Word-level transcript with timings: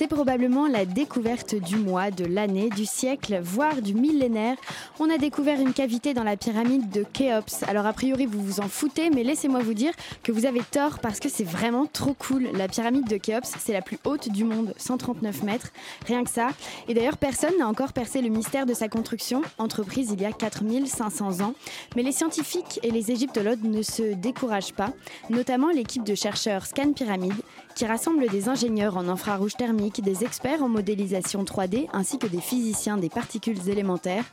C'est 0.00 0.06
probablement 0.06 0.66
la 0.66 0.86
découverte 0.86 1.54
du 1.54 1.76
mois, 1.76 2.10
de 2.10 2.24
l'année, 2.24 2.70
du 2.70 2.86
siècle, 2.86 3.38
voire 3.42 3.82
du 3.82 3.92
millénaire. 3.92 4.56
On 4.98 5.10
a 5.10 5.18
découvert 5.18 5.60
une 5.60 5.74
cavité 5.74 6.14
dans 6.14 6.24
la 6.24 6.38
pyramide 6.38 6.88
de 6.88 7.04
Khéops. 7.04 7.64
Alors 7.64 7.84
a 7.84 7.92
priori 7.92 8.24
vous 8.24 8.42
vous 8.42 8.60
en 8.60 8.68
foutez, 8.68 9.10
mais 9.10 9.24
laissez-moi 9.24 9.60
vous 9.60 9.74
dire 9.74 9.92
que 10.22 10.32
vous 10.32 10.46
avez 10.46 10.62
tort 10.62 11.00
parce 11.00 11.20
que 11.20 11.28
c'est 11.28 11.44
vraiment 11.44 11.84
trop 11.84 12.14
cool. 12.14 12.48
La 12.54 12.66
pyramide 12.66 13.08
de 13.08 13.18
Khéops, 13.18 13.52
c'est 13.58 13.74
la 13.74 13.82
plus 13.82 13.98
haute 14.06 14.30
du 14.30 14.44
monde, 14.44 14.72
139 14.78 15.42
mètres, 15.42 15.68
rien 16.06 16.24
que 16.24 16.30
ça. 16.30 16.48
Et 16.88 16.94
d'ailleurs 16.94 17.18
personne 17.18 17.58
n'a 17.58 17.68
encore 17.68 17.92
percé 17.92 18.22
le 18.22 18.30
mystère 18.30 18.64
de 18.64 18.72
sa 18.72 18.88
construction, 18.88 19.42
entreprise 19.58 20.12
il 20.14 20.22
y 20.22 20.24
a 20.24 20.32
4500 20.32 21.42
ans. 21.42 21.52
Mais 21.94 22.02
les 22.02 22.12
scientifiques 22.12 22.80
et 22.82 22.90
les 22.90 23.10
égyptologues 23.10 23.64
ne 23.64 23.82
se 23.82 24.14
découragent 24.14 24.72
pas, 24.72 24.94
notamment 25.28 25.68
l'équipe 25.68 26.04
de 26.04 26.14
chercheurs 26.14 26.64
Scan 26.64 26.94
Pyramide 26.94 27.34
qui 27.74 27.86
rassemble 27.86 28.28
des 28.28 28.48
ingénieurs 28.48 28.96
en 28.96 29.08
infrarouge 29.08 29.56
thermique, 29.56 30.02
des 30.02 30.24
experts 30.24 30.62
en 30.62 30.68
modélisation 30.68 31.44
3D 31.44 31.88
ainsi 31.92 32.18
que 32.18 32.26
des 32.26 32.40
physiciens 32.40 32.96
des 32.96 33.08
particules 33.08 33.68
élémentaires. 33.68 34.24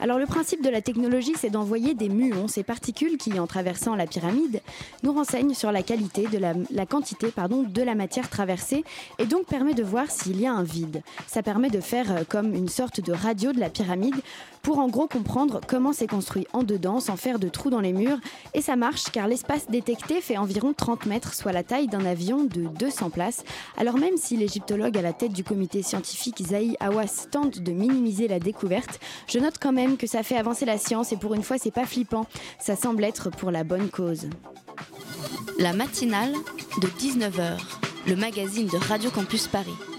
Alors 0.00 0.18
le 0.18 0.26
principe 0.26 0.62
de 0.62 0.70
la 0.70 0.80
technologie, 0.80 1.34
c'est 1.36 1.50
d'envoyer 1.50 1.94
des 1.94 2.08
muons, 2.08 2.48
ces 2.48 2.62
particules 2.62 3.16
qui, 3.16 3.38
en 3.38 3.46
traversant 3.46 3.96
la 3.96 4.06
pyramide, 4.06 4.60
nous 5.02 5.12
renseignent 5.12 5.54
sur 5.54 5.72
la 5.72 5.82
qualité 5.82 6.26
de 6.26 6.38
la, 6.38 6.86
quantité 6.86 7.28
de 7.28 7.82
la 7.82 7.94
matière 7.94 8.28
traversée 8.28 8.84
et 9.18 9.26
donc 9.26 9.46
permet 9.46 9.74
de 9.74 9.82
voir 9.82 10.10
s'il 10.10 10.40
y 10.40 10.46
a 10.46 10.52
un 10.52 10.62
vide. 10.62 11.02
Ça 11.26 11.42
permet 11.42 11.70
de 11.70 11.80
faire 11.80 12.10
euh, 12.10 12.24
comme 12.28 12.54
une 12.54 12.68
sorte 12.68 13.00
de 13.00 13.12
radio 13.12 13.52
de 13.52 13.60
la 13.60 13.70
pyramide 13.70 14.16
pour 14.62 14.78
en 14.78 14.88
gros 14.88 15.06
comprendre 15.06 15.60
comment 15.66 15.92
c'est 15.92 16.06
construit 16.06 16.46
en 16.52 16.62
dedans 16.62 17.00
sans 17.00 17.16
faire 17.16 17.38
de 17.38 17.48
trous 17.48 17.70
dans 17.70 17.80
les 17.80 17.92
murs. 17.92 18.18
Et 18.54 18.60
ça 18.60 18.76
marche 18.76 19.04
car 19.12 19.28
l'espace 19.28 19.68
détecté 19.68 20.20
fait 20.20 20.36
environ 20.36 20.72
30 20.72 21.06
mètres, 21.06 21.34
soit 21.34 21.52
la 21.52 21.62
taille 21.62 21.88
d'un 21.88 22.04
avion 22.04 22.44
de 22.44 22.62
200 22.78 23.10
places. 23.10 23.44
Alors 23.76 23.98
même 23.98 24.16
si 24.16 24.36
l'égyptologue 24.36 24.96
à 24.96 25.02
la 25.02 25.12
tête 25.12 25.32
du 25.32 25.44
comité 25.44 25.82
scientifique 25.82 26.42
Zahi 26.46 26.76
Hawass 26.80 27.28
tente 27.30 27.60
de 27.60 27.72
minimiser 27.72 28.28
la 28.28 28.38
découverte, 28.38 29.00
je 29.26 29.38
note 29.38 29.56
quand 29.60 29.72
même 29.72 29.96
que 29.96 30.06
ça 30.06 30.22
fait 30.22 30.36
avancer 30.36 30.64
la 30.64 30.78
science 30.78 31.12
et 31.12 31.16
pour 31.16 31.34
une 31.34 31.42
fois 31.42 31.58
c'est 31.58 31.70
pas 31.70 31.86
flippant. 31.86 32.26
Ça 32.58 32.76
semble 32.76 33.04
être 33.04 33.30
pour 33.30 33.50
la 33.50 33.64
bonne 33.64 33.88
cause. 33.88 34.28
La 35.58 35.72
matinale 35.72 36.32
de 36.80 36.86
19h, 36.86 37.58
le 38.06 38.16
magazine 38.16 38.66
de 38.66 38.76
Radio 38.76 39.10
Campus 39.10 39.48
Paris. 39.48 39.97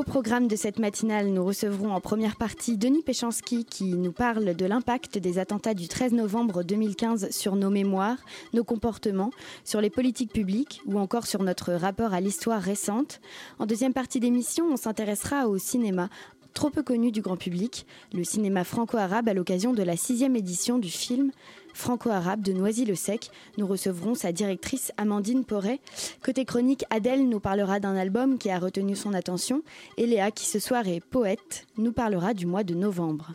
Au 0.00 0.02
programme 0.02 0.48
de 0.48 0.56
cette 0.56 0.78
matinale, 0.78 1.26
nous 1.26 1.44
recevrons 1.44 1.92
en 1.92 2.00
première 2.00 2.36
partie 2.36 2.78
Denis 2.78 3.02
Péchanski 3.02 3.66
qui 3.66 3.84
nous 3.84 4.12
parle 4.12 4.54
de 4.56 4.64
l'impact 4.64 5.18
des 5.18 5.38
attentats 5.38 5.74
du 5.74 5.88
13 5.88 6.14
novembre 6.14 6.62
2015 6.62 7.28
sur 7.30 7.54
nos 7.54 7.68
mémoires, 7.68 8.16
nos 8.54 8.64
comportements, 8.64 9.30
sur 9.62 9.82
les 9.82 9.90
politiques 9.90 10.32
publiques 10.32 10.80
ou 10.86 10.98
encore 10.98 11.26
sur 11.26 11.42
notre 11.42 11.74
rapport 11.74 12.14
à 12.14 12.22
l'histoire 12.22 12.62
récente. 12.62 13.20
En 13.58 13.66
deuxième 13.66 13.92
partie 13.92 14.20
d'émission, 14.20 14.64
on 14.72 14.78
s'intéressera 14.78 15.48
au 15.48 15.58
cinéma 15.58 16.08
trop 16.54 16.70
peu 16.70 16.82
connu 16.82 17.12
du 17.12 17.20
grand 17.20 17.36
public, 17.36 17.86
le 18.14 18.24
cinéma 18.24 18.64
franco-arabe 18.64 19.28
à 19.28 19.34
l'occasion 19.34 19.74
de 19.74 19.82
la 19.82 19.98
sixième 19.98 20.34
édition 20.34 20.78
du 20.78 20.88
film 20.88 21.30
franco-arabe 21.74 22.42
de 22.42 22.52
Noisy-le-Sec. 22.52 23.30
Nous 23.58 23.66
recevrons 23.66 24.14
sa 24.14 24.32
directrice 24.32 24.92
Amandine 24.96 25.44
Porret. 25.44 25.80
Côté 26.22 26.44
chronique, 26.44 26.84
Adèle 26.90 27.28
nous 27.28 27.40
parlera 27.40 27.80
d'un 27.80 27.96
album 27.96 28.38
qui 28.38 28.50
a 28.50 28.58
retenu 28.58 28.96
son 28.96 29.14
attention 29.14 29.62
et 29.96 30.06
Léa, 30.06 30.30
qui 30.30 30.46
ce 30.46 30.58
soir 30.58 30.86
est 30.88 31.00
poète, 31.00 31.66
nous 31.76 31.92
parlera 31.92 32.34
du 32.34 32.46
mois 32.46 32.64
de 32.64 32.74
novembre. 32.74 33.32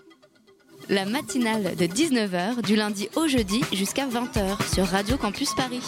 La 0.90 1.06
matinale 1.06 1.76
de 1.76 1.86
19h, 1.86 2.62
du 2.62 2.76
lundi 2.76 3.10
au 3.16 3.28
jeudi 3.28 3.62
jusqu'à 3.74 4.08
20h 4.08 4.74
sur 4.74 4.86
Radio 4.86 5.18
Campus 5.18 5.54
Paris. 5.56 5.82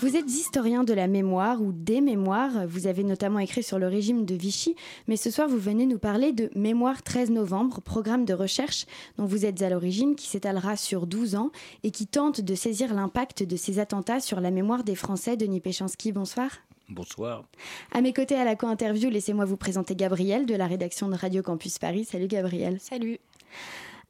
Vous 0.00 0.14
êtes 0.14 0.26
historien 0.26 0.84
de 0.84 0.92
la 0.92 1.06
mémoire 1.06 1.62
ou 1.62 1.72
des 1.72 2.02
mémoires. 2.02 2.66
Vous 2.66 2.86
avez 2.86 3.02
notamment 3.02 3.38
écrit 3.38 3.62
sur 3.62 3.78
le 3.78 3.88
régime 3.88 4.26
de 4.26 4.34
Vichy, 4.34 4.76
mais 5.08 5.16
ce 5.16 5.30
soir 5.30 5.48
vous 5.48 5.58
venez 5.58 5.86
nous 5.86 5.98
parler 5.98 6.32
de 6.32 6.50
Mémoire 6.54 7.02
13 7.02 7.30
novembre, 7.30 7.80
programme 7.80 8.26
de 8.26 8.34
recherche 8.34 8.84
dont 9.16 9.24
vous 9.24 9.46
êtes 9.46 9.62
à 9.62 9.70
l'origine, 9.70 10.14
qui 10.14 10.28
s'étalera 10.28 10.76
sur 10.76 11.06
12 11.06 11.36
ans 11.36 11.50
et 11.82 11.90
qui 11.90 12.06
tente 12.06 12.42
de 12.42 12.54
saisir 12.54 12.92
l'impact 12.92 13.42
de 13.42 13.56
ces 13.56 13.78
attentats 13.78 14.20
sur 14.20 14.42
la 14.42 14.50
mémoire 14.50 14.84
des 14.84 14.94
Français. 14.94 15.38
Denis 15.38 15.60
Péchanski, 15.60 16.12
bonsoir. 16.12 16.50
Bonsoir. 16.90 17.44
À 17.90 18.02
mes 18.02 18.12
côtés 18.12 18.36
à 18.36 18.44
la 18.44 18.54
co-interview, 18.54 19.08
laissez-moi 19.08 19.46
vous 19.46 19.56
présenter 19.56 19.96
Gabriel 19.96 20.44
de 20.44 20.54
la 20.54 20.66
rédaction 20.66 21.08
de 21.08 21.16
Radio 21.16 21.42
Campus 21.42 21.78
Paris. 21.78 22.04
Salut 22.04 22.28
Gabriel. 22.28 22.78
Salut. 22.80 23.18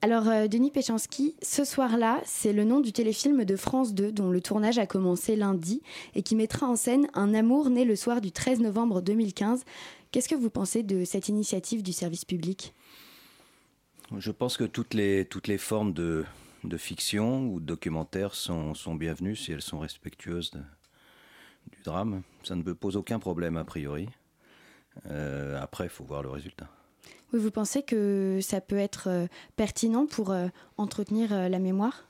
Alors, 0.02 0.28
euh, 0.28 0.46
Denis 0.46 0.70
Péchanski, 0.70 1.34
ce 1.42 1.64
soir-là, 1.64 2.20
c'est 2.24 2.52
le 2.52 2.64
nom 2.64 2.80
du 2.80 2.92
téléfilm 2.92 3.44
de 3.44 3.56
France 3.56 3.94
2 3.94 4.12
dont 4.12 4.30
le 4.30 4.40
tournage 4.40 4.78
a 4.78 4.86
commencé 4.86 5.36
lundi 5.36 5.82
et 6.14 6.22
qui 6.22 6.36
mettra 6.36 6.66
en 6.66 6.76
scène 6.76 7.08
un 7.14 7.32
amour 7.34 7.70
né 7.70 7.84
le 7.84 7.96
soir 7.96 8.20
du 8.20 8.30
13 8.30 8.60
novembre 8.60 9.00
2015. 9.00 9.64
Qu'est-ce 10.12 10.28
que 10.28 10.34
vous 10.34 10.50
pensez 10.50 10.82
de 10.82 11.04
cette 11.04 11.28
initiative 11.28 11.82
du 11.82 11.92
service 11.92 12.24
public? 12.24 12.74
Je 14.16 14.30
pense 14.30 14.56
que 14.56 14.64
toutes 14.64 14.94
les, 14.94 15.24
toutes 15.24 15.48
les 15.48 15.58
formes 15.58 15.92
de, 15.92 16.24
de 16.62 16.76
fiction 16.76 17.48
ou 17.48 17.58
de 17.58 17.64
documentaire 17.64 18.34
sont, 18.34 18.74
sont 18.74 18.94
bienvenues 18.94 19.34
si 19.34 19.52
elles 19.52 19.62
sont 19.62 19.78
respectueuses 19.78 20.52
du 21.72 21.82
drame. 21.82 22.22
Ça 22.44 22.54
ne 22.54 22.62
me 22.62 22.74
pose 22.74 22.96
aucun 22.96 23.18
problème 23.18 23.56
a 23.56 23.64
priori. 23.64 24.08
Euh, 25.06 25.60
après, 25.60 25.84
il 25.84 25.90
faut 25.90 26.04
voir 26.04 26.22
le 26.22 26.30
résultat. 26.30 26.68
Oui, 27.32 27.40
vous 27.40 27.50
pensez 27.50 27.82
que 27.82 28.38
ça 28.42 28.60
peut 28.60 28.78
être 28.78 29.08
euh, 29.08 29.26
pertinent 29.56 30.06
pour 30.06 30.30
euh, 30.30 30.48
entretenir 30.76 31.32
euh, 31.32 31.48
la 31.48 31.58
mémoire? 31.58 32.06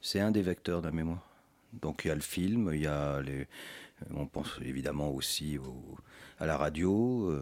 C'est 0.00 0.20
un 0.20 0.30
des 0.30 0.42
vecteurs 0.42 0.80
de 0.82 0.86
la 0.86 0.92
mémoire. 0.92 1.26
Donc 1.80 2.02
il 2.04 2.08
y 2.08 2.10
a 2.10 2.14
le 2.14 2.20
film, 2.20 2.70
il 2.72 2.82
y 2.82 2.86
a 2.86 3.20
les... 3.20 3.46
On 4.14 4.26
pense 4.26 4.58
évidemment 4.64 5.10
aussi 5.10 5.58
au- 5.58 5.96
à 6.40 6.46
la 6.46 6.56
radio, 6.56 7.32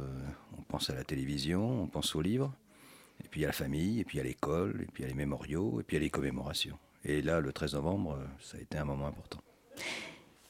on 0.58 0.62
pense 0.62 0.90
à 0.90 0.94
la 0.94 1.04
télévision, 1.04 1.82
on 1.82 1.86
pense 1.86 2.14
aux 2.14 2.20
livres. 2.20 2.52
Et 3.24 3.28
puis 3.28 3.40
il 3.40 3.42
y 3.42 3.46
a 3.46 3.48
la 3.48 3.54
famille, 3.54 3.98
et 4.00 4.04
puis 4.04 4.18
il 4.18 4.20
y 4.20 4.20
a 4.20 4.24
l'école, 4.24 4.82
et 4.82 4.86
puis 4.86 5.02
il 5.02 5.02
y 5.02 5.04
a 5.06 5.08
les 5.08 5.14
mémoriaux, 5.16 5.80
et 5.80 5.84
puis 5.84 5.96
il 5.96 6.00
y 6.00 6.02
a 6.02 6.04
les 6.04 6.10
commémorations. 6.10 6.78
Et 7.04 7.22
là, 7.22 7.40
le 7.40 7.50
13 7.52 7.74
novembre, 7.74 8.18
ça 8.40 8.58
a 8.58 8.60
été 8.60 8.76
un 8.76 8.84
moment 8.84 9.06
important. 9.06 9.38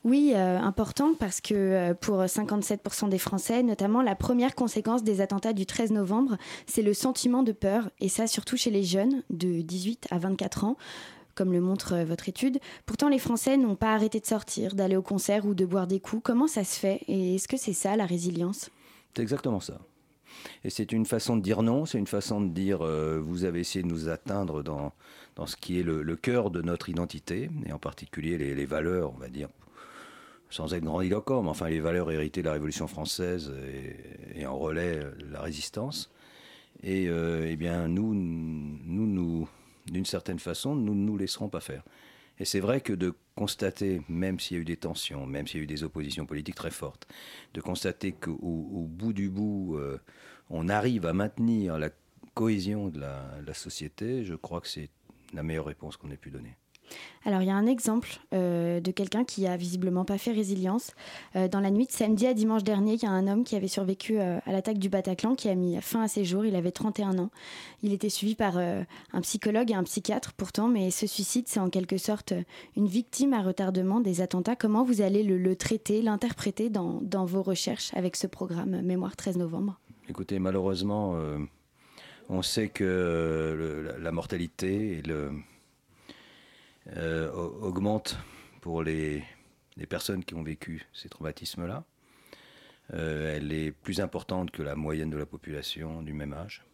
Oui, 0.02 0.32
euh, 0.34 0.58
important 0.58 1.12
parce 1.18 1.42
que 1.42 1.54
euh, 1.54 1.94
pour 1.94 2.22
57% 2.22 3.10
des 3.10 3.18
Français, 3.18 3.62
notamment, 3.62 4.00
la 4.00 4.14
première 4.14 4.54
conséquence 4.54 5.04
des 5.04 5.20
attentats 5.20 5.52
du 5.52 5.66
13 5.66 5.90
novembre, 5.90 6.38
c'est 6.66 6.80
le 6.80 6.94
sentiment 6.94 7.42
de 7.42 7.52
peur, 7.52 7.90
et 8.00 8.08
ça 8.08 8.26
surtout 8.26 8.56
chez 8.56 8.70
les 8.70 8.82
jeunes 8.82 9.22
de 9.28 9.60
18 9.60 10.08
à 10.10 10.18
24 10.18 10.64
ans. 10.64 10.76
Comme 11.34 11.52
le 11.52 11.60
montre 11.60 11.94
euh, 11.94 12.04
votre 12.04 12.28
étude. 12.28 12.58
Pourtant, 12.86 13.08
les 13.08 13.18
Français 13.18 13.56
n'ont 13.56 13.76
pas 13.76 13.94
arrêté 13.94 14.20
de 14.20 14.26
sortir, 14.26 14.74
d'aller 14.74 14.96
au 14.96 15.02
concert 15.02 15.46
ou 15.46 15.54
de 15.54 15.64
boire 15.64 15.86
des 15.86 16.00
coups. 16.00 16.22
Comment 16.24 16.48
ça 16.48 16.64
se 16.64 16.78
fait 16.78 17.00
Et 17.06 17.36
est-ce 17.36 17.46
que 17.46 17.56
c'est 17.56 17.72
ça 17.72 17.94
la 17.96 18.04
résilience? 18.04 18.68
C'est 19.14 19.22
exactement 19.22 19.60
ça. 19.60 19.78
Et 20.64 20.70
c'est 20.70 20.92
une 20.92 21.06
façon 21.06 21.36
de 21.36 21.42
dire 21.42 21.62
non, 21.62 21.86
c'est 21.86 21.98
une 21.98 22.06
façon 22.06 22.40
de 22.40 22.48
dire 22.48 22.80
euh, 22.82 23.20
vous 23.22 23.44
avez 23.44 23.60
essayé 23.60 23.82
de 23.82 23.88
nous 23.88 24.08
atteindre 24.08 24.62
dans, 24.62 24.92
dans 25.36 25.46
ce 25.46 25.56
qui 25.56 25.78
est 25.78 25.82
le, 25.82 26.16
cœur 26.16 26.50
de 26.50 26.62
notre 26.62 26.88
identité, 26.88 27.48
et 27.64 27.72
en 27.72 27.78
particulier 27.78 28.36
les 28.36 28.66
valeurs, 28.66 29.12
on 29.14 29.18
va 29.18 29.28
dire, 29.28 29.48
sans 30.50 30.74
être 30.74 30.84
grandiloquent, 30.84 31.42
mais 31.42 31.48
enfin 31.48 31.68
les 31.68 31.80
valeurs 31.80 32.10
héritées 32.10 32.42
de 32.42 32.46
la 32.46 32.52
Révolution 32.52 32.86
française 32.86 33.52
et, 34.34 34.46
en 34.46 34.58
relais 34.58 34.98
euh, 34.98 35.12
la 35.30 35.40
résistance. 35.40 36.10
Et 36.82 37.08
euh, 37.08 37.46
eh 37.48 37.56
bien, 37.56 37.88
nous, 37.88 38.14
nous, 38.14 39.06
nous 39.06 39.48
d'une 39.86 40.04
certaine 40.04 40.38
façon, 40.38 40.74
nous 40.74 40.94
ne 40.94 41.04
nous 41.04 41.16
laisserons 41.16 41.48
pas 41.48 41.60
faire. 41.60 41.82
Et 42.38 42.44
c'est 42.44 42.60
vrai 42.60 42.80
que 42.80 42.92
de 42.92 43.14
constater, 43.34 44.00
même 44.08 44.40
s'il 44.40 44.56
y 44.56 44.60
a 44.60 44.62
eu 44.62 44.64
des 44.64 44.76
tensions, 44.76 45.26
même 45.26 45.46
s'il 45.46 45.58
y 45.58 45.60
a 45.60 45.64
eu 45.64 45.66
des 45.66 45.84
oppositions 45.84 46.26
politiques 46.26 46.54
très 46.54 46.70
fortes, 46.70 47.06
de 47.54 47.60
constater 47.60 48.12
qu'au 48.12 48.32
au 48.32 48.86
bout 48.86 49.12
du 49.12 49.28
bout, 49.28 49.76
euh, 49.76 49.98
on 50.48 50.68
arrive 50.68 51.06
à 51.06 51.12
maintenir 51.12 51.78
la 51.78 51.90
cohésion 52.34 52.88
de 52.88 53.00
la 53.00 53.54
société, 53.54 54.24
je 54.24 54.34
crois 54.34 54.60
que 54.60 54.68
c'est 54.68 54.88
la 55.34 55.42
meilleure 55.42 55.66
réponse 55.66 55.96
qu'on 55.96 56.10
ait 56.10 56.16
pu 56.16 56.30
donner. 56.30 56.56
Alors 57.26 57.42
il 57.42 57.48
y 57.48 57.50
a 57.50 57.54
un 57.54 57.66
exemple 57.66 58.08
euh, 58.32 58.80
de 58.80 58.90
quelqu'un 58.90 59.24
qui 59.24 59.46
a 59.46 59.56
visiblement 59.56 60.04
pas 60.04 60.16
fait 60.16 60.32
résilience. 60.32 60.92
Euh, 61.36 61.48
dans 61.48 61.60
la 61.60 61.70
nuit 61.70 61.86
de 61.86 61.92
samedi 61.92 62.26
à 62.26 62.32
dimanche 62.32 62.64
dernier, 62.64 62.94
il 62.94 63.02
y 63.02 63.06
a 63.06 63.10
un 63.10 63.28
homme 63.28 63.44
qui 63.44 63.56
avait 63.56 63.68
survécu 63.68 64.18
euh, 64.18 64.38
à 64.46 64.52
l'attaque 64.52 64.78
du 64.78 64.88
Bataclan 64.88 65.34
qui 65.34 65.50
a 65.50 65.54
mis 65.54 65.78
fin 65.82 66.02
à 66.02 66.08
ses 66.08 66.24
jours. 66.24 66.46
Il 66.46 66.56
avait 66.56 66.70
31 66.70 67.18
ans. 67.18 67.30
Il 67.82 67.92
était 67.92 68.08
suivi 68.08 68.34
par 68.34 68.56
un 68.58 69.20
psychologue 69.20 69.70
et 69.70 69.74
un 69.74 69.84
psychiatre 69.84 70.32
pourtant, 70.32 70.68
mais 70.68 70.90
ce 70.90 71.06
suicide, 71.06 71.44
c'est 71.46 71.60
en 71.60 71.70
quelque 71.70 71.98
sorte 71.98 72.32
une 72.76 72.86
victime 72.86 73.32
à 73.32 73.42
retardement 73.42 74.00
des 74.00 74.20
attentats. 74.20 74.56
Comment 74.56 74.84
vous 74.84 75.00
allez 75.02 75.22
le, 75.22 75.56
traiter, 75.56 76.02
l'interpréter 76.02 76.70
dans, 76.70 77.00
vos 77.24 77.42
recherches 77.42 77.92
avec 77.94 78.16
ce 78.16 78.26
programme 78.26 78.82
Mémoire 78.82 79.16
13 79.16 79.36
novembre? 79.36 79.78
Écoutez, 80.08 80.38
malheureusement, 80.38 81.16
on 82.28 82.42
sait 82.42 82.68
que 82.68 83.96
la 83.98 84.12
mortalité 84.12 84.98
et 84.98 85.02
le 85.02 85.30
euh, 86.96 87.30
augmente 87.32 88.18
pour 88.60 88.82
les, 88.82 89.22
personnes 89.88 90.24
qui 90.24 90.34
ont 90.34 90.42
vécu 90.42 90.86
ces 90.92 91.08
traumatismes-là. 91.08 91.84
Euh, 92.92 93.36
elle 93.36 93.52
est 93.52 93.70
plus 93.70 94.00
importante 94.00 94.50
que 94.50 94.62
la 94.62 94.74
moyenne 94.74 95.10
de 95.10 95.16
la 95.16 95.26
population 95.26 96.02
du 96.02 96.12
même 96.12 96.32
âge. 96.32 96.64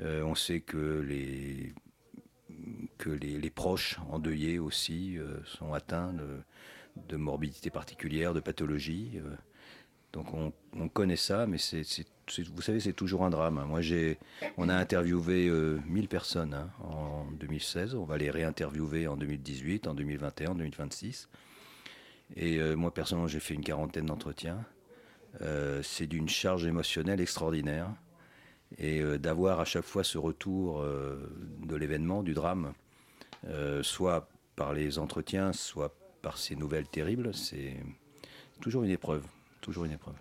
Euh, 0.00 0.22
on 0.22 0.34
sait 0.34 0.60
que 0.60 1.00
les, 1.00 1.72
que 2.98 3.10
les, 3.10 3.50
proches 3.50 3.98
endeuillés 4.10 4.58
aussi 4.58 5.18
sont 5.44 5.72
atteints 5.72 6.12
de, 6.12 6.40
de 7.08 7.16
morbidités 7.16 7.70
particulières, 7.70 8.34
de 8.34 8.40
pathologies. 8.40 9.20
Donc 10.12 10.32
on, 10.34 10.52
on, 10.74 10.88
connaît 10.88 11.16
ça, 11.16 11.46
mais 11.46 11.58
c'est 11.58 11.84
vous 12.54 12.62
savez, 12.62 12.80
c'est 12.80 12.92
toujours 12.92 13.24
un 13.24 13.30
drame. 13.30 13.64
Moi, 13.66 13.80
j'ai, 13.80 14.18
on 14.56 14.68
a 14.68 14.74
interviewé 14.74 15.48
1000 15.86 16.04
euh, 16.04 16.06
personnes 16.08 16.54
hein, 16.54 16.70
en 16.82 17.24
2016. 17.32 17.94
On 17.94 18.04
va 18.04 18.18
les 18.18 18.30
réinterviewer 18.30 19.06
en 19.06 19.16
2018, 19.16 19.86
en 19.86 19.94
2021, 19.94 20.50
en 20.50 20.54
2026. 20.54 21.28
Et 22.36 22.58
euh, 22.58 22.74
moi, 22.74 22.92
personnellement, 22.92 23.28
j'ai 23.28 23.40
fait 23.40 23.54
une 23.54 23.64
quarantaine 23.64 24.06
d'entretiens. 24.06 24.64
Euh, 25.42 25.82
c'est 25.82 26.06
d'une 26.06 26.28
charge 26.28 26.66
émotionnelle 26.66 27.20
extraordinaire. 27.20 27.88
Et 28.76 29.00
d'avoir 29.18 29.60
à 29.60 29.64
chaque 29.64 29.84
fois 29.84 30.04
ce 30.04 30.18
retour 30.18 30.84
de 30.84 31.74
l'événement, 31.74 32.22
du 32.22 32.34
drame, 32.34 32.74
soit 33.80 34.28
par 34.56 34.74
les 34.74 34.98
entretiens, 34.98 35.54
soit 35.54 35.96
par 36.20 36.36
ces 36.36 36.54
nouvelles 36.54 36.86
terribles, 36.86 37.34
c'est 37.34 37.78
toujours 38.60 38.82
une 38.82 38.90
épreuve 38.90 39.24
toujours 39.60 39.84
une 39.84 39.92
épreuve. 39.92 40.14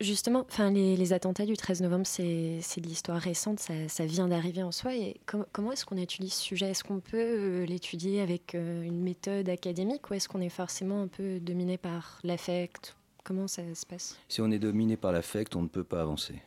Justement, 0.00 0.44
enfin, 0.48 0.70
les, 0.70 1.12
attentats 1.12 1.46
du 1.46 1.56
13 1.56 1.82
novembre, 1.82 2.06
c'est 2.06 2.80
de 2.80 2.86
l'histoire 2.86 3.20
récente, 3.20 3.60
ça, 3.60 4.06
vient 4.06 4.28
d'arriver 4.28 4.62
en 4.62 4.72
soi. 4.72 4.94
Et 4.94 5.20
comment 5.26 5.72
est-ce 5.72 5.84
qu'on 5.84 5.96
étudie 5.96 6.30
ce 6.30 6.40
sujet? 6.40 6.70
Est-ce 6.70 6.84
qu'on 6.84 7.00
peut 7.00 7.16
euh, 7.16 7.66
l'étudier 7.66 8.20
avec 8.20 8.54
euh, 8.54 8.82
une 8.82 9.02
méthode 9.02 9.48
académique 9.48 10.10
ou 10.10 10.14
est-ce 10.14 10.28
qu'on 10.28 10.40
est 10.40 10.48
forcément 10.48 11.02
un 11.02 11.08
peu 11.08 11.40
dominé 11.40 11.78
par 11.78 12.18
l'affect? 12.24 12.96
Comment 13.24 13.46
ça 13.46 13.62
se 13.74 13.86
passe? 13.86 14.18
Si 14.28 14.40
on 14.40 14.50
est 14.50 14.58
dominé 14.58 14.96
par 14.96 15.12
l'affect, 15.12 15.54
on 15.54 15.62
ne 15.62 15.68
peut 15.68 15.84
pas 15.84 16.00
avancer. 16.00 16.42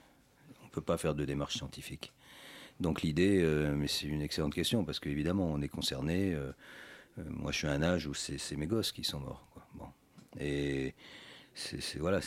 On 0.61 0.65
ne 0.65 0.71
peut 0.71 0.81
pas 0.81 0.97
faire 0.97 1.15
de 1.15 1.25
démarche 1.25 1.55
scientifique. 1.57 2.11
Donc 2.79 3.01
l'idée, 3.01 3.41
euh, 3.41 3.73
mais 3.75 3.87
c'est 3.87 4.07
une 4.07 4.21
excellente 4.21 4.53
question 4.53 4.83
parce 4.83 4.99
qu'évidemment, 4.99 5.45
on 5.45 5.61
est 5.61 5.69
concerné. 5.69 6.35
moi, 7.17 7.51
je 7.51 7.57
suis 7.59 7.67
à 7.67 7.71
un 7.71 7.81
âge 7.81 8.07
où 8.07 8.13
c'est 8.13 8.57
mes 8.57 8.67
gosses 8.67 8.91
qui 8.91 9.03
sont 9.03 9.19
morts. 9.19 9.47
Bon. 9.75 9.87
Et 10.39 10.93
c'est 11.55 11.97
voilà, 11.99 12.19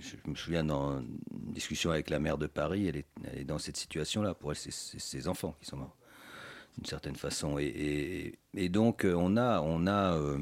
je 0.00 0.30
me 0.30 0.34
souviens 0.34 0.64
dans 0.64 1.00
une 1.00 1.18
discussion 1.52 1.90
avec 1.90 2.10
la 2.10 2.18
maire 2.18 2.38
de 2.38 2.46
Paris, 2.46 2.86
elle 2.88 2.96
est, 2.96 3.44
dans 3.44 3.58
cette 3.58 3.76
situation-là. 3.76 4.34
Pour 4.34 4.52
elle, 4.52 4.56
c'est 4.56 4.70
ses 4.72 5.28
enfants 5.28 5.56
qui 5.60 5.66
sont 5.66 5.76
morts, 5.76 5.96
d'une 6.76 6.86
certaine 6.86 7.16
façon. 7.16 7.58
Et, 7.58 8.38
donc, 8.68 9.04
euh, 9.04 9.14
on 9.16 9.36
a, 9.36 9.60
on 9.60 9.86
a, 9.86 10.14
euh, 10.14 10.38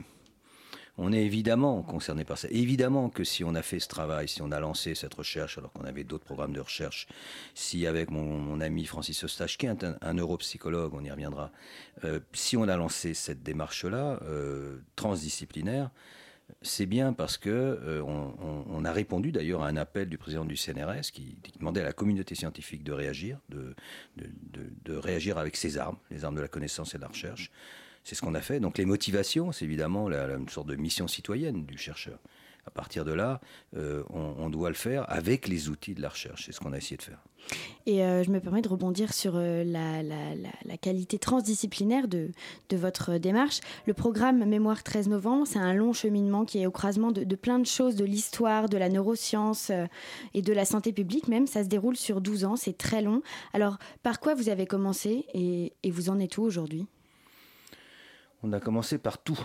on 0.99 1.12
est 1.12 1.25
évidemment 1.25 1.82
concerné 1.82 2.25
par 2.25 2.38
ça. 2.38 2.49
Évidemment 2.50 3.08
que 3.08 3.25
si 3.25 3.44
on 3.44 3.55
a 3.55 3.62
fait 3.62 3.81
ce 3.81 3.88
travail, 3.88 4.28
si 4.28 4.43
on 4.43 4.50
a 4.52 4.61
lancé 4.61 4.94
cette 4.94 5.14
recherche, 5.14 5.58
alors 5.58 5.72
qu'on 5.72 5.84
avait 5.84 6.05
d'autres 6.05 6.25
programmes 6.25 6.52
de 6.52 6.61
recherche, 6.61 7.06
si 7.55 7.87
avec 7.87 8.11
mon, 8.11 8.61
ami 8.61 8.84
Francis 8.84 9.25
Eustache, 9.25 9.56
qui 9.56 9.66
est 9.66 9.84
un, 9.84 10.14
neuropsychologue, 10.14 10.94
on 10.94 11.02
y 11.02 11.11
reviendra, 11.11 11.50
euh, 12.05 12.20
si 12.32 12.56
on 12.56 12.69
a 12.69 12.76
lancé 12.76 13.14
cette 13.14 13.43
démarche-là, 13.43 14.20
transdisciplinaire, 14.96 15.90
c'est 16.62 16.87
bien 16.87 17.12
parce 17.12 17.37
que 17.37 17.50
euh, 17.50 18.02
on, 18.02 18.85
a 18.85 18.93
répondu 18.93 19.32
d'ailleurs 19.32 19.62
à 19.62 19.69
un 19.69 19.76
appel 19.76 20.08
du 20.08 20.19
président 20.19 20.44
du 20.44 20.56
CNRS 20.56 21.11
qui, 21.12 21.37
demandait 21.58 21.81
à 21.81 21.85
la 21.85 21.93
communauté 21.93 22.35
scientifique 22.35 22.85
de 22.85 22.93
réagir, 22.93 23.38
de, 23.49 23.75
de, 24.17 24.96
réagir 24.96 25.38
avec 25.38 25.56
ses 25.56 25.79
armes, 25.79 25.96
les 26.11 26.25
armes 26.25 26.37
de 26.37 26.41
la 26.41 26.49
connaissance 26.49 26.94
et 26.94 26.99
de 26.99 27.02
la 27.02 27.08
recherche. 27.08 27.50
C'est 28.02 28.14
ce 28.14 28.20
qu'on 28.20 28.35
a 28.35 28.41
fait. 28.41 28.61
Donc 28.61 28.76
les 28.76 28.85
motivations, 28.85 29.52
c'est 29.52 29.64
évidemment 29.64 30.11
une 30.11 30.49
sorte 30.49 30.69
de 30.69 30.76
mission 30.76 31.08
citoyenne 31.08 31.64
du 31.64 31.79
chercheur. 31.79 32.19
À 32.66 32.70
partir 32.70 33.05
de 33.05 33.12
là, 33.12 33.40
euh, 33.76 34.02
on, 34.11 34.49
doit 34.49 34.70
le 34.70 34.75
faire 34.75 35.05
avec 35.08 35.49
les 35.49 35.69
outils 35.69 35.94
de 35.94 36.00
la 36.00 36.08
recherche. 36.08 36.46
C'est 36.46 36.52
ce 36.52 36.61
qu'on 36.61 36.72
a 36.72 36.78
essayé 36.78 36.96
de 36.96 37.02
faire. 37.02 37.19
Et 37.84 38.02
euh, 38.02 38.22
je 38.22 38.31
me 38.31 38.40
permets 38.40 38.62
de 38.62 38.69
rebondir 38.69 39.12
sur 39.12 39.34
euh, 39.37 39.64
la, 39.64 40.76
qualité 40.78 41.19
transdisciplinaire 41.19 42.08
de, 42.08 42.31
votre 42.72 43.19
démarche. 43.19 43.61
Le 43.87 43.93
programme 43.93 44.44
Mémoire 44.46 44.82
13 44.82 45.08
novembre, 45.08 45.46
c'est 45.46 45.58
un 45.58 45.75
long 45.75 45.93
cheminement 45.93 46.46
qui 46.46 46.61
est 46.61 46.66
au 46.66 46.70
croisement 46.70 47.12
de, 47.12 47.37
plein 47.37 47.58
de 47.58 47.66
choses, 47.66 47.96
de 47.96 48.05
l'histoire, 48.05 48.69
de 48.69 48.78
la 48.78 48.88
neuroscience 48.88 49.70
et 50.32 50.43
de 50.43 50.52
la 50.52 50.64
santé 50.64 50.93
publique 50.93 51.28
même. 51.28 51.46
Ça 51.46 51.64
se 51.64 51.69
déroule 51.69 51.96
sur 51.96 52.22
12 52.22 52.44
ans, 52.46 52.56
c'est 52.56 52.76
très 52.76 53.02
long. 53.02 53.22
Alors, 53.52 53.78
par 54.02 54.20
quoi 54.20 54.34
vous 54.34 54.49
avez 54.49 54.66
commencé 54.66 55.26
et, 55.34 55.75
et 55.82 55.90
vous 55.90 56.08
en 56.08 56.19
êtes 56.19 56.38
où 56.38 56.43
aujourd'hui? 56.43 56.87
On 58.43 58.52
a 58.52 58.61
commencé 58.61 58.99
par 58.99 59.19
tout. 59.19 59.38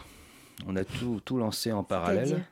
On 0.67 0.75
a 0.75 0.83
tout, 0.83 1.21
tout 1.23 1.37
lancé 1.37 1.71
en 1.71 1.83
parallèle. 1.83 2.43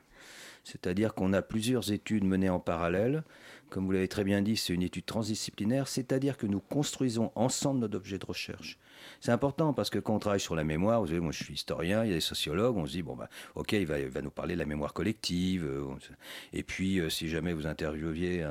C'est-à-dire 0.70 1.14
qu'on 1.14 1.32
a 1.32 1.40
plusieurs 1.40 1.92
études 1.92 2.24
menées 2.24 2.50
en 2.50 2.60
parallèle. 2.60 3.24
Comme 3.70 3.86
vous 3.86 3.92
l'avez 3.92 4.06
très 4.06 4.22
bien 4.22 4.42
dit, 4.42 4.58
c'est 4.58 4.74
une 4.74 4.82
étude 4.82 5.06
transdisciplinaire, 5.06 5.88
c'est-à-dire 5.88 6.36
que 6.36 6.46
nous 6.46 6.60
construisons 6.60 7.32
ensemble 7.34 7.80
notre 7.80 7.96
objet 7.96 8.18
de 8.18 8.26
recherche. 8.26 8.78
C'est 9.20 9.32
important 9.32 9.72
parce 9.72 9.90
que 9.90 9.98
quand 9.98 10.14
on 10.14 10.18
travaille 10.18 10.40
sur 10.40 10.54
la 10.54 10.64
mémoire, 10.64 11.00
vous 11.00 11.08
savez, 11.08 11.20
moi 11.20 11.32
je 11.32 11.42
suis 11.42 11.54
historien, 11.54 12.04
il 12.04 12.08
y 12.08 12.12
a 12.12 12.14
des 12.14 12.20
sociologues, 12.20 12.76
on 12.76 12.86
se 12.86 12.92
dit, 12.92 13.02
bon, 13.02 13.16
bah, 13.16 13.28
ok, 13.54 13.72
il 13.72 13.86
va, 13.86 14.22
nous 14.22 14.30
parler 14.30 14.54
de 14.54 14.58
la 14.58 14.66
mémoire 14.66 14.92
collective. 14.92 15.64
Euh, 15.64 15.84
et 16.52 16.62
puis, 16.62 17.00
euh, 17.00 17.08
si 17.10 17.28
jamais 17.28 17.52
vous 17.52 17.66
interviewiez 17.66 18.46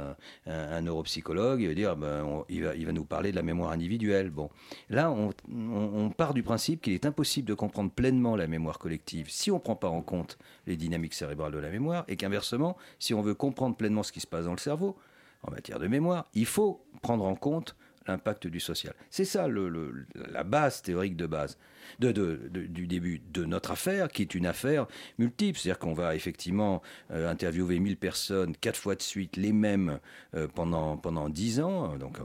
un, 0.46 0.82
neuropsychologue, 0.82 1.62
il 1.62 1.68
va 1.68 1.74
dire, 1.74 1.96
ben, 1.96 2.44
il, 2.50 2.64
va, 2.64 2.92
nous 2.92 3.06
parler 3.06 3.32
de 3.32 3.36
la 3.36 3.44
mémoire 3.44 3.72
individuelle. 3.72 4.30
Bon, 4.30 4.50
là, 4.90 5.12
on 5.12 6.10
part 6.10 6.34
du 6.34 6.44
principe 6.44 6.82
qu'il 6.82 6.94
est 6.94 7.06
impossible 7.06 7.48
de 7.48 7.54
comprendre 7.54 7.92
pleinement 7.92 8.36
la 8.36 8.48
mémoire 8.48 8.80
collective 8.80 9.28
si 9.30 9.52
on 9.52 9.56
ne 9.56 9.60
prend 9.60 9.76
pas 9.76 9.90
en 9.90 10.02
compte 10.02 10.38
les 10.66 10.76
dynamiques 10.76 11.14
cérébrales 11.14 11.52
de 11.52 11.60
la 11.60 11.70
mémoire, 11.70 12.04
et 12.08 12.16
qu'inversement, 12.16 12.78
si 13.00 13.14
on 13.14 13.22
veut 13.22 13.36
comprendre 13.36 13.76
pleinement 13.76 14.04
ce 14.04 14.12
qui 14.12 14.20
se 14.20 14.28
passe 14.28 14.46
dans 14.46 14.52
le 14.52 14.58
cerveau, 14.58 14.98
en 15.44 15.52
matière 15.52 15.80
de 15.80 15.88
mémoire, 15.88 16.28
il 16.34 16.46
faut 16.46 16.86
prendre 17.02 17.26
en 17.26 17.36
compte 17.36 17.76
l'impact 18.08 18.48
du 18.48 18.60
social. 18.60 18.94
C'est 19.10 19.26
ça 19.26 19.48
le, 19.48 20.06
la 20.32 20.44
base 20.44 20.82
théorique 20.82 21.16
de 21.16 21.26
base 21.26 21.58
de, 22.00 22.12
du 22.12 22.88
début 22.88 23.22
de 23.34 23.46
notre 23.46 23.72
affaire, 23.72 24.10
qui 24.10 24.22
est 24.22 24.36
une 24.36 24.46
affaire 24.46 24.88
multiple. 25.18 25.58
C'est-à-dire 25.58 25.80
qu'on 25.80 25.94
va 25.94 26.16
effectivement 26.16 26.82
euh, 27.12 27.30
interviewer 27.30 27.80
1000 27.80 27.98
personnes, 27.98 28.56
quatre 28.56 28.78
fois 28.78 28.96
de 28.96 29.02
suite, 29.02 29.38
les 29.38 29.54
mêmes 29.54 30.00
euh, 30.36 30.48
pendant, 30.54 30.98
pendant 30.98 31.30
10 31.30 31.62
ans. 31.62 31.98
Donc, 31.98 32.20
euh, 32.20 32.24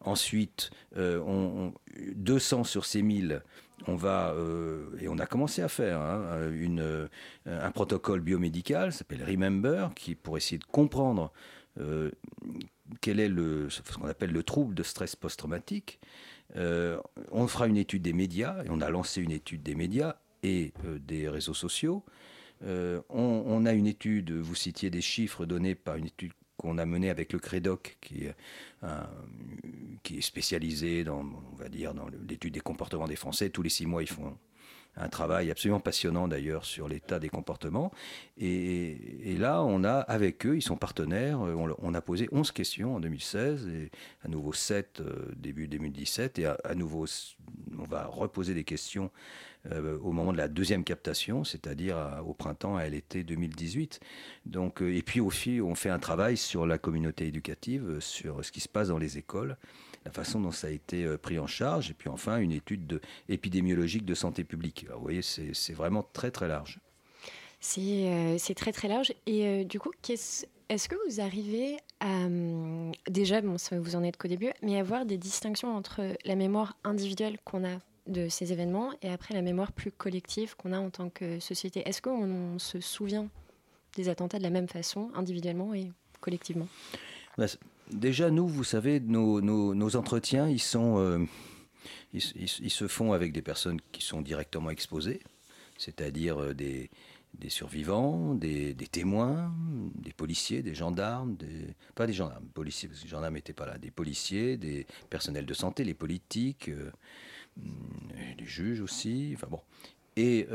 ensuite, 0.00 0.70
on, 0.96 1.72
200 2.14 2.64
sur 2.64 2.84
ces 2.84 3.02
1000 3.02 3.42
on 3.88 3.94
va, 3.94 4.34
et 5.00 5.06
on 5.06 5.18
a 5.18 5.26
commencé 5.26 5.60
à 5.60 5.68
faire 5.68 6.00
hein, 6.00 6.50
une, 6.50 7.08
un 7.44 7.70
protocole 7.70 8.20
biomédical, 8.20 8.90
s'appelle 8.90 9.22
Remember, 9.22 9.90
qui 9.94 10.14
pour 10.14 10.38
essayer 10.38 10.58
de 10.58 10.64
comprendre 10.64 11.30
quel 13.00 13.20
est 13.20 13.28
le, 13.28 13.68
ce 13.70 13.80
qu'on 13.82 14.06
appelle 14.06 14.32
le 14.32 14.42
trouble 14.42 14.74
de 14.74 14.82
stress 14.82 15.16
post-traumatique. 15.16 16.00
Euh, 16.56 17.00
on 17.30 17.46
fera 17.48 17.66
une 17.66 17.76
étude 17.76 18.02
des 18.02 18.12
médias, 18.12 18.62
et 18.64 18.68
on 18.70 18.80
a 18.80 18.90
lancé 18.90 19.20
une 19.20 19.32
étude 19.32 19.62
des 19.62 19.74
médias 19.74 20.16
et 20.42 20.72
euh, 20.84 20.98
des 20.98 21.28
réseaux 21.28 21.54
sociaux. 21.54 22.04
Euh, 22.64 23.02
on, 23.10 23.66
a 23.66 23.72
une 23.72 23.86
étude, 23.86 24.30
vous 24.32 24.54
citiez 24.54 24.88
des 24.88 25.02
chiffres 25.02 25.44
donnés 25.44 25.74
par 25.74 25.96
une 25.96 26.06
étude 26.06 26.32
qu'on 26.56 26.78
a 26.78 26.86
menée 26.86 27.10
avec 27.10 27.34
le 27.34 27.38
CREDOC, 27.38 27.98
qui 28.00 28.24
est, 28.24 28.34
qui 30.02 30.16
est 30.16 30.22
spécialisé 30.22 31.04
dans, 31.04 31.20
on 31.20 31.56
va 31.56 31.68
dire, 31.68 31.92
dans 31.92 32.06
l'étude 32.26 32.54
des 32.54 32.60
comportements 32.60 33.06
des 33.06 33.16
Français. 33.16 33.50
Tous 33.50 33.60
les 33.60 33.68
six 33.68 33.84
mois, 33.84 34.02
ils 34.02 34.08
font 34.08 34.38
un 34.96 35.08
travail 35.08 35.50
absolument 35.50 35.80
passionnant 35.80 36.28
d'ailleurs 36.28 36.64
sur 36.64 36.88
l'état 36.88 37.18
des 37.18 37.28
comportements. 37.28 37.92
Et, 38.38 39.36
là, 39.38 39.62
on 39.62 39.84
a 39.84 39.98
avec 39.98 40.46
eux, 40.46 40.56
ils 40.56 40.62
sont 40.62 40.76
partenaires, 40.76 41.40
on, 41.40 41.94
a 41.94 42.00
posé 42.00 42.28
11 42.32 42.50
questions 42.52 42.96
en 42.96 43.00
2016 43.00 43.68
et 43.68 43.90
à 44.24 44.28
nouveau 44.28 44.52
7 44.52 45.00
euh, 45.00 45.32
début 45.36 45.68
2017 45.68 46.38
et 46.38 46.46
à, 46.46 46.74
nouveau 46.74 47.06
on 47.78 47.84
va 47.84 48.06
reposer 48.06 48.54
des 48.54 48.64
questions 48.64 49.10
euh, 49.70 49.98
au 49.98 50.12
moment 50.12 50.32
de 50.32 50.38
la 50.38 50.48
deuxième 50.48 50.84
captation, 50.84 51.44
c'est-à-dire 51.44 52.22
au 52.26 52.32
printemps 52.32 52.76
à 52.76 52.88
l'été 52.88 53.24
2018. 53.24 54.00
Donc, 54.46 54.80
euh, 54.80 54.94
et 54.94 55.02
puis 55.02 55.20
au 55.20 55.30
fil, 55.30 55.62
on 55.62 55.74
fait 55.74 55.90
un 55.90 55.98
travail 55.98 56.36
sur 56.36 56.66
la 56.66 56.78
communauté 56.78 57.26
éducative, 57.26 58.00
sur 58.00 58.44
ce 58.44 58.52
qui 58.52 58.60
se 58.60 58.68
passe 58.68 58.88
dans 58.88 58.98
les 58.98 59.18
écoles 59.18 59.56
la 60.06 60.12
façon 60.12 60.40
dont 60.40 60.52
ça 60.52 60.68
a 60.68 60.70
été 60.70 61.04
euh, 61.04 61.18
pris 61.18 61.38
en 61.38 61.48
charge, 61.48 61.90
et 61.90 61.94
puis 61.94 62.08
enfin 62.08 62.38
une 62.38 62.52
étude 62.52 62.86
de, 62.86 63.00
épidémiologique 63.28 64.04
de 64.04 64.14
santé 64.14 64.44
publique. 64.44 64.84
Alors, 64.86 64.98
vous 64.98 65.04
voyez, 65.04 65.22
c'est 65.22 65.72
vraiment 65.72 66.06
très 66.12 66.30
très 66.30 66.48
large. 66.48 66.78
C'est 67.60 68.54
très 68.54 68.72
très 68.72 68.86
large. 68.86 69.12
Et 69.26 69.64
du 69.64 69.80
coup, 69.80 69.90
est-ce 70.08 70.88
que 70.88 70.94
vous 71.08 71.20
arrivez 71.20 71.76
à, 71.98 72.26
hum, 72.26 72.92
déjà, 73.08 73.40
bon, 73.40 73.56
vous 73.72 73.96
en 73.96 74.04
êtes 74.04 74.16
qu'au 74.16 74.28
début, 74.28 74.52
mais 74.62 74.78
à 74.78 74.82
voir 74.84 75.06
des 75.06 75.18
distinctions 75.18 75.74
entre 75.74 76.16
la 76.24 76.36
mémoire 76.36 76.76
individuelle 76.84 77.38
qu'on 77.44 77.64
a 77.64 77.78
de 78.06 78.28
ces 78.28 78.52
événements 78.52 78.92
et 79.02 79.10
après 79.10 79.34
la 79.34 79.42
mémoire 79.42 79.72
plus 79.72 79.90
collective 79.90 80.54
qu'on 80.54 80.72
a 80.72 80.78
en 80.78 80.90
tant 80.90 81.10
que 81.10 81.40
société? 81.40 81.82
Est-ce 81.88 82.00
qu'on 82.00 82.60
se 82.60 82.80
souvient 82.80 83.28
des 83.96 84.08
attentats 84.08 84.38
de 84.38 84.44
la 84.44 84.50
même 84.50 84.68
façon, 84.68 85.10
individuellement 85.14 85.74
et 85.74 85.90
collectivement? 86.20 86.68
Bah, 87.36 87.46
Déjà, 87.90 88.30
nous, 88.30 88.48
vous 88.48 88.64
savez, 88.64 89.00
nos, 89.00 89.96
entretiens, 89.96 90.48
euh, 90.48 91.26
ils, 92.12 92.70
se 92.70 92.88
font 92.88 93.12
avec 93.12 93.32
des 93.32 93.42
personnes 93.42 93.80
qui 93.92 94.02
sont 94.02 94.22
directement 94.22 94.70
exposées, 94.70 95.20
c'est-à-dire 95.78 96.42
euh, 96.42 96.54
des, 96.54 96.90
survivants, 97.48 98.34
des, 98.34 98.74
témoins, 98.90 99.54
des 99.94 100.12
policiers, 100.12 100.62
des 100.62 100.74
gendarmes, 100.74 101.36
des, 101.36 101.74
pas 101.94 102.08
des 102.08 102.12
gendarmes, 102.12 102.46
policiers, 102.54 102.88
parce 102.88 103.00
que 103.00 103.04
les 103.04 103.10
gendarmes 103.10 103.34
n'étaient 103.34 103.52
pas 103.52 103.66
là, 103.66 103.78
des 103.78 103.92
policiers, 103.92 104.56
des 104.56 104.86
personnels 105.08 105.46
de 105.46 105.54
santé, 105.54 105.84
les 105.84 105.94
politiques, 105.94 106.68
euh, 106.68 106.90
les 108.36 108.46
juges 108.46 108.80
aussi, 108.80 109.32
enfin 109.34 109.46
bon. 109.48 109.60
Et, 110.16 110.48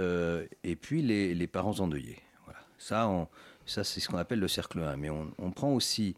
et 0.63 0.75
puis 0.75 1.03
les, 1.03 1.47
parents 1.47 1.79
endeuillés. 1.79 2.17
Ça, 2.79 3.07
ça, 3.65 3.83
c'est 3.83 4.00
ce 4.00 4.09
qu'on 4.09 4.17
appelle 4.17 4.39
le 4.39 4.47
cercle 4.47 4.79
1. 4.79 4.97
Mais 4.97 5.09
on, 5.09 5.51
prend 5.51 5.71
aussi 5.73 6.15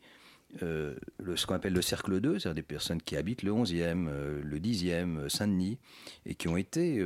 euh, 0.61 0.95
ce 1.35 1.45
qu'on 1.45 1.55
appelle 1.55 1.73
le 1.73 1.81
cercle 1.81 2.19
2, 2.19 2.39
c'est-à-dire 2.39 2.55
des 2.55 2.61
personnes 2.61 3.01
qui 3.01 3.15
habitent 3.15 3.43
le 3.43 3.51
11e, 3.51 4.07
euh, 4.07 4.41
le 4.43 4.59
10e, 4.59 5.17
euh, 5.17 5.29
Saint-Denis, 5.29 5.79
et 6.25 6.35
qui 6.35 6.47
ont 6.47 6.57
été, 6.57 7.03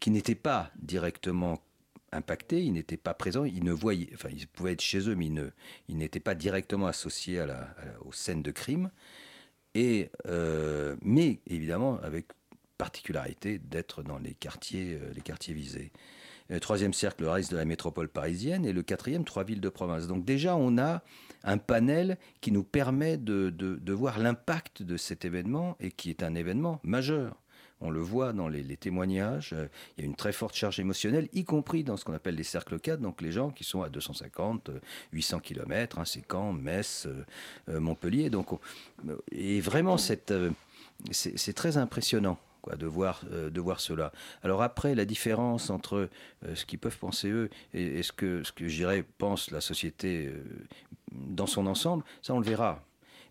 qui 0.00 0.10
n'étaient 0.10 0.34
pas 0.34 0.70
directement 0.80 1.62
impactés, 2.12 2.62
ils 2.62 2.72
n'étaient 2.72 2.96
pas 2.96 3.14
présents, 3.14 3.44
ils 3.44 3.64
ne 3.64 3.72
voyaient, 3.72 4.10
enfin, 4.14 4.28
ils 4.32 4.46
pouvaient 4.46 4.72
être 4.72 4.80
chez 4.80 5.08
eux, 5.08 5.14
mais 5.14 5.26
ils, 5.88 5.96
n'étaient 5.96 6.20
pas 6.20 6.34
directement 6.34 6.86
associés 6.86 7.40
à 7.40 7.46
la, 7.46 7.74
aux 8.04 8.12
scènes 8.12 8.42
de 8.42 8.50
crime. 8.50 8.90
Mais 9.74 10.10
évidemment, 11.46 12.00
avec 12.02 12.26
particularité 12.78 13.58
d'être 13.58 14.02
dans 14.02 14.18
les 14.18 14.34
quartiers, 14.34 14.98
les 15.14 15.20
quartiers 15.20 15.54
visés. 15.54 15.92
Le 16.48 16.60
troisième 16.60 16.94
cercle, 16.94 17.24
le 17.24 17.30
reste 17.30 17.50
de 17.50 17.56
la 17.56 17.64
métropole 17.64 18.08
parisienne. 18.08 18.64
Et 18.64 18.72
le 18.72 18.82
quatrième, 18.82 19.24
trois 19.24 19.44
villes 19.44 19.60
de 19.60 19.68
province. 19.68 20.06
Donc 20.06 20.24
déjà, 20.24 20.56
on 20.56 20.78
a 20.78 21.02
un 21.44 21.58
panel 21.58 22.18
qui 22.40 22.52
nous 22.52 22.64
permet 22.64 23.16
de, 23.16 23.50
de, 23.50 23.92
voir 23.92 24.18
l'impact 24.18 24.82
de 24.82 24.96
cet 24.96 25.24
événement 25.24 25.76
et 25.80 25.90
qui 25.90 26.10
est 26.10 26.22
un 26.22 26.34
événement 26.34 26.80
majeur. 26.82 27.36
On 27.80 27.90
le 27.90 28.00
voit 28.00 28.32
dans 28.32 28.48
les, 28.48 28.76
témoignages, 28.76 29.54
il 29.96 30.00
y 30.00 30.02
a 30.02 30.06
une 30.06 30.16
très 30.16 30.32
forte 30.32 30.56
charge 30.56 30.80
émotionnelle, 30.80 31.28
y 31.32 31.44
compris 31.44 31.84
dans 31.84 31.96
ce 31.96 32.04
qu'on 32.04 32.12
appelle 32.12 32.34
les 32.34 32.42
cercles 32.42 32.80
4, 32.80 33.00
donc 33.00 33.22
les 33.22 33.30
gens 33.30 33.50
qui 33.50 33.62
sont 33.62 33.82
à 33.82 33.88
250, 33.88 34.70
800 35.12 35.38
km, 35.38 35.98
hein, 36.00 36.04
c'est 36.04 36.24
Caen, 36.28 36.52
Metz, 36.52 37.06
euh, 37.06 37.24
euh, 37.68 37.78
Montpellier. 37.78 38.30
Donc, 38.30 38.48
et 39.30 39.60
vraiment, 39.60 39.94
euh, 40.30 40.50
c'est 41.12 41.52
très 41.52 41.76
impressionnant 41.76 42.38
de, 42.76 42.86
voir, 42.86 43.22
euh, 43.30 43.50
de 43.50 43.60
voir 43.60 43.80
cela. 43.80 44.12
Alors 44.42 44.62
après, 44.62 44.94
la 44.94 45.04
différence 45.04 45.70
entre 45.70 46.08
euh, 46.46 46.54
ce 46.54 46.64
qu'ils 46.64 46.78
peuvent 46.78 46.98
penser 46.98 47.28
eux 47.28 47.50
et, 47.74 48.02
ce 48.02 48.12
que, 48.12 48.42
ce 48.42 48.52
que 48.52 49.02
pense 49.18 49.50
la 49.50 49.60
société 49.60 50.26
euh, 50.26 50.42
dans 51.12 51.46
son 51.46 51.66
ensemble, 51.66 52.04
ça 52.22 52.34
on 52.34 52.40
le 52.40 52.46
verra. 52.46 52.84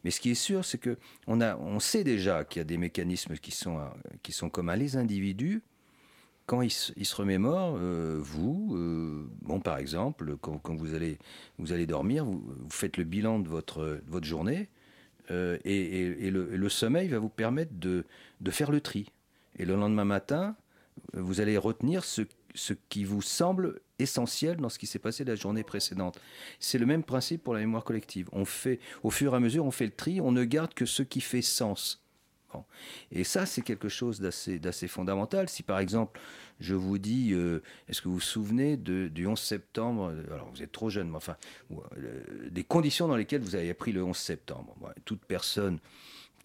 Mais 0.04 0.12
ce 0.12 0.20
qui 0.20 0.32
est 0.32 0.36
sûr, 0.36 0.64
c'est 0.64 0.78
que 0.78 0.98
on, 1.26 1.42
a, 1.42 1.58
on 1.58 1.80
sait 1.80 2.04
déjà 2.04 2.44
qu'il 2.44 2.60
y 2.60 2.62
a 2.62 2.66
des 2.66 2.78
mécanismes 2.78 3.36
qui 3.36 3.52
sont, 3.52 3.80
qui 4.24 4.32
sont 4.32 4.50
communs. 4.50 4.76
Les 4.76 4.96
individus, 4.96 5.64
quand 6.46 6.62
ils, 6.62 6.72
se 6.72 7.16
remémorent, 7.16 7.78
vous, 8.20 9.28
bon, 9.42 9.60
par 9.60 9.80
exemple, 9.80 10.38
quand, 10.38 10.76
vous, 10.76 10.94
allez, 10.94 11.18
vous 11.58 11.74
allez 11.74 11.88
dormir, 11.88 12.24
vous, 12.24 12.42
faites 12.70 12.96
le 12.96 13.04
bilan 13.04 13.40
de 13.40 13.50
votre, 13.50 14.00
votre 14.08 14.26
journée, 14.26 14.70
et, 15.30 16.30
le, 16.32 16.56
le, 16.56 16.70
sommeil 16.70 17.10
va 17.10 17.20
vous 17.20 17.28
permettre 17.28 17.74
de, 17.74 18.06
de 18.40 18.52
faire 18.52 18.72
le 18.72 18.80
tri. 18.80 19.12
Et 19.58 19.66
le 19.66 19.76
lendemain 19.76 20.06
matin, 20.06 20.56
vous 21.14 21.42
allez 21.42 21.58
retenir 21.58 22.04
ce, 22.04 22.24
ce 22.56 22.74
qui 22.90 23.04
vous 23.04 23.22
semble 23.22 23.82
essentiel 24.00 24.58
dans 24.58 24.70
ce 24.70 24.80
qui 24.80 24.88
s'est 24.88 25.00
passé 25.00 25.24
la 25.24 25.36
journée 25.36 25.64
précédente. 25.64 26.20
C'est 26.60 26.78
le 26.78 26.86
même 26.86 27.04
principe 27.04 27.44
pour 27.44 27.54
la 27.54 27.60
mémoire 27.60 27.84
collective. 27.84 28.30
On 28.32 28.46
fait, 28.46 28.80
au 29.04 29.10
fur 29.10 29.34
et 29.34 29.38
à 29.38 29.40
mesure, 29.40 29.66
on 29.66 29.72
fait 29.72 29.86
le 29.86 29.92
tri, 29.92 30.22
on 30.22 30.32
ne 30.32 30.44
garde 30.44 30.74
que 30.74 30.86
ce 30.86 31.04
qui 31.04 31.22
fait 31.22 31.42
sens. 31.42 32.04
Et 33.12 33.24
ça, 33.24 33.46
c'est 33.46 33.62
quelque 33.62 33.90
chose 33.90 34.20
d'assez 34.20 34.88
fondamental. 34.88 35.50
Si 35.50 35.64
par 35.64 35.80
exemple, 35.80 36.20
je 36.60 36.74
vous 36.74 36.98
dis, 36.98 37.34
euh, 37.34 37.62
est-ce 37.88 38.02
que 38.02 38.08
vous 38.08 38.16
vous 38.16 38.20
souvenez 38.20 38.78
du 38.78 39.28
11 39.28 39.40
septembre 39.40 40.14
Alors, 40.32 40.50
vous 40.52 40.64
êtes 40.64 40.72
trop 40.72 40.90
jeune, 40.90 41.10
mais 41.10 41.18
enfin, 41.18 41.36
euh, 41.72 42.50
des 42.50 42.64
conditions 42.64 43.08
dans 43.08 43.16
lesquelles 43.16 43.42
vous 43.42 43.56
avez 43.56 43.70
appris 43.70 43.92
le 43.92 44.04
11 44.04 44.16
septembre? 44.18 44.76
toute 45.06 45.24
personne 45.26 45.80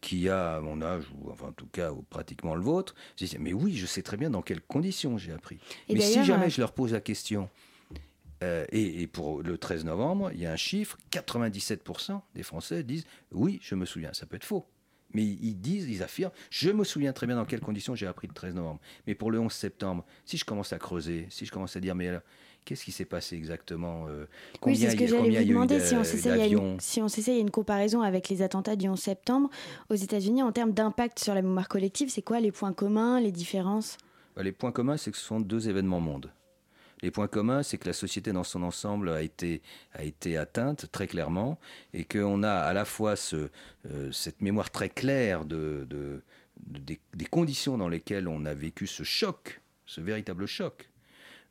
qui 0.02 0.28
a 0.28 0.61
mon 0.61 0.82
âge, 0.82 1.04
ou 1.14 1.30
enfin 1.30 1.47
en 1.47 1.52
tout 1.52 1.68
cas 1.68 1.90
pratiquement 2.11 2.54
le 2.54 2.61
vôtre, 2.61 2.94
je 3.16 3.25
dis, 3.25 3.37
mais 3.38 3.54
oui, 3.54 3.75
je 3.75 3.87
sais 3.87 4.02
très 4.02 4.18
bien 4.18 4.28
dans 4.28 4.42
quelles 4.42 4.61
conditions 4.61 5.16
j'ai 5.16 5.32
appris. 5.32 5.59
mais 5.88 6.00
si 6.00 6.23
jamais 6.25 6.47
euh, 6.47 6.50
je 6.50 6.61
leur 6.61 6.73
pose 6.73 6.92
la 6.92 7.00
question, 7.00 7.49
euh, 8.42 8.66
et, 8.73 9.06
pour 9.06 9.42
le 9.42 9.56
13 9.56 9.85
novembre, 9.85 10.30
il 10.35 10.40
y 10.40 10.47
a 10.47 10.52
un 10.52 10.56
chiffre, 10.56 10.99
97% 11.12 12.21
des 12.35 12.42
Français 12.42 12.82
disent, 12.82 13.06
oui, 13.30 13.61
je 13.62 13.76
me 13.76 13.87
souviens, 13.87 14.12
ça 14.12 14.26
peut 14.26 14.37
être 14.37 14.44
faux. 14.44 14.66
Mais 15.14 15.23
ils 15.23 15.54
disent, 15.54 15.88
ils 15.88 16.02
affirment, 16.02 16.32
je 16.50 16.71
me 16.71 16.85
souviens 16.85 17.12
très 17.12 17.26
bien 17.26 17.37
dans 17.37 17.44
quelles 17.44 17.61
conditions 17.61 17.94
j'ai 17.94 18.06
appris 18.06 18.26
le 18.26 18.35
13 18.35 18.54
novembre. 18.54 18.80
Mais 19.06 19.14
pour 19.14 19.30
le 19.30 19.38
11 19.38 19.52
septembre, 19.52 20.04
si 20.25 20.37
je 20.37 20.44
commence 20.44 20.73
à 20.73 20.78
creuser, 20.78 21.26
si 21.30 21.47
je 21.47 21.52
commence 21.52 21.76
à 21.76 21.80
dire, 21.80 21.94
mais 21.94 22.09
alors, 22.09 22.23
Qu'est-ce 22.64 22.85
qui 22.85 22.92
s'est 22.92 23.04
passé 23.04 23.35
exactement 23.37 24.07
euh, 24.09 24.26
Oui, 24.64 24.76
c'est 24.76 24.90
ce 24.90 24.97
que 24.97 25.07
j'allais 25.07 25.42
vous 25.42 25.49
demander. 25.49 25.81
Si 25.81 25.95
on 25.95 26.04
s'essaye 27.09 27.33
si 27.33 27.40
une 27.40 27.50
comparaison 27.50 28.02
avec 28.02 28.28
les 28.28 28.42
attentats 28.42 28.76
du 28.76 28.88
11 28.88 28.99
septembre 28.99 29.50
aux 29.90 29.95
États-Unis 29.95 30.42
en 30.42 30.52
termes 30.52 30.73
d'impact 30.73 31.19
sur 31.19 31.35
la 31.35 31.42
mémoire 31.42 31.69
collective, 31.69 32.09
c'est 32.09 32.23
quoi 32.23 32.40
les 32.40 32.52
points 32.52 32.73
communs, 32.73 33.21
les 33.21 33.33
différences? 33.33 33.99
Bah, 34.37 34.42
Les 34.42 34.52
points 34.52 34.73
communs, 34.73 34.97
c'est 34.97 35.11
que 35.11 35.16
ce 35.16 35.25
sont 35.25 35.40
deux 35.40 35.69
événements 35.69 36.00
mondes. 36.00 36.31
Les 37.02 37.11
points 37.11 37.26
communs, 37.26 37.64
c'est 37.64 37.78
que 37.78 37.88
la 37.88 37.92
société 37.92 38.33
dans 38.33 38.45
son 38.45 38.62
ensemble 38.62 39.09
a 39.09 39.23
été, 39.23 39.61
a 39.92 40.04
été 40.04 40.37
atteinte 40.37 40.87
très 40.92 41.09
clairement 41.09 41.59
et 41.92 42.04
qu'on 42.04 42.45
a 42.45 42.52
à 42.52 42.73
la 42.73 42.85
fois 42.85 43.16
ce, 43.16 43.50
euh, 43.90 44.12
cette 44.12 44.40
mémoire 44.40 44.71
très 44.71 44.88
claire 44.88 45.45
de, 45.45 45.85
de, 45.90 46.23
des, 46.64 47.00
des, 47.14 47.25
conditions 47.25 47.76
dans 47.76 47.88
lesquelles 47.88 48.28
on 48.28 48.45
a 48.45 48.54
vécu 48.54 48.87
ce 48.87 49.02
choc, 49.02 49.61
ce 49.85 50.00
véritable 50.00 50.47
choc, 50.47 50.91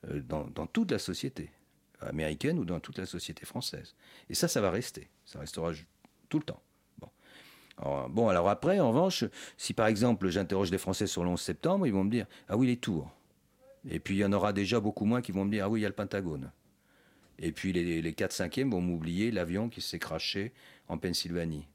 euh, 0.09 0.21
dans, 0.21 0.67
toute 0.67 0.91
la 0.91 0.99
société 0.99 1.51
américaine 1.99 2.57
ou 2.57 2.65
dans 2.65 2.79
toute 2.79 2.97
la 2.97 3.05
société 3.05 3.45
française. 3.45 3.95
Et 4.29 4.33
ça, 4.33 4.47
ça 4.47 4.61
va 4.61 4.71
rester. 4.71 5.09
Ça 5.25 5.39
restera 5.39 5.71
tout 6.29 6.39
le 6.39 6.43
temps. 6.43 6.61
Bon. 6.97 7.09
Alors, 7.77 8.09
bon, 8.09 8.27
alors 8.29 8.49
après, 8.49 8.79
en 8.79 8.89
revanche, 8.89 9.25
si 9.57 9.73
par 9.73 9.87
exemple 9.87 10.29
j'interroge 10.29 10.71
les 10.71 10.77
Français 10.77 11.07
sur 11.07 11.23
le 11.23 11.29
11 11.29 11.39
septembre, 11.39 11.85
ils 11.85 11.93
vont 11.93 12.03
me 12.03 12.09
dire 12.09 12.25
Ah 12.47 12.57
oui, 12.57 12.67
les 12.67 12.77
tours. 12.77 13.11
Et 13.89 13.99
puis 13.99 14.15
il 14.15 14.19
y 14.19 14.25
en 14.25 14.33
aura 14.33 14.53
déjà 14.53 14.79
beaucoup 14.79 15.05
moins 15.05 15.21
qui 15.21 15.31
vont 15.31 15.45
me 15.45 15.51
dire 15.51 15.65
Ah 15.65 15.69
oui, 15.69 15.81
il 15.81 15.83
y 15.83 15.85
a 15.85 15.89
le 15.89 15.95
Pentagone. 15.95 16.51
Et 17.37 17.51
puis 17.51 17.73
les, 17.73 18.01
les 18.01 18.11
4-5e 18.11 18.69
vont 18.69 18.81
m'oublier 18.81 19.31
l'avion 19.31 19.69
qui 19.69 19.81
s'est 19.81 19.99
craché 19.99 20.53
en 20.87 20.97
Pennsylvanie. 20.97 21.67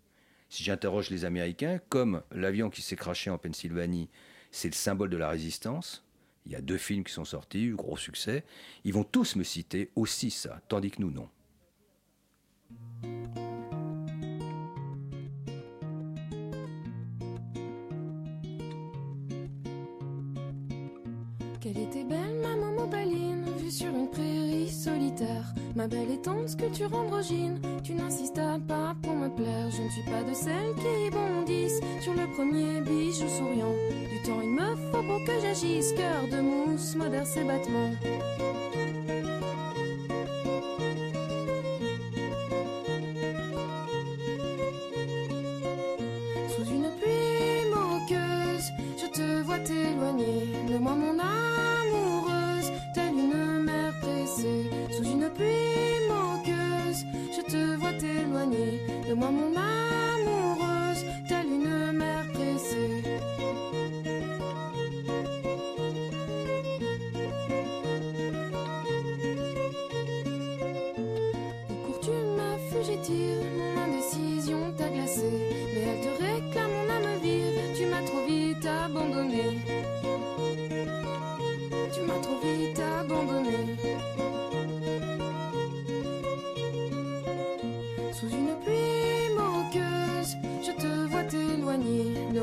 Si 0.48 0.62
j'interroge 0.62 1.10
les 1.10 1.24
Américains, 1.24 1.80
comme 1.88 2.22
l'avion 2.30 2.70
qui 2.70 2.82
s'est 2.82 2.96
craché 2.96 3.30
en 3.30 3.38
Pennsylvanie, 3.38 4.08
c'est 4.50 4.68
le 4.68 4.74
symbole 4.74 5.10
de 5.10 5.16
la 5.16 5.28
résistance, 5.28 6.05
il 6.46 6.52
y 6.52 6.54
a 6.54 6.60
deux 6.60 6.78
films 6.78 7.04
qui 7.04 7.12
sont 7.12 7.24
sortis, 7.24 7.70
gros 7.70 7.96
succès. 7.96 8.44
Ils 8.84 8.94
vont 8.94 9.04
tous 9.04 9.36
me 9.36 9.42
citer 9.42 9.90
aussi 9.96 10.30
ça, 10.30 10.60
tandis 10.68 10.90
que 10.90 11.02
nous, 11.02 11.10
non. 11.10 11.28
Quelle 21.60 21.78
était 21.78 22.04
belle 22.04 22.40
maman 22.40 22.86
vue 23.56 23.70
sur 23.70 23.88
une 23.88 24.08
prairie 24.08 24.70
solitaire. 24.70 25.52
Ma 25.76 25.86
belle 25.86 26.10
et 26.10 26.16
tendre 26.16 26.48
sculpture 26.48 26.94
androgyne, 26.94 27.60
tu 27.84 27.92
n'insistes 27.92 28.40
pas 28.66 28.96
pour 29.02 29.14
me 29.14 29.28
plaire. 29.28 29.70
Je 29.70 29.82
ne 29.82 29.90
suis 29.90 30.02
pas 30.04 30.22
de 30.22 30.32
celles 30.32 30.74
qui 30.76 31.10
bondissent 31.10 31.80
sur 32.00 32.14
le 32.14 32.26
premier 32.34 32.80
bijou 32.80 33.28
souriant. 33.28 33.74
Du 34.10 34.22
temps 34.22 34.40
il 34.42 34.52
me 34.52 34.74
faut 34.90 35.02
pour 35.02 35.22
que 35.26 35.38
j'agisse, 35.42 35.92
cœur 35.92 36.28
de 36.32 36.40
mousse, 36.40 36.96
modère 36.96 37.26
ses 37.26 37.44
battements. 37.44 37.92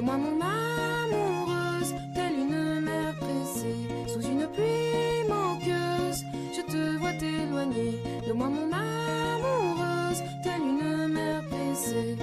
Moi, 0.03 0.17
mon 0.17 0.39
amoureuse, 0.41 1.93
telle 2.13 2.37
une 2.37 2.81
mer 2.81 3.15
pressée. 3.19 3.79
Sous 4.07 4.21
une 4.21 4.47
pluie 4.47 5.23
moqueuse, 5.29 6.23
je 6.55 6.61
te 6.71 6.97
vois 6.97 7.13
t'éloigner 7.13 7.99
de 8.27 8.33
moi, 8.33 8.49
mon 8.49 8.69
amoureuse, 8.71 10.21
telle 10.43 10.61
une 10.61 11.07
mer 11.13 11.41
pressée. 11.49 12.17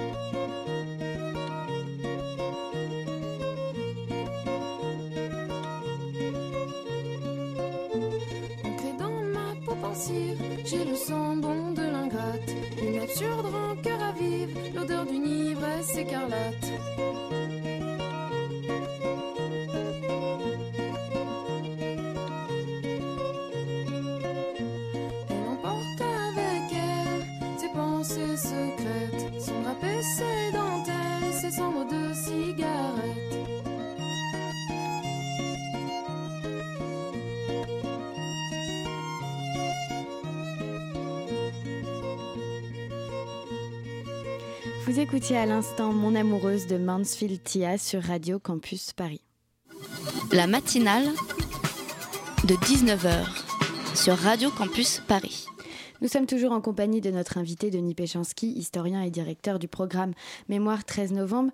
Ancré 8.63 8.91
dans 8.99 9.17
ma 9.35 9.55
peau 9.65 9.75
pensive, 9.81 10.37
j'ai 10.65 10.85
le 10.85 10.95
sang 10.95 11.35
bon 11.37 11.71
de 11.71 11.81
l'ingrate. 11.81 12.49
Une 12.81 12.99
absurde 12.99 13.50
Vous 44.87 44.99
écoutiez 44.99 45.37
à 45.37 45.45
l'instant 45.45 45.93
Mon 45.93 46.15
amoureuse 46.15 46.65
de 46.65 46.77
Mansfield 46.77 47.43
Tia 47.43 47.77
sur 47.77 48.01
Radio 48.01 48.39
Campus 48.39 48.93
Paris. 48.93 49.21
La 50.31 50.47
matinale 50.47 51.05
de 52.45 52.55
19h 52.55 53.27
sur 53.95 54.17
Radio 54.17 54.49
Campus 54.49 54.99
Paris. 55.07 55.45
Nous 56.01 56.07
sommes 56.07 56.25
toujours 56.25 56.51
en 56.51 56.61
compagnie 56.61 56.99
de 56.99 57.11
notre 57.11 57.37
invité 57.37 57.69
Denis 57.69 57.93
Péchanski, 57.93 58.51
historien 58.53 59.03
et 59.03 59.11
directeur 59.11 59.59
du 59.59 59.67
programme 59.67 60.13
Mémoire 60.49 60.83
13 60.83 61.11
novembre. 61.11 61.51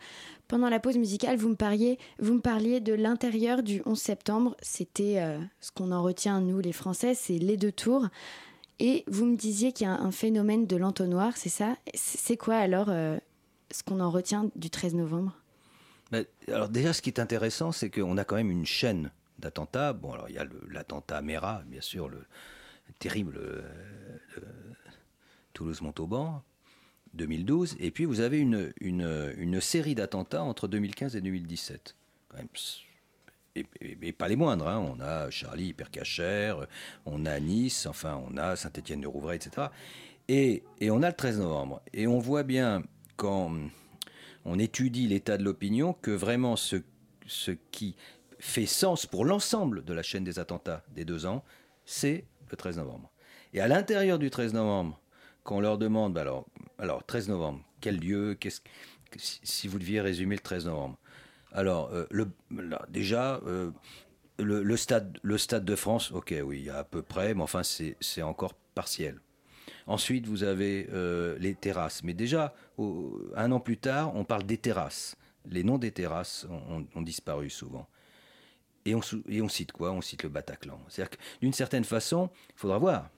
Pendant 0.47 0.69
la 0.69 0.79
pause 0.79 0.97
musicale, 0.97 1.35
vous 1.35 1.49
me 1.49 1.55
parliez, 1.55 1.99
vous 2.19 2.35
me 2.35 2.39
parliez 2.39 2.79
de 2.79 2.93
l'intérieur 2.93 3.61
du 3.61 3.81
11 3.85 3.99
septembre. 3.99 4.55
C'était 4.61 5.19
euh, 5.19 5.37
ce 5.59 5.71
qu'on 5.71 5.91
en 5.91 6.01
retient, 6.01 6.39
nous 6.39 6.59
les 6.59 6.71
Français, 6.71 7.13
c'est 7.13 7.37
les 7.37 7.57
deux 7.57 7.73
tours. 7.73 8.07
Et 8.79 9.03
vous 9.07 9.25
me 9.25 9.35
disiez 9.35 9.71
qu'il 9.71 9.87
y 9.87 9.89
a 9.89 9.93
un 9.93 10.11
phénomène 10.11 10.67
de 10.67 10.75
l'entonnoir, 10.75 11.35
c'est 11.35 11.49
ça? 11.49 11.77
C'est 11.95 12.37
quoi 12.37 12.57
alors 12.57 12.89
euh, 12.89 13.17
ce 13.71 13.83
qu'on 13.83 13.99
en 13.99 14.11
retient 14.11 14.51
du 14.55 14.69
13 14.69 14.93
novembre? 14.95 15.35
Ben, 16.11 16.25
alors 16.47 16.69
déjà, 16.69 16.93
ce 16.93 17.01
qui 17.01 17.09
est 17.09 17.19
intéressant, 17.19 17.71
c'est 17.71 17.89
qu'on 17.89 18.17
a 18.17 18.23
quand 18.23 18.35
même 18.35 18.51
une 18.51 18.65
chaîne 18.65 19.11
d'attentats. 19.39 19.93
Bon, 19.93 20.13
alors 20.13 20.29
il 20.29 20.35
y 20.35 20.39
a 20.39 20.45
l'attentat 20.69 21.21
Mera, 21.21 21.63
bien 21.65 21.81
sûr, 21.81 22.07
le 22.07 22.23
terrible 22.99 23.37
euh, 23.37 23.61
le 24.35 24.43
Toulouse-Montauban, 25.53 26.43
2012. 27.13 27.75
Et 27.79 27.91
puis 27.91 28.05
vous 28.05 28.19
avez 28.21 28.39
une, 28.39 28.71
une, 28.79 29.33
une 29.37 29.59
série 29.59 29.95
d'attentats 29.95 30.43
entre 30.43 30.67
2015 30.67 31.15
et 31.15 31.21
2017. 31.21 31.95
Quand 32.29 32.37
même, 32.37 32.47
et, 33.81 34.13
pas 34.13 34.27
les 34.27 34.35
moindres. 34.35 34.67
hein. 34.67 34.79
On 34.79 34.99
a 34.99 35.29
Charlie 35.29 35.67
Hypercacher, 35.67 36.55
on 37.05 37.25
a 37.25 37.39
Nice, 37.39 37.85
enfin 37.85 38.21
on 38.29 38.37
a 38.37 38.55
Saint-Étienne-de-Rouvray, 38.55 39.37
etc. 39.37 39.67
Et, 40.27 40.63
on 40.81 41.03
a 41.03 41.09
le 41.09 41.15
13 41.15 41.39
novembre. 41.39 41.81
Et 41.93 42.07
on 42.07 42.19
voit 42.19 42.43
bien 42.43 42.83
quand 43.15 43.51
on 44.45 44.59
étudie 44.59 45.07
l'état 45.07 45.37
de 45.37 45.43
l'opinion 45.43 45.93
que 45.93 46.11
vraiment 46.11 46.55
ce, 46.55 46.77
qui 47.71 47.95
fait 48.39 48.65
sens 48.65 49.05
pour 49.05 49.25
l'ensemble 49.25 49.83
de 49.83 49.93
la 49.93 50.03
chaîne 50.03 50.23
des 50.23 50.39
attentats 50.39 50.83
des 50.93 51.05
deux 51.05 51.25
ans, 51.25 51.43
c'est 51.85 52.25
le 52.49 52.57
13 52.57 52.77
novembre. 52.77 53.11
Et 53.53 53.61
à 53.61 53.67
l'intérieur 53.67 54.19
du 54.19 54.29
13 54.29 54.53
novembre, 54.53 54.99
quand 55.43 55.57
on 55.57 55.61
leur 55.61 55.77
demande, 55.77 56.13
bah 56.13 56.21
alors, 56.21 56.45
alors 56.77 57.05
13 57.05 57.29
novembre, 57.29 57.61
quel 57.81 57.99
lieu, 57.99 58.37
si 59.17 59.67
vous 59.67 59.79
deviez 59.79 60.01
résumer 60.01 60.35
le 60.35 60.41
13 60.41 60.65
novembre? 60.65 60.97
Alors, 61.57 61.89
euh, 61.91 62.05
déjà, 62.87 63.41
euh, 63.47 63.71
le, 64.37 64.77
stade, 64.77 65.17
de 65.23 65.75
France, 65.75 66.11
ok, 66.11 66.35
oui, 66.43 66.69
à 66.69 66.83
peu 66.83 67.01
près, 67.01 67.33
mais 67.33 67.41
enfin, 67.41 67.63
c'est 67.63 68.21
encore 68.21 68.53
partiel. 68.75 69.19
Ensuite, 69.87 70.27
vous 70.27 70.43
avez 70.43 70.87
euh, 70.93 71.35
les 71.39 71.55
terrasses. 71.55 72.03
Mais 72.03 72.13
déjà, 72.13 72.53
un 72.77 73.51
an 73.51 73.59
plus 73.59 73.77
tard, 73.77 74.15
on 74.15 74.23
parle 74.23 74.43
des 74.43 74.59
terrasses. 74.59 75.15
Les 75.49 75.63
noms 75.63 75.79
des 75.79 75.89
terrasses 75.89 76.45
ont, 76.93 77.01
disparu 77.01 77.49
souvent. 77.49 77.87
Et 78.85 78.93
on, 78.93 79.01
cite 79.49 79.71
quoi? 79.71 79.91
On 79.93 80.01
cite 80.01 80.21
le 80.21 80.29
Bataclan. 80.29 80.79
C'est-à-dire 80.89 81.17
que 81.17 81.23
d'une 81.41 81.53
certaine 81.53 81.85
façon, 81.85 82.29
il 82.49 82.59
faudra 82.59 82.77
voir. 82.77 83.09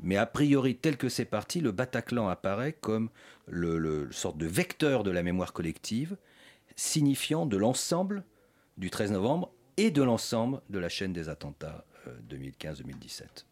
Mais 0.00 0.18
a 0.18 0.26
priori, 0.26 0.76
tel 0.76 0.98
que 0.98 1.08
c'est 1.08 1.24
parti, 1.24 1.60
le 1.60 1.72
Bataclan 1.72 2.28
apparaît 2.28 2.74
comme 2.74 3.08
le- 3.46 3.78
le 3.78 4.12
sorte 4.12 4.36
de 4.36 4.46
vecteur 4.46 5.02
de 5.02 5.10
la 5.10 5.22
mémoire 5.22 5.54
collective, 5.54 6.18
signifiant 6.76 7.46
de 7.46 7.56
l'ensemble 7.56 8.24
du 8.76 8.90
13 8.90 9.12
novembre 9.12 9.50
et 9.76 9.90
de 9.90 10.02
l'ensemble 10.02 10.60
de 10.70 10.78
la 10.78 10.88
chaîne 10.88 11.12
des 11.12 11.28
attentats 11.28 11.84
euh, 12.06 12.16
2015-2017. 12.30 13.44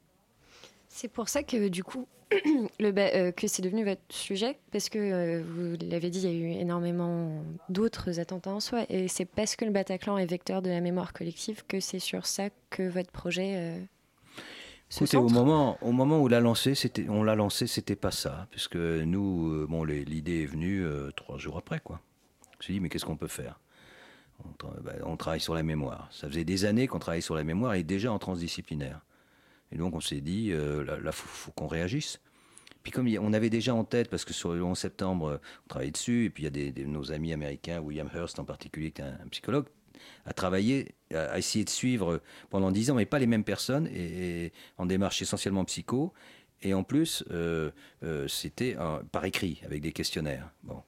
C'est 0.88 1.08
pour 1.08 1.28
ça 1.28 1.42
que 1.42 1.68
du 1.68 1.82
coup, 1.82 2.06
le 2.80 2.92
euh, 2.96 3.32
que 3.32 3.46
c'est 3.48 3.62
devenu 3.62 3.84
votre 3.84 4.00
sujet, 4.10 4.58
parce 4.70 4.88
que 4.88 4.98
euh, 4.98 5.42
vous 5.42 5.76
l'avez 5.84 6.10
dit, 6.10 6.20
il 6.20 6.24
y 6.24 6.28
a 6.28 6.36
eu 6.36 6.60
énormément 6.60 7.42
d'autres 7.68 8.20
attentats 8.20 8.52
en 8.52 8.60
soi, 8.60 8.84
et 8.88 9.08
c'est 9.08 9.24
parce 9.24 9.56
que 9.56 9.64
le 9.64 9.70
Bataclan 9.70 10.18
est 10.18 10.26
vecteur 10.26 10.62
de 10.62 10.70
la 10.70 10.80
mémoire 10.80 11.12
collective 11.12 11.64
que 11.66 11.80
c'est 11.80 11.98
sur 11.98 12.26
ça 12.26 12.50
que 12.70 12.88
votre 12.88 13.10
projet 13.10 13.54
euh, 13.56 13.80
se 14.88 15.04
Écoutez, 15.04 15.16
au 15.16 15.28
moment, 15.28 15.78
au 15.82 15.92
moment 15.92 16.20
où 16.20 16.28
l'a 16.28 16.40
lancé, 16.40 16.74
c'était, 16.74 17.08
on 17.08 17.22
l'a 17.22 17.34
lancé, 17.34 17.66
c'était 17.66 17.96
pas 17.96 18.10
ça, 18.10 18.46
puisque 18.50 18.76
nous, 18.76 19.50
euh, 19.50 19.66
bon, 19.68 19.84
l'idée 19.84 20.42
est 20.42 20.46
venue 20.46 20.84
euh, 20.84 21.10
trois 21.16 21.38
jours 21.38 21.58
après, 21.58 21.80
quoi. 21.80 22.00
Je 22.60 22.72
me 22.72 22.76
dit, 22.76 22.80
mais 22.80 22.88
qu'est-ce 22.88 23.04
qu'on 23.04 23.16
peut 23.16 23.28
faire? 23.28 23.58
Bah, 24.82 24.92
on 25.04 25.16
travaille 25.16 25.40
sur 25.40 25.54
la 25.54 25.62
mémoire. 25.62 26.08
Ça 26.10 26.28
faisait 26.28 26.44
des 26.44 26.64
années 26.64 26.86
qu'on 26.86 26.98
travaillait 26.98 27.22
sur 27.22 27.34
la 27.34 27.44
mémoire 27.44 27.74
et 27.74 27.82
déjà 27.82 28.12
en 28.12 28.18
transdisciplinaire. 28.18 29.00
Et 29.72 29.76
donc 29.76 29.94
on 29.94 30.00
s'est 30.00 30.20
dit, 30.20 30.50
euh, 30.52 30.84
là, 30.84 30.98
il 31.04 31.12
faut, 31.12 31.50
qu'on 31.52 31.66
réagisse. 31.66 32.20
Puis 32.82 32.92
comme 32.92 33.06
a- 33.06 33.18
on 33.20 33.32
avait 33.32 33.50
déjà 33.50 33.74
en 33.74 33.84
tête, 33.84 34.10
parce 34.10 34.24
que 34.24 34.32
sur 34.32 34.52
le 34.52 34.62
11 34.62 34.78
septembre, 34.78 35.26
euh, 35.26 35.36
on 35.64 35.68
travaillait 35.68 35.92
dessus, 35.92 36.26
et 36.26 36.30
puis 36.30 36.44
il 36.44 36.78
y 36.78 36.82
a 36.82 36.86
nos 36.86 37.12
amis 37.12 37.32
américains, 37.32 37.80
William 37.80 38.08
Hurst 38.14 38.38
en 38.38 38.44
particulier, 38.44 38.90
qui 38.90 39.02
est 39.02 39.04
un, 39.04 39.28
psychologue, 39.30 39.66
a 40.26 40.32
travaillé, 40.32 40.94
à, 41.12 41.22
à 41.32 41.38
essayer 41.38 41.64
de 41.64 41.70
suivre 41.70 42.20
pendant 42.50 42.70
dix 42.70 42.90
ans, 42.90 42.94
mais 42.94 43.06
pas 43.06 43.18
les 43.18 43.26
mêmes 43.26 43.44
personnes, 43.44 43.88
et, 43.88 44.52
en 44.78 44.86
démarche 44.86 45.22
essentiellement 45.22 45.64
psycho. 45.64 46.12
Et 46.62 46.72
en 46.74 46.82
plus, 46.82 47.24
euh, 47.30 47.70
c'était 48.28 48.76
par 49.12 49.24
écrit, 49.24 49.60
avec 49.66 49.82
des 49.82 49.92
questionnaires. 49.92 50.50
Bon. 50.62 50.82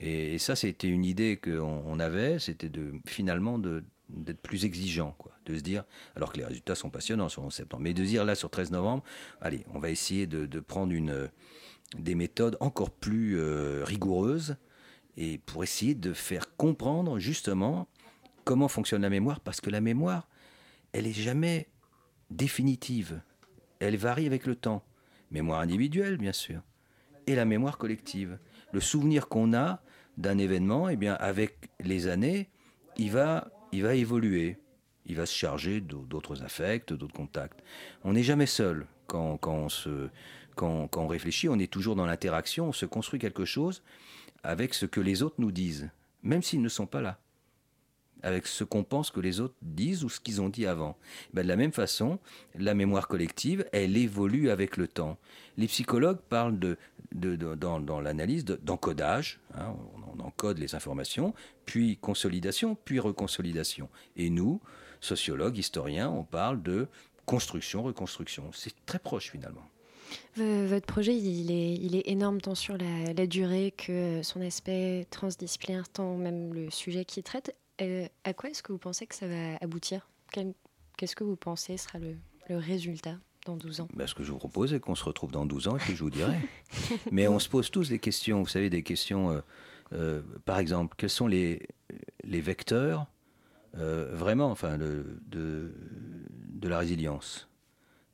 Et, 0.00 0.38
ça, 0.38 0.56
c'était 0.56 0.88
une 0.88 1.04
idée 1.04 1.36
qu'on 1.36 1.82
on 1.86 1.98
avait, 2.00 2.38
c'était 2.38 2.70
finalement 3.06 3.58
d'être 3.58 4.40
plus 4.40 4.64
exigeant, 4.64 5.14
quoi, 5.18 5.32
de 5.46 5.56
se 5.56 5.62
dire, 5.62 5.84
alors 6.16 6.32
que 6.32 6.38
les 6.38 6.44
résultats 6.44 6.74
sont 6.74 6.90
passionnants 6.90 7.28
sur 7.28 7.42
11 7.42 7.52
septembre, 7.52 7.82
mais 7.82 7.94
de 7.94 8.04
se 8.04 8.08
dire 8.08 8.24
là 8.24 8.34
sur 8.34 8.50
13 8.50 8.70
novembre, 8.70 9.02
allez, 9.40 9.64
on 9.74 9.78
va 9.78 9.90
essayer 9.90 10.26
de, 10.26 10.60
prendre 10.60 10.92
des 11.96 12.14
méthodes 12.14 12.56
encore 12.60 12.90
plus 12.90 13.38
euh, 13.38 13.82
rigoureuses 13.84 14.56
et 15.16 15.38
pour 15.38 15.64
essayer 15.64 15.94
de 15.94 16.12
faire 16.12 16.56
comprendre 16.56 17.18
justement 17.18 17.88
comment 18.44 18.68
fonctionne 18.68 19.02
la 19.02 19.10
mémoire, 19.10 19.40
parce 19.40 19.60
que 19.60 19.68
la 19.68 19.80
mémoire, 19.80 20.28
elle 20.92 21.06
est 21.06 21.12
jamais 21.12 21.68
définitive, 22.30 23.20
elle 23.80 23.96
varie 23.96 24.26
avec 24.26 24.46
le 24.46 24.54
temps. 24.54 24.84
Mémoire 25.30 25.60
individuelle, 25.60 26.16
bien 26.16 26.32
sûr, 26.32 26.62
et 27.26 27.34
la 27.34 27.44
mémoire 27.44 27.76
collective. 27.76 28.38
Le 28.72 28.80
souvenir 28.80 29.28
qu'on 29.28 29.54
a 29.54 29.80
d'un 30.16 30.38
événement, 30.38 30.88
eh 30.88 30.96
bien, 30.96 31.14
avec 31.14 31.70
les 31.80 32.08
années, 32.08 32.48
il 32.96 33.10
va, 33.10 33.50
il 33.72 33.82
va 33.82 33.94
évoluer. 33.94 34.58
Il 35.06 35.16
va 35.16 35.24
se 35.24 35.34
charger 35.34 35.80
d'au- 35.80 36.04
d'autres 36.04 36.42
affects, 36.42 36.92
d'autres 36.92 37.14
contacts. 37.14 37.60
On 38.04 38.12
n'est 38.12 38.22
jamais 38.22 38.46
seul 38.46 38.86
quand, 39.06 39.38
quand 39.38 39.54
on 39.54 39.68
se, 39.70 40.08
quand, 40.54 40.86
quand 40.88 41.04
on 41.04 41.08
réfléchit. 41.08 41.48
On 41.48 41.58
est 41.58 41.72
toujours 41.72 41.96
dans 41.96 42.04
l'interaction. 42.04 42.68
On 42.68 42.72
se 42.72 42.84
construit 42.84 43.18
quelque 43.18 43.46
chose 43.46 43.82
avec 44.42 44.74
ce 44.74 44.84
que 44.86 45.00
les 45.00 45.22
autres 45.22 45.36
nous 45.38 45.50
disent, 45.52 45.88
même 46.22 46.42
s'ils 46.42 46.60
ne 46.60 46.68
sont 46.68 46.86
pas 46.86 47.00
là. 47.00 47.18
Avec 48.22 48.48
ce 48.48 48.64
qu'on 48.64 48.82
pense 48.82 49.12
que 49.12 49.20
les 49.20 49.38
autres 49.40 49.54
disent 49.62 50.02
ou 50.02 50.08
ce 50.08 50.18
qu'ils 50.18 50.42
ont 50.42 50.48
dit 50.48 50.66
avant. 50.66 50.98
Ben, 51.32 51.42
de 51.42 51.48
la 51.48 51.54
même 51.56 51.72
façon, 51.72 52.18
la 52.56 52.74
mémoire 52.74 53.06
collective, 53.06 53.64
elle 53.72 53.96
évolue 53.96 54.50
avec 54.50 54.76
le 54.76 54.88
temps. 54.88 55.16
Les 55.56 55.68
psychologues 55.68 56.18
parlent 56.28 56.58
de, 56.58 56.76
dans, 57.12 58.00
l'analyse 58.00 58.44
d'encodage. 58.44 59.40
Hein, 59.54 59.74
on, 59.94 60.20
encode 60.20 60.58
les 60.58 60.74
informations, 60.74 61.32
puis 61.64 61.96
consolidation, 61.96 62.76
puis 62.84 62.98
reconsolidation. 62.98 63.88
Et 64.16 64.30
nous, 64.30 64.60
sociologues, 65.00 65.58
historiens, 65.58 66.10
on 66.10 66.24
parle 66.24 66.60
de 66.62 66.88
construction, 67.24 67.82
reconstruction. 67.82 68.50
C'est 68.52 68.74
très 68.84 68.98
proche 68.98 69.30
finalement. 69.30 69.64
Votre 70.36 70.86
projet, 70.86 71.16
il 71.16 71.50
est, 71.94 72.08
énorme 72.08 72.40
tant 72.40 72.54
sur 72.54 72.76
la, 72.78 73.26
durée 73.26 73.72
que 73.76 74.22
son 74.22 74.40
aspect 74.40 75.06
transdisciplinaire, 75.10 75.88
tant 75.88 76.16
même 76.16 76.52
le 76.54 76.70
sujet 76.70 77.04
qu'il 77.04 77.22
traite. 77.22 77.54
Euh, 77.80 78.08
à 78.24 78.32
quoi 78.32 78.50
est-ce 78.50 78.62
que 78.62 78.72
vous 78.72 78.78
pensez 78.78 79.06
que 79.06 79.14
ça 79.14 79.28
va 79.28 79.56
aboutir? 79.60 80.08
Qu'est-ce 80.32 81.14
que 81.14 81.24
vous 81.24 81.36
pensez 81.36 81.76
sera 81.76 81.98
le 81.98 82.56
résultat? 82.56 83.18
Dans 83.48 83.56
12 83.56 83.80
ans. 83.80 83.88
Ben, 83.94 84.06
Ce 84.06 84.14
que 84.14 84.22
je 84.22 84.30
vous 84.30 84.38
propose, 84.38 84.70
c'est 84.70 84.80
qu'on 84.80 84.94
se 84.94 85.04
retrouve 85.04 85.32
dans 85.32 85.46
12 85.46 85.68
ans 85.68 85.76
et 85.76 85.80
puis 85.80 85.96
je 85.96 86.02
vous 86.02 86.10
dirai. 86.10 86.36
Mais 87.12 87.28
on 87.28 87.38
se 87.38 87.48
pose 87.48 87.70
tous 87.70 87.88
des 87.88 87.98
questions, 87.98 88.42
vous 88.42 88.48
savez, 88.48 88.70
des 88.70 88.82
questions, 88.82 89.30
euh, 89.30 89.40
euh, 89.94 90.22
par 90.44 90.58
exemple, 90.58 90.94
quels 90.98 91.10
sont 91.10 91.26
les, 91.26 91.66
les 92.24 92.40
vecteurs, 92.40 93.06
euh, 93.76 94.10
vraiment, 94.14 94.50
enfin, 94.50 94.76
de, 94.76 95.04
de, 95.26 95.72
de 96.50 96.68
la 96.68 96.78
résilience? 96.78 97.48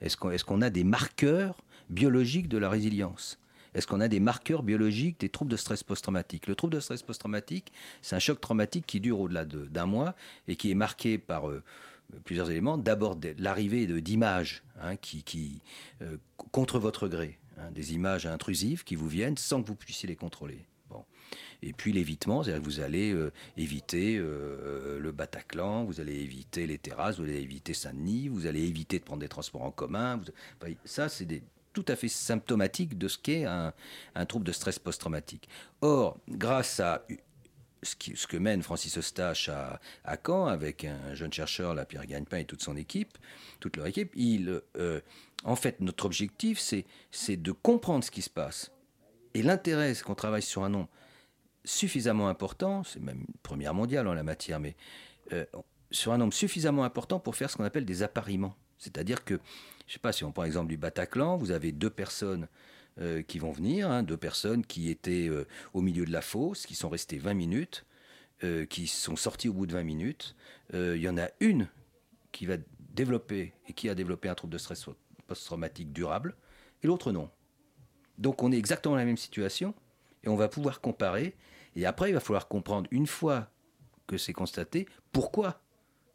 Est-ce 0.01 0.16
qu'on 0.16 0.31
est 0.31 0.42
qu'on 0.42 0.62
a 0.62 0.70
des 0.70 0.85
marqueurs 0.85 1.57
biologiques 1.90 2.49
de 2.49 2.59
la 2.59 2.68
résilience? 2.68 3.38
Est-ce 3.75 3.88
qu'on 3.88 4.01
a 4.01 4.07
des 4.07 4.20
marqueurs 4.20 4.62
biologiques 4.62 5.18
des 5.18 5.29
troubles 5.29 5.51
de 5.51 5.57
stress 5.57 5.83
post-traumatique? 5.83 6.47
Le 6.47 6.55
trouble 6.55 6.75
de 6.75 6.81
stress 6.81 7.03
post-traumatique, 7.03 7.73
c'est 8.03 8.14
un 8.14 8.20
choc 8.20 8.40
traumatique 8.40 8.87
qui 8.87 9.01
dure 9.01 9.18
au-delà 9.18 9.44
d'un 9.44 9.87
mois 9.87 10.14
et 10.47 10.55
qui 10.55 10.70
est 10.70 10.77
marqué 10.77 11.18
par 11.18 11.51
plusieurs 12.25 12.51
éléments. 12.51 12.79
D'abord, 12.79 13.19
l'arrivée 13.38 13.87
d'images 14.01 14.62
hein, 14.81 14.97
qui, 14.97 15.23
qui 15.23 15.62
euh, 16.03 16.17
contre 16.37 16.79
votre 16.79 17.09
gré, 17.09 17.38
hein, 17.59 17.71
des 17.73 17.95
images 17.95 18.27
intrusives 18.27 18.85
qui 18.85 18.95
vous 18.95 19.09
viennent 19.09 19.37
sans 19.37 19.62
que 19.62 19.69
vous 19.69 19.75
puissiez 19.75 20.09
les 20.09 20.17
contrôler. 20.17 20.67
Bon. 20.90 21.05
Et 21.62 21.73
puis 21.73 21.93
l'évitement, 21.93 22.43
c'est-à-dire 22.43 22.62
que 22.62 22.67
vous 22.67 22.81
allez 22.81 23.12
euh, 23.12 23.33
éviter 23.57 24.17
euh, 24.19 24.99
le 25.01 25.12
Bataclan, 25.12 25.85
vous 25.85 26.01
allez 26.01 26.17
éviter 26.17 26.67
les 26.67 26.79
terrasses, 26.79 27.19
vous 27.19 27.25
allez 27.25 27.40
éviter 27.40 27.75
Saint-Denis, 27.75 28.29
vous 28.29 28.47
allez 28.47 28.62
éviter 28.62 28.99
de 28.99 29.05
prendre 29.05 29.21
des 29.21 29.29
transports 29.29 29.62
en 29.62 29.71
commun. 29.71 30.21
Ça, 30.85 31.09
c'est 31.09 31.25
des 31.25 31.43
tout 31.73 31.85
à 31.88 31.97
fait 31.97 32.07
symptomatique 32.07 32.97
de 32.97 33.09
ce 33.09 33.19
qu'est 33.19 33.47
un, 33.47 33.73
un, 34.14 34.27
trouble 34.27 34.47
de 34.47 34.53
stress 34.53 34.79
post-traumatique. 34.79 35.49
Or, 35.81 36.19
grâce 36.29 36.79
à 36.79 37.05
ce, 37.85 38.27
que 38.27 38.37
mène 38.37 38.62
Francis 38.62 38.97
Eustache 38.99 39.49
à, 39.49 39.81
Caen, 40.25 40.47
avec 40.47 40.85
un 40.85 41.14
jeune 41.14 41.33
chercheur, 41.33 41.75
la 41.75 41.85
Pierre 41.85 42.07
Gagnepin 42.07 42.38
et 42.38 42.44
toute 42.44 42.62
son 42.62 42.77
équipe, 42.77 43.16
toute 43.61 43.77
leur 43.77 43.87
équipe, 43.87 44.12
il, 44.14 44.61
euh, 44.77 45.01
en 45.44 45.57
fait, 45.57 45.81
notre 45.81 46.07
objectif, 46.07 46.59
c'est 46.59 47.37
de 47.37 47.53
comprendre 47.53 48.05
ce 48.05 48.11
qui 48.11 48.23
se 48.23 48.31
passe. 48.31 48.70
Et 49.35 49.42
l'intérêt, 49.42 49.94
c'est 49.94 50.05
qu'on 50.05 50.14
travaille 50.14 50.42
sur 50.42 50.64
un 50.64 50.70
nombre 50.70 50.88
suffisamment 51.64 52.29
important, 52.29 52.85
c'est 52.85 53.01
même 53.01 53.20
une 53.20 53.35
première 53.42 53.75
mondiale 53.75 54.07
en 54.07 54.14
la 54.14 54.23
matière, 54.23 54.61
mais 54.61 54.77
euh, 55.33 55.44
sur 55.90 56.12
un 56.12 56.18
nombre 56.18 56.35
suffisamment 56.35 56.85
important 56.85 57.18
pour 57.18 57.37
faire 57.37 57.51
ce 57.51 57.57
qu'on 57.57 57.64
appelle 57.64 57.87
des 57.87 58.03
appariements. 58.03 58.55
C'est-à-dire 58.79 59.25
que 59.25 59.35
je 59.87 59.90
ne 59.90 59.92
sais 59.94 59.99
pas 59.99 60.12
si 60.12 60.25
on 60.25 60.33
prend 60.33 60.42
l'exemple 60.42 60.68
du 60.68 60.77
Bataclan, 60.77 61.37
vous 61.37 61.51
avez 61.51 61.73
deux 61.73 61.90
personnes 61.90 62.49
euh, 63.00 63.22
qui 63.22 63.40
vont 63.40 63.50
venir, 63.50 63.90
hein, 63.90 64.04
deux 64.04 64.16
personnes 64.16 64.64
qui 64.64 64.88
étaient 64.88 65.28
euh, 65.28 65.48
au 65.72 65.80
milieu 65.80 66.04
de 66.04 66.12
la 66.12 66.22
fosse, 66.22 66.64
qui 66.64 66.76
sont 66.76 66.88
restées 66.88 67.18
20 67.18 67.35
minutes, 67.35 67.85
euh, 68.44 68.66
qui 68.66 68.87
sont 68.87 69.16
sorties 69.16 69.48
au 69.48 69.52
bout 69.52 69.66
de 69.66 69.72
20 69.72 69.83
minutes. 69.83 70.37
Il 70.72 70.96
y 70.96 71.09
en 71.09 71.18
a 71.18 71.28
une 71.40 71.68
qui 72.30 72.46
va 72.46 72.57
développer 72.78 73.52
et 73.68 73.72
qui 73.72 73.88
a 73.88 73.96
développé 73.96 74.28
un 74.28 74.37
trouble 74.37 74.52
de 74.52 74.59
stress 74.59 74.87
post-traumatique 75.26 75.92
durable, 75.92 76.37
et 76.83 76.87
l'autre 76.87 77.11
non. 77.11 77.30
Donc 78.18 78.42
on 78.44 78.52
est 78.52 78.59
exactement 78.59 78.94
dans 78.94 79.00
la 79.00 79.04
même 79.04 79.16
situation, 79.16 79.74
et 80.22 80.28
on 80.28 80.37
va 80.37 80.48
pouvoir 80.48 80.80
comparer, 80.80 81.35
et 81.74 81.87
après 81.87 82.11
il 82.11 82.12
va 82.14 82.20
falloir 82.20 82.46
comprendre, 82.46 82.88
une 82.92 83.09
fois 83.09 83.50
que 84.07 84.18
c'est 84.18 84.33
constaté, 84.33 84.87
pourquoi 85.12 85.61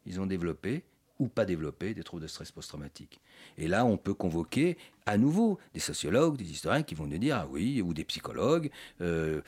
ils 0.06 0.18
ont 0.18 0.26
développé 0.26 0.84
ou 1.20 1.28
pas 1.28 1.44
développé 1.44 1.94
des 1.94 2.02
troubles 2.02 2.22
de 2.22 2.26
stress 2.26 2.50
post-traumatique. 2.50 3.20
Et 3.58 3.68
là, 3.68 3.84
on 3.84 3.96
peut 3.96 4.14
convoquer 4.14 4.76
à 5.06 5.16
nouveau 5.18 5.58
des 5.74 5.80
sociologues, 5.80 6.36
des 6.36 6.50
historiens 6.50 6.82
qui 6.82 6.94
vont 6.96 7.06
nous 7.06 7.18
dire, 7.18 7.36
ah 7.36 7.48
oui, 7.50 7.82
ou 7.82 7.94
des 7.94 8.04
psychologues, 8.04 8.70
euh, 9.00 9.40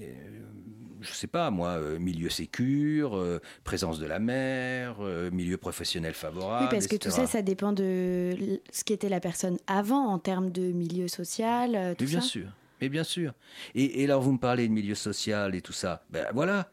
euh, 0.00 0.04
je 1.00 1.12
sais 1.12 1.26
pas 1.26 1.50
moi, 1.50 1.70
euh, 1.70 1.98
milieu 1.98 2.30
sécure, 2.30 3.16
euh, 3.16 3.40
présence 3.64 3.98
de 3.98 4.06
la 4.06 4.18
mer, 4.20 4.96
euh, 5.00 5.30
milieu 5.30 5.56
professionnel 5.58 6.14
favorable. 6.14 6.64
Oui, 6.66 6.70
parce 6.70 6.86
que 6.86 6.96
tout 6.96 7.10
ça, 7.10 7.26
ça 7.26 7.42
dépend 7.42 7.72
de 7.72 8.60
ce 8.72 8.84
qu'était 8.84 9.10
la 9.10 9.20
personne 9.20 9.58
avant 9.66 10.06
en 10.06 10.18
termes 10.18 10.50
de 10.50 10.72
milieu 10.72 11.08
social. 11.08 11.94
Tout 11.98 12.04
Mais 12.04 12.10
bien 12.10 12.20
ça. 12.20 12.26
sûr, 12.26 12.46
mais 12.80 12.88
bien 12.88 13.04
sûr. 13.04 13.34
Et, 13.74 14.00
et 14.00 14.04
alors, 14.04 14.22
vous 14.22 14.32
me 14.32 14.38
parlez 14.38 14.68
de 14.68 14.72
milieu 14.72 14.94
social 14.94 15.54
et 15.54 15.60
tout 15.60 15.72
ça. 15.74 16.04
Ben 16.10 16.26
voilà. 16.32 16.70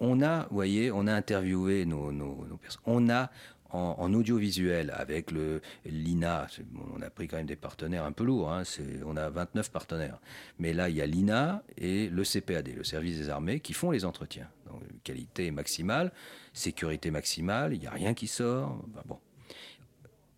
On 0.00 0.22
a, 0.22 0.42
vous 0.44 0.54
voyez, 0.54 0.90
on 0.92 1.06
a 1.06 1.12
interviewé 1.12 1.84
nos, 1.84 2.12
personnes. 2.60 2.82
On 2.86 3.08
a 3.10 3.30
en, 3.70 4.14
audiovisuel 4.14 4.92
avec 4.96 5.30
le 5.32 5.60
l'INA. 5.84 6.46
On 6.94 7.02
a 7.02 7.10
pris 7.10 7.26
quand 7.26 7.36
même 7.36 7.46
des 7.46 7.56
partenaires 7.56 8.04
un 8.04 8.12
peu 8.12 8.24
lourds. 8.24 8.52
Hein, 8.52 8.62
on 9.04 9.16
a 9.16 9.28
29 9.30 9.70
partenaires. 9.70 10.20
Mais 10.58 10.72
là, 10.72 10.88
il 10.88 10.96
y 10.96 11.02
a 11.02 11.06
l'INA 11.06 11.62
et 11.76 12.08
le 12.08 12.22
CPAD, 12.22 12.68
le 12.68 12.84
service 12.84 13.18
des 13.18 13.28
armées, 13.30 13.60
qui 13.60 13.72
font 13.72 13.90
les 13.90 14.04
entretiens. 14.04 14.48
Donc, 14.66 14.82
qualité 15.02 15.50
maximale, 15.50 16.12
sécurité 16.52 17.10
maximale, 17.10 17.74
il 17.74 17.80
n'y 17.80 17.86
a 17.86 17.90
rien 17.90 18.14
qui 18.14 18.28
sort. 18.28 18.80
Bon. 19.06 19.18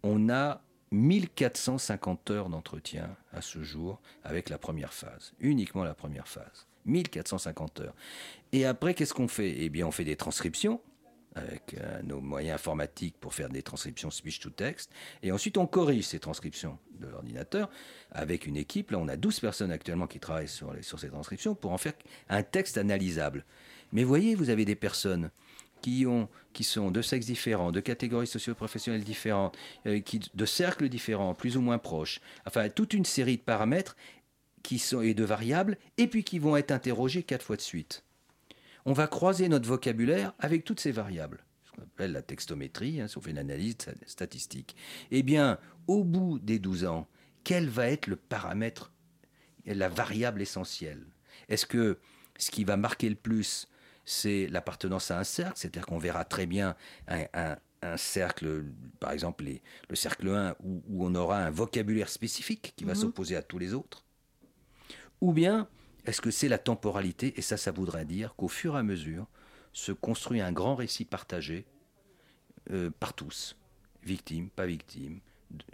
On 0.03 0.31
a 0.31 0.63
1450 0.93 2.31
heures 2.31 2.49
d'entretien 2.49 3.17
à 3.33 3.43
ce 3.43 3.63
jour 3.63 4.01
avec 4.25 4.49
la 4.49 4.59
première 4.59 4.93
phase, 4.93 5.35
uniquement 5.41 5.85
la 5.85 5.95
première 5.95 6.29
phase. 6.29 6.67
1450 6.87 7.81
heures. 7.81 7.95
Et 8.57 8.65
après, 8.65 8.95
qu'est-ce 8.95 9.13
qu'on 9.13 9.29
fait? 9.29 9.55
Eh 9.59 9.69
bien, 9.69 9.87
on 9.87 9.91
fait 9.91 10.07
des 10.07 10.17
transcriptions 10.17 10.81
avec 11.35 11.75
euh, 11.75 12.01
nos 12.03 12.23
moyens 12.23 12.55
informatiques 12.55 13.17
pour 13.21 13.35
faire 13.35 13.51
des 13.51 13.63
transcriptions 13.63 14.11
speech 14.11 14.41
to 14.41 14.49
text. 14.49 14.91
Et 15.23 15.31
ensuite, 15.31 15.59
on 15.59 15.67
corrige 15.67 16.07
ces 16.07 16.21
transcriptions 16.21 16.79
de 16.99 17.07
l'ordinateur 17.07 17.69
avec 18.13 18.47
une 18.47 18.57
équipe. 18.57 18.93
Là, 18.93 18.99
on 18.99 19.09
a 19.09 19.19
12 19.19 19.41
personnes 19.41 19.71
actuellement 19.71 20.07
qui 20.07 20.21
travaillent 20.21 20.49
sur, 20.49 20.73
ces 20.81 21.11
transcriptions 21.11 21.55
pour 21.55 21.73
en 21.73 21.77
faire 21.77 21.93
un 22.31 22.43
texte 22.43 22.79
analysable. 22.79 23.45
Mais 23.93 24.05
voyez, 24.05 24.35
vous 24.35 24.49
avez 24.49 24.65
des 24.65 24.75
personnes 24.75 25.31
qui, 25.83 26.07
ont, 26.07 26.27
qui 26.55 26.65
sont 26.65 26.91
de 26.91 27.03
sexes 27.03 27.27
différents, 27.27 27.73
de 27.73 27.81
catégories 27.81 28.27
socio-professionnelles 28.27 29.05
différentes, 29.05 29.55
euh, 29.87 30.01
de 30.33 30.47
cercles 30.47 30.89
différents, 30.89 31.35
plus 31.35 31.59
ou 31.59 31.61
moins 31.61 31.77
proches. 31.77 32.23
Enfin, 32.47 32.71
toute 32.71 32.95
une 32.95 33.05
série 33.05 33.37
de 33.37 33.43
paramètres 33.43 33.97
qui 34.63 34.79
sont, 34.79 35.03
et 35.03 35.13
de 35.13 35.25
variables, 35.25 35.77
et 35.99 36.07
puis 36.07 36.25
qui 36.25 36.39
vont 36.39 36.57
être 36.57 36.71
interrogés 36.71 37.23
quatre 37.23 37.45
fois 37.45 37.57
de 37.57 37.61
suite. 37.61 38.06
On 38.87 38.93
va 38.93 39.09
croiser 39.09 39.49
notre 39.49 39.69
vocabulaire 39.69 40.33
avec 40.39 40.65
toutes 40.65 40.79
ces 40.79 40.93
variables, 40.93 41.45
ce 41.65 41.73
qu'on 41.73 41.83
appelle 41.83 42.13
la 42.13 42.23
textométrie, 42.23 43.01
hein, 43.01 43.09
si 43.09 43.19
on 43.19 43.21
fait 43.21 43.33
une 43.33 43.39
analyse 43.39 43.77
statistique. 44.07 44.77
Eh 45.11 45.25
bien, 45.25 45.59
au 45.89 46.05
bout 46.05 46.39
des 46.39 46.61
12 46.61 46.85
ans, 46.85 47.09
quel 47.43 47.69
va 47.69 47.89
être 47.89 48.07
le 48.07 48.15
paramètre, 48.15 48.93
la 49.67 49.89
variable 49.89 50.41
essentielle? 50.41 51.05
Est-ce 51.49 51.67
que 51.67 51.99
ce 52.39 52.53
qui 52.53 52.63
va 52.63 52.77
marquer 52.77 53.09
le 53.09 53.17
plus, 53.17 53.69
c'est 54.05 54.47
l'appartenance 54.47 55.11
à 55.11 55.19
un 55.19 55.25
cercle, 55.25 55.59
c'est-à-dire 55.59 55.85
qu'on 55.85 55.99
verra 55.99 56.25
très 56.25 56.47
bien 56.47 56.77
un, 57.09 57.25
un, 57.35 57.57
un 57.83 57.97
cercle, 57.97 58.67
par 59.01 59.11
exemple 59.11 59.45
les, 59.45 59.63
le 59.91 59.97
cercle 59.97 60.29
1, 60.29 60.55
où, 60.63 60.85
où, 60.89 61.05
on 61.05 61.15
aura 61.17 61.39
un 61.39 61.51
vocabulaire 61.51 62.09
spécifique 62.09 62.73
qui 62.77 62.85
va 62.85 62.93
mmh. 62.93 62.97
s'opposer 62.97 63.35
à 63.35 63.43
tous 63.43 63.59
les 63.59 63.75
autres? 63.75 64.05
Ou 65.21 65.33
bien, 65.33 65.69
est-ce 66.07 66.21
que 66.21 66.31
c'est 66.31 66.49
la 66.49 66.59
temporalité? 66.59 67.35
Et 67.37 67.43
ça, 67.43 67.57
ça 67.57 67.73
voudrait 67.73 68.05
dire 68.05 68.35
qu'au 68.37 68.49
fur 68.49 68.77
et 68.77 68.79
à 68.79 68.83
mesure 68.83 69.27
se 69.73 69.93
construit 69.93 70.41
un 70.41 70.53
grand 70.53 70.75
récit 70.75 71.05
partagé 71.05 71.67
euh, 72.71 72.91
par 72.99 73.13
tous, 73.13 73.57
victimes, 74.03 74.49
pas 74.49 74.67
victimes, 74.67 75.21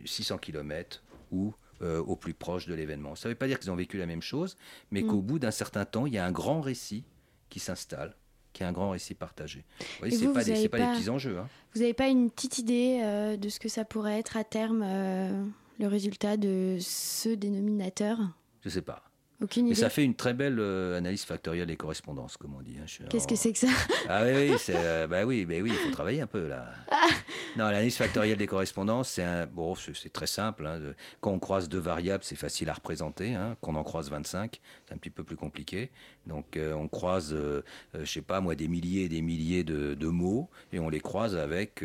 600 0.05 0.38
km 0.38 1.03
ou 1.31 1.55
euh, 1.83 2.01
au 2.01 2.16
plus 2.16 2.35
proche 2.35 2.66
de 2.66 2.75
l'événement. 2.75 3.14
Ça 3.14 3.29
ne 3.29 3.35
veut 3.35 3.38
pas 3.38 3.47
dire 3.47 3.59
qu'ils 3.59 3.71
ont 3.71 3.77
vécu 3.77 3.99
la 3.99 4.07
même 4.07 4.23
chose, 4.23 4.57
mais 4.90 5.03
mmh. 5.03 5.07
qu'au 5.07 5.23
bout 5.23 5.38
d'un 5.38 5.51
certain 5.51 5.85
temps, 5.85 6.07
il 6.07 6.12
y 6.12 6.18
a 6.18 6.27
un 6.27 6.33
grand 6.33 6.61
récit 6.61 7.05
qui 7.49 7.61
s'installe 7.61 8.16
qui 8.53 8.62
est 8.62 8.66
un 8.66 8.73
grand 8.73 8.90
récit 8.90 9.14
partagé. 9.14 9.64
Vous 9.79 9.87
voyez, 10.01 10.16
ce 10.16 10.27
pas, 10.27 10.45
des, 10.45 10.68
pas, 10.68 10.79
pas 10.79 10.92
des 10.92 10.99
petits 10.99 11.11
enjeux. 11.11 11.38
Hein. 11.38 11.49
Vous 11.75 11.81
n'avez 11.81 11.95
pas 11.95 12.09
une 12.09 12.31
petite 12.31 12.59
idée 12.59 13.01
euh, 13.03 13.37
de 13.37 13.49
ce 13.49 13.59
que 13.59 13.68
ça 13.68 13.85
pourrait 13.85 14.18
être 14.18 14.37
à 14.37 14.45
terme, 14.45 14.83
euh, 14.85 15.45
le 15.79 15.87
résultat 15.87 16.37
de 16.37 16.77
ce 16.81 17.31
dénominateur? 17.31 18.18
Je 18.61 18.68
ne 18.68 18.71
sais 18.71 18.83
pas. 18.83 19.05
Aucune 19.42 19.74
ça 19.74 19.90
fait 19.90 20.05
une 20.05 20.14
très 20.14 20.35
belle 20.35 20.59
euh, 20.61 20.96
analyse 20.96 21.24
factorielle 21.24 21.66
des 21.66 21.76
correspondances, 21.76 22.37
comme 22.37 22.55
on 22.55 22.62
dit. 22.62 22.76
Hein. 22.81 23.07
Qu'est-ce 23.11 23.26
que 23.26 23.35
c'est 23.35 23.52
que 23.52 23.59
ça? 23.59 23.66
Ah 24.09 24.22
oui, 24.24 24.50
oui, 24.50 24.57
c'est, 24.59 25.09
bah 25.09 25.24
oui, 25.24 25.44
bah 25.44 25.55
oui, 25.61 25.70
il 25.72 25.74
faut 25.74 25.90
travailler 25.90 26.20
un 26.20 26.26
peu 26.26 26.46
là. 26.46 26.66
Ah 26.90 27.09
non, 27.57 27.64
l'analyse 27.64 27.96
factorielle 27.96 28.38
des 28.38 28.46
correspondances, 28.46 29.11
c'est 29.11 29.24
un, 29.24 29.46
bon, 29.46 29.74
c'est 29.74 30.12
très 30.12 30.26
simple. 30.26 30.66
Hein, 30.66 30.81
quand 31.20 31.33
on 31.33 31.38
croise 31.38 31.68
deux 31.68 31.78
variables, 31.78 32.22
c'est 32.22 32.37
facile 32.37 32.70
à 32.70 32.74
représenter. 32.74 33.35
Hein, 33.35 33.57
quand 33.61 33.72
on 33.72 33.76
en 33.76 33.85
croise 33.85 34.11
25, 34.11 34.61
c'est 34.87 34.94
un 34.94 34.96
petit 34.96 35.11
peu 35.11 35.24
plus 35.24 35.37
compliqué. 35.37 35.90
Donc 36.26 36.57
euh, 36.57 36.72
on 36.74 36.87
croise, 36.87 37.33
euh, 37.33 37.62
je 37.98 38.05
sais 38.05 38.22
pas 38.22 38.40
moi, 38.40 38.55
des 38.55 38.68
milliers 38.68 39.05
et 39.05 39.09
des 39.09 39.22
milliers 39.22 39.64
de, 39.64 39.94
de, 39.94 40.07
mots 40.07 40.50
et 40.72 40.78
on 40.78 40.88
les 40.88 41.00
croise 41.00 41.37
avec 41.37 41.83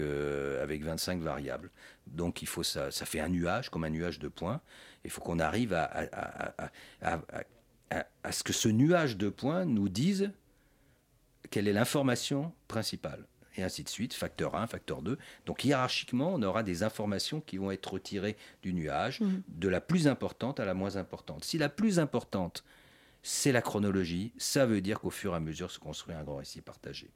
avec 0.62 0.84
25 0.84 1.22
variables. 1.22 1.72
Donc 2.14 2.42
il 2.42 2.48
faut 2.48 2.64
ça, 2.64 2.92
ça 2.92 3.06
fait 3.06 3.20
un 3.20 3.30
nuage, 3.30 3.70
comme 3.70 3.84
un 3.84 3.90
nuage 3.90 4.20
de 4.20 4.28
points. 4.28 4.62
Il 5.04 5.12
faut 5.12 5.22
qu'on 5.22 5.40
arrive 5.40 5.74
à, 5.74 5.90
à, 7.02 8.32
ce 8.32 8.44
que 8.44 8.54
ce 8.54 8.68
nuage 8.68 9.18
de 9.18 9.30
points 9.30 9.66
nous 9.66 9.90
dise 9.90 10.32
quelle 11.50 11.68
est 11.68 11.74
l'information 11.74 12.54
principale. 12.68 13.26
Et 13.56 13.64
ainsi 13.64 13.84
de 13.84 13.90
suite, 13.90 14.14
facteur 14.14 14.56
1, 14.56 14.68
facteur 14.68 15.02
2. 15.02 15.18
Donc 15.46 15.66
hiérarchiquement, 15.66 16.34
on 16.34 16.44
aura 16.44 16.62
des 16.62 16.84
informations 16.84 17.42
qui 17.42 17.58
vont 17.58 17.72
être 17.72 17.94
retirées 17.94 18.38
du 18.62 18.74
nuage, 18.74 19.22
mmh. 19.22 19.42
de 19.48 19.68
la 19.68 19.82
plus 19.82 20.08
importante 20.08 20.60
à 20.60 20.66
la 20.66 20.76
moins 20.76 20.96
importante. 20.96 21.44
Si 21.44 21.58
la 21.58 21.70
plus 21.70 21.98
importante, 22.00 22.64
c'est 23.24 23.52
la 23.52 23.62
chronologie, 23.62 24.32
ça 24.38 24.66
veut 24.66 24.82
dire 24.82 25.00
qu'au 25.00 25.10
fur 25.10 25.34
et 25.34 25.38
à 25.38 25.40
mesure 25.40 25.72
se 25.72 25.80
construit 25.80 26.16
un 26.16 26.24
grand 26.24 26.38
récit 26.38 26.62
partagé. 26.62 27.10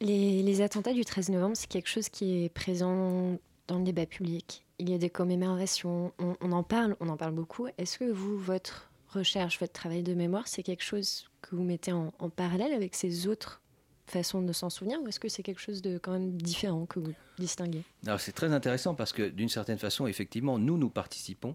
Les, 0.00 0.60
attentats 0.60 0.92
du 0.92 1.04
13 1.04 1.30
novembre, 1.30 1.56
c'est 1.56 1.66
quelque 1.66 1.88
chose 1.88 2.08
qui 2.08 2.44
est 2.44 2.48
présent 2.48 3.38
dans 3.68 3.78
le 3.78 3.84
débat 3.84 4.06
public. 4.06 4.64
Il 4.78 4.90
y 4.90 4.94
a 4.94 4.98
des 4.98 5.10
commémorations, 5.10 6.12
on, 6.18 6.52
en 6.52 6.62
parle, 6.62 6.96
on 7.00 7.08
en 7.08 7.16
parle 7.16 7.34
beaucoup. 7.34 7.68
Est-ce 7.78 7.98
que 7.98 8.10
vous, 8.10 8.38
votre 8.38 8.90
recherche, 9.10 9.60
votre 9.60 9.72
travail 9.72 10.02
de 10.02 10.14
mémoire, 10.14 10.48
c'est 10.48 10.62
quelque 10.62 10.82
chose 10.82 11.28
que 11.42 11.54
vous 11.54 11.62
mettez 11.62 11.92
en, 11.92 12.10
parallèle 12.34 12.72
avec 12.72 12.94
ces 12.94 13.26
autres 13.26 13.60
façons 14.06 14.40
de 14.40 14.52
s'en 14.52 14.70
souvenir 14.70 15.00
ou 15.02 15.08
est-ce 15.08 15.20
que 15.20 15.28
c'est 15.28 15.42
quelque 15.42 15.60
chose 15.60 15.82
de 15.82 15.98
quand 15.98 16.12
même 16.12 16.32
différent 16.32 16.86
que 16.86 16.98
vous 16.98 17.12
distinguez? 17.38 17.82
Alors 18.06 18.20
c'est 18.20 18.32
très 18.32 18.52
intéressant 18.52 18.94
parce 18.94 19.12
que 19.12 19.28
d'une 19.28 19.50
certaine 19.50 19.78
façon, 19.78 20.06
effectivement, 20.06 20.58
nous, 20.58 20.78
nous 20.78 20.88
participons 20.88 21.54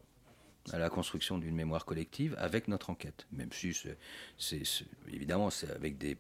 à 0.72 0.78
la 0.78 0.90
construction 0.90 1.38
d'une 1.40 1.56
mémoire 1.56 1.86
collective 1.86 2.36
avec 2.38 2.68
notre 2.68 2.90
enquête. 2.90 3.26
Même 3.32 3.52
si, 3.52 3.74
c'est, 4.38 4.86
évidemment, 5.12 5.50
c'est 5.50 5.70
avec 5.72 5.98
des 5.98 6.18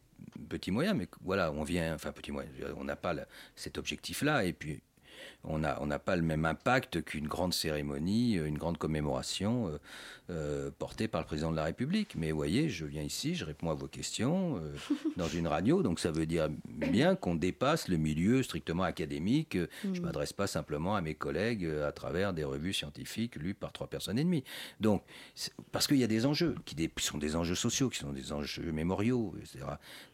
petits 0.49 0.71
moyens, 0.71 0.97
mais 0.97 1.07
voilà, 1.21 1.51
on 1.51 1.63
vient, 1.63 1.93
enfin, 1.93 2.11
petits 2.11 2.31
moyens, 2.31 2.53
on 2.77 2.83
n'a 2.83 2.95
pas 2.95 3.15
cet 3.55 3.77
objectif-là, 3.77 4.43
et 4.43 4.53
puis 4.53 4.81
on 5.43 5.59
n'a 5.59 5.77
on 5.81 5.89
pas 5.99 6.15
le 6.15 6.21
même 6.21 6.45
impact 6.45 7.03
qu'une 7.03 7.27
grande 7.27 7.53
cérémonie, 7.53 8.35
une 8.35 8.57
grande 8.57 8.77
commémoration 8.77 9.67
euh, 9.67 9.77
euh, 10.29 10.71
portée 10.77 11.07
par 11.07 11.21
le 11.21 11.27
président 11.27 11.51
de 11.51 11.57
la 11.57 11.65
République. 11.65 12.15
Mais 12.15 12.31
vous 12.31 12.37
voyez, 12.37 12.69
je 12.69 12.85
viens 12.85 13.01
ici, 13.01 13.35
je 13.35 13.43
réponds 13.43 13.69
à 13.69 13.73
vos 13.73 13.87
questions 13.87 14.57
euh, 14.57 14.95
dans 15.17 15.27
une 15.27 15.47
radio, 15.47 15.83
donc 15.83 15.99
ça 15.99 16.11
veut 16.11 16.25
dire 16.25 16.47
bien 16.65 17.15
qu'on 17.15 17.35
dépasse 17.35 17.89
le 17.89 17.97
milieu 17.97 18.41
strictement 18.41 18.83
académique. 18.83 19.57
Je 19.83 19.87
ne 19.89 19.99
mm. 19.99 20.01
m'adresse 20.03 20.33
pas 20.33 20.47
simplement 20.47 20.95
à 20.95 21.01
mes 21.01 21.13
collègues 21.13 21.69
à 21.85 21.91
travers 21.91 22.33
des 22.33 22.45
revues 22.45 22.73
scientifiques 22.73 23.35
lues 23.35 23.53
par 23.53 23.73
trois 23.73 23.87
personnes 23.87 24.17
et 24.17 24.23
demie. 24.23 24.43
Donc, 24.79 25.03
parce 25.71 25.87
qu'il 25.87 25.97
y 25.97 26.03
a 26.03 26.07
des 26.07 26.25
enjeux 26.25 26.55
qui 26.65 26.75
sont 26.99 27.17
des 27.17 27.35
enjeux 27.35 27.55
sociaux, 27.55 27.89
qui 27.89 27.99
sont 27.99 28.13
des 28.13 28.31
enjeux 28.31 28.71
mémoriaux, 28.71 29.35
etc. 29.39 29.65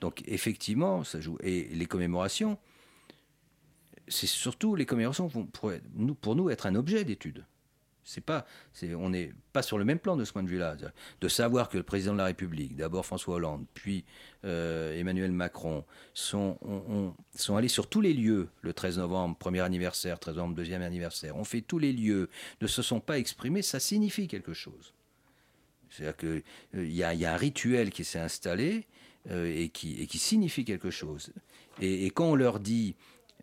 Donc, 0.02 0.24
effectivement, 0.28 1.04
ça 1.04 1.22
joue. 1.22 1.38
Et 1.44 1.70
les 1.72 1.86
commémorations, 1.86 2.58
c'est 4.10 4.28
surtout 4.28 4.76
les 4.76 4.86
commémorations 4.86 5.28
vont 5.28 5.46
pour 5.46 6.36
nous, 6.36 6.50
être 6.50 6.66
un 6.66 6.76
objet 6.76 7.04
d'étude. 7.04 7.46
C'est 8.04 8.22
pas, 8.22 8.48
on 8.82 9.12
n'est 9.12 9.34
pas 9.54 9.62
sur 9.62 9.78
le 9.78 9.86
même 9.86 10.00
plan 10.00 10.18
de 10.18 10.26
ce 10.26 10.34
point 10.34 10.42
de 10.42 10.48
vue-là. 10.48 10.76
De 11.22 11.28
savoir 11.28 11.70
que 11.70 11.78
le 11.78 11.84
président 11.84 12.14
de 12.14 12.18
la 12.18 12.26
République, 12.26 12.76
d'abord 12.76 13.06
François 13.06 13.36
Hollande, 13.36 13.66
puis 13.76 14.04
euh, 14.46 14.98
Emmanuel 14.98 15.32
Macron, 15.32 15.86
sont, 16.16 16.58
sont 17.36 17.56
allés 17.56 17.68
sur 17.68 17.88
tous 17.88 18.02
les 18.02 18.16
lieux 18.16 18.50
le 18.62 18.74
13 18.74 18.98
novembre, 18.98 19.38
premier 19.38 19.60
anniversaire, 19.60 20.18
13 20.18 20.38
novembre, 20.38 20.56
deuxième 20.56 20.82
anniversaire, 20.82 21.38
ont 21.38 21.44
fait 21.44 21.62
tous 21.62 21.78
les 21.78 21.94
lieux, 21.94 22.30
ne 22.62 22.68
se 22.68 22.82
sont 22.82 23.00
pas 23.00 23.20
exprimés, 23.20 23.62
ça 23.62 23.80
signifie 23.80 24.28
quelque 24.28 24.54
chose. 24.54 24.96
C'est-à-dire 25.92 26.18
qu'il 26.18 26.44
euh, 26.76 26.88
y, 26.88 27.04
a, 27.04 27.34
un 27.34 27.38
rituel 27.38 27.92
qui 27.92 28.04
s'est 28.04 28.20
installé 28.20 28.88
euh, 29.30 29.54
et, 29.56 29.70
qui, 29.70 30.18
signifie 30.18 30.66
quelque 30.66 30.90
chose. 30.90 31.32
Et 31.82 32.10
quand 32.10 32.26
on 32.26 32.36
leur 32.36 32.60
dit 32.60 32.96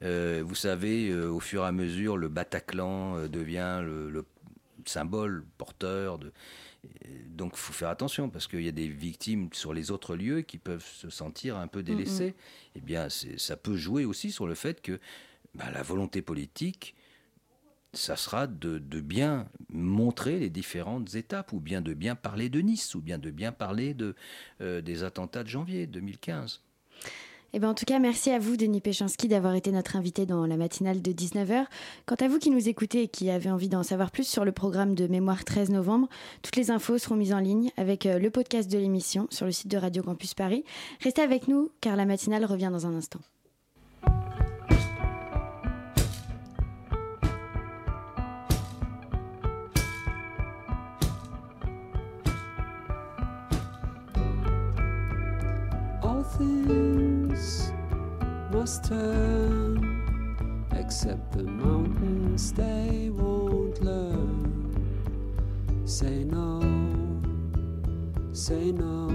euh, 0.02 0.42
vous 0.44 0.54
savez, 0.54 1.08
euh, 1.08 1.30
au 1.30 1.40
fur 1.40 1.62
et 1.64 1.66
à 1.66 1.72
mesure, 1.72 2.16
le 2.16 2.28
Bataclan 2.28 3.16
euh, 3.16 3.28
devient 3.28 3.80
le, 3.82 4.24
symbole 4.84 5.44
porteur 5.58 6.18
de. 6.18 6.32
Donc, 7.30 7.54
il 7.54 7.58
faut 7.58 7.72
faire 7.72 7.88
attention 7.88 8.30
parce 8.30 8.46
qu'il 8.46 8.62
y 8.62 8.68
a 8.68 8.72
des 8.72 8.86
victimes 8.86 9.48
sur 9.52 9.74
les 9.74 9.90
autres 9.90 10.14
lieux 10.14 10.42
qui 10.42 10.58
peuvent 10.58 10.84
se 10.84 11.10
sentir 11.10 11.56
un 11.56 11.66
peu 11.66 11.82
délaissées. 11.82 12.36
Eh 12.76 12.80
bien, 12.80 13.08
ça 13.08 13.56
peut 13.56 13.74
jouer 13.74 14.04
aussi 14.04 14.30
sur 14.30 14.46
le 14.46 14.54
fait 14.54 14.80
que 14.80 15.00
bah, 15.56 15.68
la 15.72 15.82
volonté 15.82 16.22
politique, 16.22 16.94
ça 17.92 18.14
sera 18.14 18.46
de, 18.46 18.78
bien 19.00 19.48
montrer 19.68 20.38
les 20.38 20.50
différentes 20.50 21.16
étapes, 21.16 21.52
ou 21.52 21.58
bien 21.58 21.80
de 21.80 21.92
bien 21.92 22.14
parler 22.14 22.48
de 22.48 22.60
Nice, 22.60 22.94
ou 22.94 23.00
bien 23.00 23.18
de 23.18 23.32
bien 23.32 23.50
parler 23.50 23.92
de, 23.92 24.14
des 24.60 25.02
attentats 25.02 25.42
de 25.42 25.48
janvier 25.48 25.88
2015. 25.88 26.62
Eh 27.52 27.58
ben, 27.58 27.70
en 27.70 27.74
tout 27.74 27.84
cas, 27.84 27.98
merci 27.98 28.30
à 28.30 28.38
vous, 28.38 28.56
Denis 28.56 28.80
Péchanski, 28.80 29.28
d'avoir 29.28 29.54
été 29.54 29.72
notre 29.72 29.96
invité 29.96 30.26
dans 30.26 30.46
la 30.46 30.56
matinale 30.56 31.00
de 31.00 31.12
19h. 31.12 31.66
Quant 32.04 32.16
à 32.16 32.28
vous 32.28 32.38
qui 32.38 32.50
nous 32.50 32.68
écoutez 32.68 33.02
et 33.02 33.08
qui 33.08 33.30
avez 33.30 33.50
envie 33.50 33.68
d'en 33.68 33.82
savoir 33.82 34.10
plus 34.10 34.26
sur 34.26 34.44
le 34.44 34.52
programme 34.52 34.94
de 34.94 35.06
Mémoire 35.06 35.44
13 35.44 35.70
novembre, 35.70 36.08
toutes 36.42 36.56
les 36.56 36.70
infos 36.70 36.98
seront 36.98 37.16
mises 37.16 37.32
en 37.32 37.38
ligne 37.38 37.70
avec 37.76 38.06
euh, 38.06 38.18
le 38.18 38.30
podcast 38.30 38.70
de 38.70 38.78
l'émission 38.78 39.26
sur 39.30 39.46
le 39.46 39.52
site 39.52 39.68
de 39.68 39.78
Radio 39.78 40.02
Campus 40.02 40.34
Paris. 40.34 40.64
Restez 41.00 41.22
avec 41.22 41.48
nous 41.48 41.70
car 41.80 41.96
la 41.96 42.04
matinale 42.04 42.44
revient 42.44 42.70
dans 42.70 42.86
un 42.86 42.94
instant. 42.94 43.20
Turn, 58.66 60.66
except 60.72 61.32
the 61.32 61.44
mountains 61.44 62.52
they 62.52 63.10
won't 63.12 63.80
learn. 63.80 64.74
Say 65.84 66.24
no, 66.24 66.60
say 68.32 68.72
no. 68.72 69.10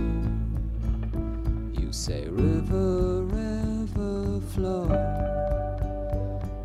You 1.73 1.91
say 1.91 2.29
river, 2.29 3.23
river 3.23 4.39
flow. 4.53 4.87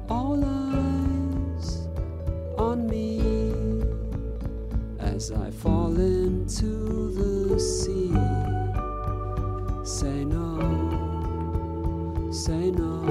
All 0.08 0.44
eyes 0.44 1.88
on 2.56 2.86
me 2.86 3.82
as 5.00 5.32
I 5.32 5.50
fall 5.50 5.98
into 5.98 7.10
the 7.18 7.58
sea. 7.58 8.14
Say 9.84 10.24
no 10.24 10.75
say 12.46 12.70
no. 12.70 13.02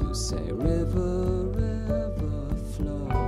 You 0.00 0.12
say 0.12 0.50
river, 0.50 1.44
river 1.54 2.56
flow. 2.72 3.23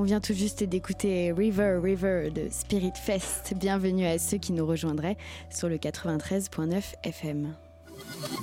On 0.00 0.04
vient 0.04 0.20
tout 0.20 0.32
juste 0.32 0.64
d'écouter 0.64 1.30
River 1.30 1.78
River 1.82 2.30
de 2.34 2.48
Spirit 2.50 2.94
Fest. 2.94 3.52
Bienvenue 3.54 4.06
à 4.06 4.18
ceux 4.18 4.38
qui 4.38 4.52
nous 4.52 4.64
rejoindraient 4.64 5.18
sur 5.50 5.68
le 5.68 5.76
93.9 5.76 6.94
FM. 7.04 7.54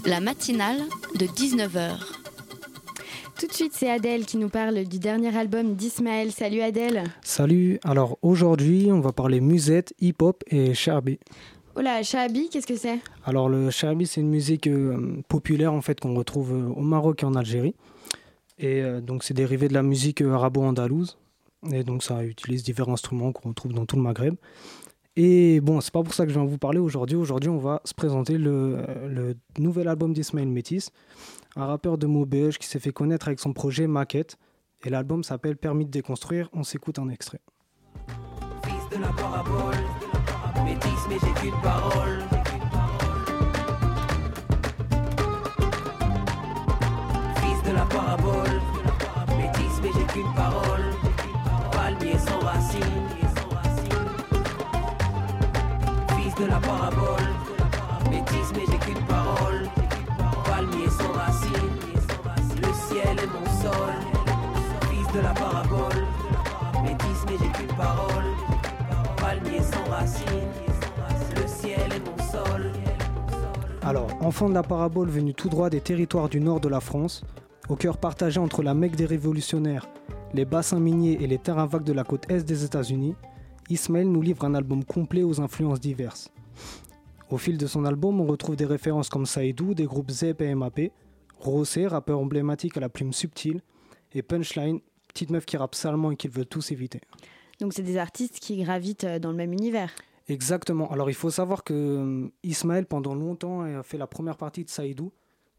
La 0.06 0.20
matinale 0.20 0.78
de 1.18 1.26
19h. 1.26 1.98
Tout 3.40 3.48
de 3.48 3.54
suite, 3.54 3.72
c'est 3.74 3.90
Adèle 3.90 4.28
qui 4.28 4.38
nous 4.38 4.50
parle 4.50 4.84
du 4.84 5.00
dernier 5.00 5.36
album 5.36 5.74
d'Ismaël. 5.74 6.32
Salut 6.32 6.62
Adèle. 6.62 7.06
Salut, 7.24 7.80
alors 7.84 8.20
aujourd'hui 8.22 8.90
on 8.92 9.00
va 9.00 9.12
parler 9.12 9.42
musette, 9.42 9.96
hip-hop 10.00 10.44
et 10.52 10.76
charbi. 10.76 11.18
Oh 11.76 11.82
là, 11.82 12.04
Shahabi, 12.04 12.50
qu'est-ce 12.50 12.68
que 12.68 12.78
c'est? 12.78 13.00
Alors 13.26 13.50
le 13.50 13.72
charbi 13.72 14.06
c'est 14.06 14.22
une 14.22 14.30
musique 14.30 14.68
euh, 14.68 15.24
populaire 15.28 15.74
en 15.74 15.82
fait 15.82 16.00
qu'on 16.00 16.14
retrouve 16.14 16.54
euh, 16.54 16.70
au 16.76 16.82
Maroc 16.82 17.24
et 17.24 17.26
en 17.26 17.34
Algérie. 17.34 17.74
Et 18.60 18.84
euh, 18.84 19.02
donc 19.02 19.24
c'est 19.24 19.34
dérivé 19.34 19.68
de 19.68 19.74
la 19.74 19.82
musique 19.82 20.22
arabo-andalouse. 20.22 21.18
Et 21.72 21.84
donc 21.84 22.04
ça 22.04 22.24
utilise 22.24 22.64
divers 22.64 22.90
instruments 22.90 23.32
qu'on 23.32 23.50
retrouve 23.50 23.74
dans 23.74 23.86
tout 23.86 23.96
le 23.96 24.02
Maghreb. 24.02 24.36
Et 25.16 25.62
bon, 25.62 25.82
c'est 25.82 25.92
pas 25.92 26.04
pour 26.04 26.14
ça 26.14 26.26
que 26.26 26.30
je 26.30 26.38
viens 26.38 26.46
vous 26.46 26.60
parler 26.60 26.80
aujourd'hui. 26.80 27.18
Aujourd'hui 27.18 27.50
on 27.50 27.58
va 27.58 27.82
se 27.86 27.94
présenter 27.94 28.38
le, 28.38 28.86
le 29.08 29.36
nouvel 29.58 29.88
album 29.88 30.14
d'Ismaël 30.14 30.48
Métis, 30.48 30.92
un 31.56 31.66
rappeur 31.66 31.98
de 31.98 32.06
Maubeuge 32.06 32.60
qui 32.60 32.68
s'est 32.68 32.80
fait 32.80 32.94
connaître 32.94 33.28
avec 33.28 33.40
son 33.40 33.54
projet 33.54 33.88
Maquette. 33.88 34.38
Et 34.86 34.90
l'album 34.90 35.24
s'appelle 35.24 35.58
Permis 35.58 35.86
de 35.86 35.92
déconstruire. 35.92 36.50
On 36.54 36.64
s'écoute 36.64 37.00
un 37.00 37.10
extrait. 37.10 37.42
De 56.40 56.46
la 56.46 56.60
parabole, 56.60 57.28
métis 58.12 58.52
mais 58.54 58.66
j'ai 58.70 58.78
qu'une 58.78 59.06
parole. 59.06 59.68
Palmier 60.46 60.88
sans 60.90 61.12
racine. 61.12 61.70
Le 62.58 62.74
ciel 62.74 63.18
est 63.18 63.28
mon 63.28 63.46
sol. 63.62 63.96
Fils 64.90 65.14
de 65.14 65.22
la 65.22 65.34
parabole, 65.34 66.06
métis 66.84 67.26
mais 67.28 67.38
j'ai 67.40 67.52
qu'une 67.52 67.76
parole. 67.76 68.26
Palmier 69.18 69.62
sans 69.62 69.90
racine. 69.90 70.50
Le 71.36 71.48
ciel 71.48 71.92
est 71.92 72.08
mon 72.08 72.32
sol. 72.32 72.72
Alors, 73.82 74.10
enfant 74.22 74.50
de 74.50 74.54
la 74.54 74.64
parabole 74.64 75.10
venu 75.10 75.34
tout 75.34 75.50
droit 75.50 75.70
des 75.70 75.82
territoires 75.82 76.30
du 76.30 76.40
nord 76.40 76.60
de 76.60 76.70
la 76.70 76.82
France, 76.82 77.24
au 77.70 77.76
cœur 77.76 77.98
partagé 77.98 78.40
entre 78.40 78.62
la 78.62 78.76
Mecque 78.76 78.96
des 78.96 79.06
révolutionnaires, 79.06 79.88
les 80.34 80.46
bassins 80.46 80.80
miniers 80.80 81.18
et 81.22 81.28
les 81.28 81.40
terrains 81.40 81.66
vagues 81.66 81.84
de 81.84 81.94
la 81.94 82.04
côte 82.04 82.30
est 82.30 82.44
des 82.44 82.64
États-Unis, 82.64 83.16
Ismaël 83.70 84.10
nous 84.10 84.22
livre 84.22 84.46
un 84.46 84.56
album 84.56 84.86
complet 84.86 85.24
aux 85.24 85.42
influences 85.42 85.82
diverses. 85.82 86.32
Au 87.30 87.38
fil 87.38 87.58
de 87.58 87.68
son 87.68 87.84
album, 87.84 88.22
on 88.22 88.26
retrouve 88.26 88.56
des 88.56 88.66
références 88.66 89.10
comme 89.10 89.26
Saïdou, 89.26 89.74
des 89.74 89.84
groupes 89.84 90.10
Zep 90.10 90.42
et 90.42 90.56
MAP, 90.56 90.92
Rossé, 91.40 91.86
rappeur 91.86 92.20
emblématique 92.20 92.78
à 92.78 92.80
la 92.80 92.90
plume 92.90 93.12
subtile, 93.12 93.62
et 94.14 94.22
Punchline, 94.22 94.80
petite 95.10 95.30
meuf 95.30 95.46
qui 95.46 95.58
rappe 95.58 95.76
salement 95.76 96.12
et 96.12 96.16
qu'il 96.16 96.32
veut 96.32 96.46
tous 96.46 96.72
éviter. 96.72 97.02
Donc 97.60 97.74
c'est 97.74 97.84
des 97.84 97.98
artistes 97.98 98.40
qui 98.40 98.64
gravitent 98.64 99.04
euh, 99.04 99.20
dans 99.20 99.32
le 99.32 99.36
même 99.36 99.52
univers. 99.52 99.92
Exactement. 100.30 100.90
Alors 100.92 101.10
il 101.10 101.16
faut 101.16 101.30
savoir 101.30 101.64
que 101.64 101.74
euh, 101.74 102.28
Ismaël 102.44 102.86
pendant 102.86 103.16
longtemps 103.16 103.62
a 103.62 103.84
fait 103.84 103.98
la 103.98 104.08
première 104.08 104.38
partie 104.38 104.64
de 104.64 104.70
Saïdou. 104.70 105.12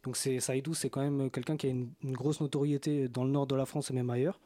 Donc 0.03 0.16
c'est 0.16 0.40
Saïdou, 0.40 0.75
c'est 0.75 0.88
quand 0.88 1.03
même 1.03 1.31
quelqu'un 1.31 1.57
qui 1.57 1.66
a 1.66 1.71
une, 1.71 1.90
une 2.03 2.12
grosse 2.12 2.40
notoriété 2.40 3.09
dans 3.09 3.25
le 3.25 3.31
nord 3.31 3.47
de 3.47 3.55
la 3.55 3.66
France 3.66 3.90
et 3.90 3.94
même 3.94 4.09
ailleurs. 4.11 4.40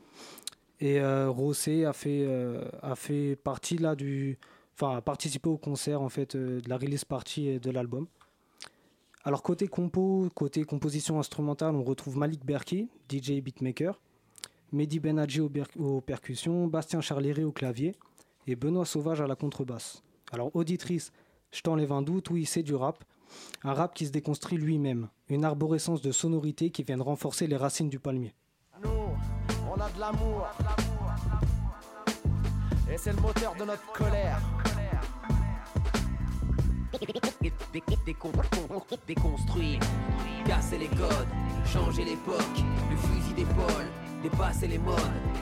Et 0.82 0.98
euh, 0.98 1.30
Rossé 1.30 1.84
a 1.84 1.92
fait 1.92 2.24
euh, 2.26 2.68
a 2.82 2.96
fait 2.96 3.36
partie 3.36 3.78
là 3.78 3.94
du, 3.94 4.36
participé 5.04 5.48
au 5.48 5.56
concert 5.56 6.02
en 6.02 6.08
fait 6.08 6.34
euh, 6.34 6.60
de 6.60 6.68
la 6.68 6.76
release 6.76 7.04
party 7.04 7.60
de 7.60 7.70
l'album. 7.70 8.08
Alors 9.22 9.44
côté 9.44 9.68
compo, 9.68 10.28
composition 10.66 11.20
instrumentale, 11.20 11.76
on 11.76 11.84
retrouve 11.84 12.16
Malik 12.16 12.44
Berki, 12.44 12.88
DJ 13.08 13.40
beatmaker, 13.40 14.00
Mehdi 14.72 14.98
Benadji 14.98 15.40
aux, 15.40 16.00
percussions, 16.00 16.66
Bastien 16.66 17.00
Charléré 17.00 17.44
au 17.44 17.52
clavier 17.52 17.94
et 18.48 18.56
Benoît 18.56 18.84
Sauvage 18.84 19.20
à 19.20 19.28
la 19.28 19.36
contrebasse. 19.36 20.02
Alors 20.33 20.50
auditrice, 20.56 21.12
je 21.52 21.62
t'enlève 21.62 21.92
un 21.92 22.02
doute, 22.02 22.28
oui 22.30 22.44
c'est 22.44 22.64
du 22.64 22.74
rap, 22.74 23.04
un 23.62 23.72
rap 23.72 23.94
qui 23.94 24.06
se 24.06 24.10
déconstruit 24.10 24.58
lui-même, 24.58 25.10
une 25.28 25.44
arborescence 25.44 26.02
de 26.02 26.10
sonorités 26.10 26.70
qui 26.70 26.83
viennent 26.83 27.02
renforcer 27.02 27.46
les 27.46 27.56
racines 27.56 27.88
du 27.88 28.00
palmier. 28.00 28.35
Et 32.90 32.98
c'est 32.98 33.12
le 33.12 33.20
moteur 33.20 33.54
de 33.58 33.64
notre 33.64 33.92
colère. 33.92 34.38
Déconstruire, 39.06 39.80
casser 40.46 40.78
les 40.78 40.88
codes, 40.88 41.26
changer 41.64 42.04
l'époque, 42.04 42.58
le 42.90 42.96
fusil 42.96 43.35
d'épaule, 43.35 43.87
dépasser 44.22 44.68
les 44.68 44.78
modes, 44.78 44.98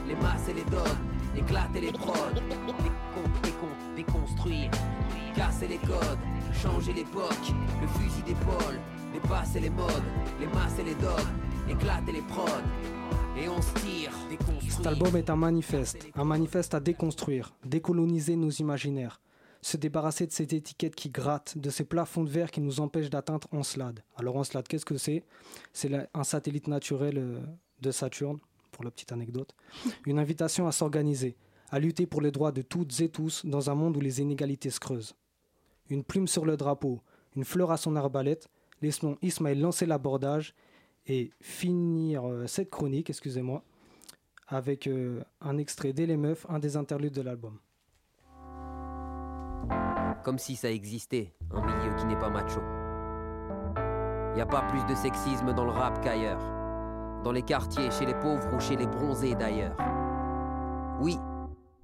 les 0.07 0.15
masses 0.15 0.47
et 0.49 0.53
les 0.53 0.63
dogmes, 0.63 1.05
éclater 1.37 1.81
les 1.81 1.91
prods, 1.91 2.13
Décon- 2.33 3.41
décon- 3.43 3.95
déconstruire, 3.95 4.71
casser 5.35 5.67
les 5.67 5.77
codes, 5.77 6.17
changer 6.53 6.93
l'époque, 6.93 7.53
le 7.81 7.87
fusil 7.87 8.21
d'épaule, 8.23 8.79
Dépasser 9.13 9.59
les 9.59 9.69
modes, 9.69 10.03
les 10.39 10.47
masses 10.47 10.79
et 10.79 10.83
les 10.83 10.95
dogmes, 10.95 11.35
éclater 11.69 12.13
les 12.13 12.21
prods. 12.21 12.47
Et 13.37 13.47
on 13.47 13.61
se 13.61 13.73
tire, 13.75 14.11
déconstruit. 14.29 14.71
Cet 14.71 14.85
album 14.87 15.15
est 15.15 15.29
un 15.29 15.35
manifeste, 15.35 16.07
un 16.15 16.25
manifeste 16.25 16.73
à 16.73 16.79
déconstruire, 16.79 17.53
décoloniser 17.65 18.35
nos 18.35 18.49
imaginaires, 18.49 19.21
se 19.61 19.77
débarrasser 19.77 20.27
de 20.27 20.31
cette 20.31 20.53
étiquette 20.53 20.95
qui 20.95 21.09
gratte, 21.09 21.57
de 21.57 21.69
ces 21.69 21.85
plafonds 21.85 22.23
de 22.23 22.29
verre 22.29 22.51
qui 22.51 22.61
nous 22.61 22.79
empêchent 22.81 23.09
d'atteindre 23.09 23.47
Encelade. 23.51 24.03
Alors 24.17 24.35
Encelade, 24.35 24.67
qu'est-ce 24.67 24.85
que 24.85 24.97
c'est? 24.97 25.23
C'est 25.71 25.91
un 26.13 26.23
satellite 26.23 26.67
naturel 26.67 27.17
euh, 27.17 27.39
de 27.81 27.91
Saturne, 27.91 28.39
pour 28.71 28.83
la 28.83 28.91
petite 28.91 29.11
anecdote. 29.11 29.55
Une 30.05 30.19
invitation 30.19 30.67
à 30.67 30.71
s'organiser, 30.71 31.37
à 31.69 31.79
lutter 31.79 32.05
pour 32.05 32.21
les 32.21 32.31
droits 32.31 32.51
de 32.51 32.61
toutes 32.61 32.99
et 32.99 33.09
tous 33.09 33.45
dans 33.45 33.69
un 33.69 33.75
monde 33.75 33.95
où 33.95 34.01
les 34.01 34.19
inégalités 34.19 34.69
se 34.69 34.79
creusent. 34.79 35.15
Une 35.89 36.03
plume 36.03 36.27
sur 36.27 36.45
le 36.45 36.57
drapeau, 36.57 37.01
une 37.35 37.45
fleur 37.45 37.71
à 37.71 37.77
son 37.77 37.95
arbalète, 37.95 38.49
laissons 38.81 39.17
Ismaël 39.21 39.59
lancer 39.59 39.85
l'abordage 39.85 40.53
et 41.11 41.31
finir 41.41 42.25
euh, 42.25 42.47
cette 42.47 42.69
chronique, 42.69 43.09
excusez-moi, 43.09 43.63
avec 44.47 44.87
euh, 44.87 45.21
un 45.41 45.57
extrait 45.57 45.91
les 45.91 46.15
meufs, 46.15 46.45
un 46.47 46.57
des 46.57 46.77
interludes 46.77 47.13
de 47.13 47.21
l'album. 47.21 47.59
Comme 50.23 50.39
si 50.39 50.55
ça 50.55 50.71
existait, 50.71 51.33
un 51.51 51.61
milieu 51.61 51.95
qui 51.97 52.05
n'est 52.05 52.17
pas 52.17 52.29
macho. 52.29 52.61
Y 54.37 54.41
a 54.41 54.45
pas 54.45 54.61
plus 54.69 54.85
de 54.85 54.95
sexisme 54.95 55.53
dans 55.53 55.65
le 55.65 55.71
rap 55.71 56.01
qu'ailleurs. 56.01 56.41
Dans 57.25 57.33
les 57.33 57.41
quartiers, 57.41 57.91
chez 57.91 58.05
les 58.05 58.13
pauvres 58.13 58.53
ou 58.55 58.59
chez 58.61 58.77
les 58.77 58.87
bronzés 58.87 59.35
d'ailleurs. 59.35 59.75
Oui, 61.01 61.17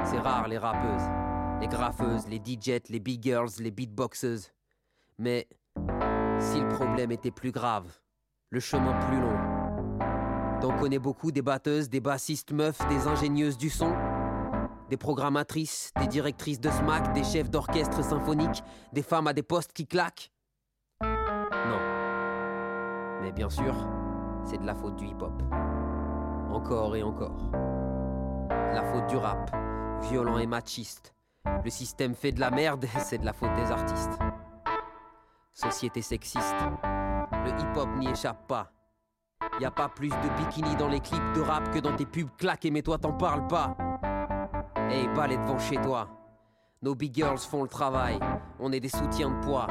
c'est 0.05 0.19
rare 0.19 0.47
les 0.47 0.57
rappeuses, 0.57 1.59
les 1.59 1.67
graffeuses, 1.67 2.27
les 2.29 2.39
DJs, 2.39 2.89
les 2.89 2.99
big 2.99 3.21
girls, 3.21 3.49
les 3.59 3.71
beatboxeuses. 3.71 4.53
Mais 5.17 5.49
si 6.39 6.61
le 6.61 6.69
problème 6.69 7.11
était 7.11 7.31
plus 7.31 7.51
grave, 7.51 7.91
le 8.49 8.59
chemin 8.59 8.93
plus 9.07 9.19
long. 9.19 10.59
T'en 10.61 10.77
connais 10.79 10.99
beaucoup 10.99 11.31
des 11.31 11.41
batteuses, 11.41 11.89
des 11.89 11.99
bassistes 11.99 12.51
meufs, 12.51 12.87
des 12.87 13.07
ingénieuses 13.07 13.57
du 13.57 13.69
son 13.69 13.93
des 14.89 14.97
programmatrices, 14.97 15.91
des 15.99 16.07
directrices 16.07 16.59
de 16.59 16.69
SMAC, 16.69 17.13
des 17.13 17.23
chefs 17.23 17.49
d'orchestre 17.49 18.03
symphonique, 18.03 18.63
des 18.93 19.01
femmes 19.03 19.27
à 19.27 19.33
des 19.33 19.43
postes 19.43 19.73
qui 19.73 19.85
claquent 19.85 20.31
Non. 21.01 21.79
Mais 23.21 23.31
bien 23.31 23.49
sûr, 23.49 23.75
c'est 24.45 24.57
de 24.57 24.65
la 24.65 24.75
faute 24.75 24.95
du 24.95 25.05
hip-hop. 25.05 25.41
Encore 26.49 26.95
et 26.95 27.03
encore. 27.03 27.51
La 28.49 28.83
faute 28.83 29.07
du 29.07 29.17
rap, 29.17 29.51
violent 30.09 30.37
et 30.37 30.47
machiste. 30.47 31.13
Le 31.63 31.69
système 31.69 32.13
fait 32.13 32.31
de 32.31 32.39
la 32.39 32.51
merde, 32.51 32.85
c'est 32.99 33.17
de 33.17 33.25
la 33.25 33.33
faute 33.33 33.53
des 33.55 33.71
artistes. 33.71 34.19
Société 35.53 36.01
sexiste. 36.01 36.55
Le 37.47 37.53
hip-hop 37.61 37.87
n'y 37.97 38.09
échappe 38.09 38.45
pas. 38.45 38.71
Y 39.61 39.65
a 39.65 39.71
pas 39.71 39.87
plus 39.87 40.09
de 40.09 40.37
bikini 40.37 40.75
dans 40.75 40.89
les 40.89 40.99
clips 40.99 41.33
de 41.33 41.39
rap 41.39 41.71
que 41.71 41.79
dans 41.79 41.95
tes 41.95 42.05
pubs 42.05 42.29
claquées, 42.37 42.71
mais 42.71 42.81
toi 42.81 42.97
t'en 42.97 43.13
parles 43.13 43.47
pas. 43.47 43.77
Hey, 44.89 45.07
balai 45.15 45.37
devant 45.37 45.57
chez 45.57 45.77
toi. 45.77 46.09
Nos 46.81 46.93
big 46.93 47.15
girls 47.15 47.37
font 47.39 47.63
le 47.63 47.69
travail, 47.69 48.19
on 48.59 48.73
est 48.73 48.81
des 48.81 48.89
soutiens 48.89 49.29
de 49.29 49.45
poids. 49.45 49.67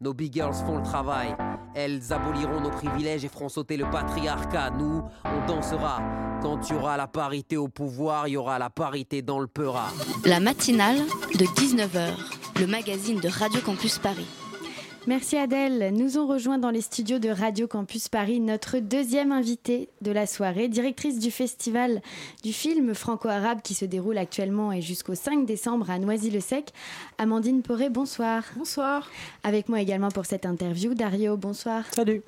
Nos 0.00 0.14
big 0.14 0.32
girls 0.32 0.54
font 0.54 0.76
le 0.76 0.84
travail, 0.84 1.36
elles 1.74 2.12
aboliront 2.12 2.60
nos 2.60 2.70
privilèges 2.70 3.24
et 3.24 3.28
feront 3.28 3.48
sauter 3.48 3.76
le 3.76 3.90
patriarcat. 3.90 4.70
Nous, 4.70 5.02
on 5.24 5.46
dansera. 5.46 6.00
Quand 6.40 6.58
tu 6.58 6.74
auras 6.74 6.96
la 6.96 7.08
parité 7.08 7.56
au 7.56 7.66
pouvoir, 7.66 8.28
il 8.28 8.32
y 8.32 8.36
aura 8.36 8.60
la 8.60 8.70
parité 8.70 9.20
dans 9.20 9.40
le 9.40 9.48
peura. 9.48 9.88
La 10.24 10.38
matinale 10.38 10.98
de 10.98 11.44
19h, 11.44 12.14
le 12.60 12.66
magazine 12.68 13.18
de 13.18 13.28
Radio 13.28 13.60
Campus 13.60 13.98
Paris. 13.98 14.28
Merci 15.06 15.36
Adèle. 15.36 15.94
Nous 15.94 16.18
ont 16.18 16.26
rejoint 16.26 16.58
dans 16.58 16.70
les 16.70 16.80
studios 16.80 17.18
de 17.18 17.30
Radio 17.30 17.66
Campus 17.66 18.08
Paris 18.08 18.40
notre 18.40 18.78
deuxième 18.78 19.32
invitée 19.32 19.88
de 20.02 20.10
la 20.10 20.26
soirée, 20.26 20.68
directrice 20.68 21.18
du 21.18 21.30
festival 21.30 22.02
du 22.42 22.52
film 22.52 22.94
franco-arabe 22.94 23.62
qui 23.62 23.74
se 23.74 23.84
déroule 23.84 24.18
actuellement 24.18 24.72
et 24.72 24.82
jusqu'au 24.82 25.14
5 25.14 25.46
décembre 25.46 25.90
à 25.90 25.98
Noisy-le-Sec. 25.98 26.72
Amandine 27.16 27.62
Poré, 27.62 27.88
bonsoir. 27.88 28.42
Bonsoir. 28.56 29.08
Avec 29.44 29.68
moi 29.68 29.80
également 29.80 30.10
pour 30.10 30.26
cette 30.26 30.44
interview, 30.44 30.92
Dario, 30.94 31.36
bonsoir. 31.36 31.84
Salut. 31.94 32.22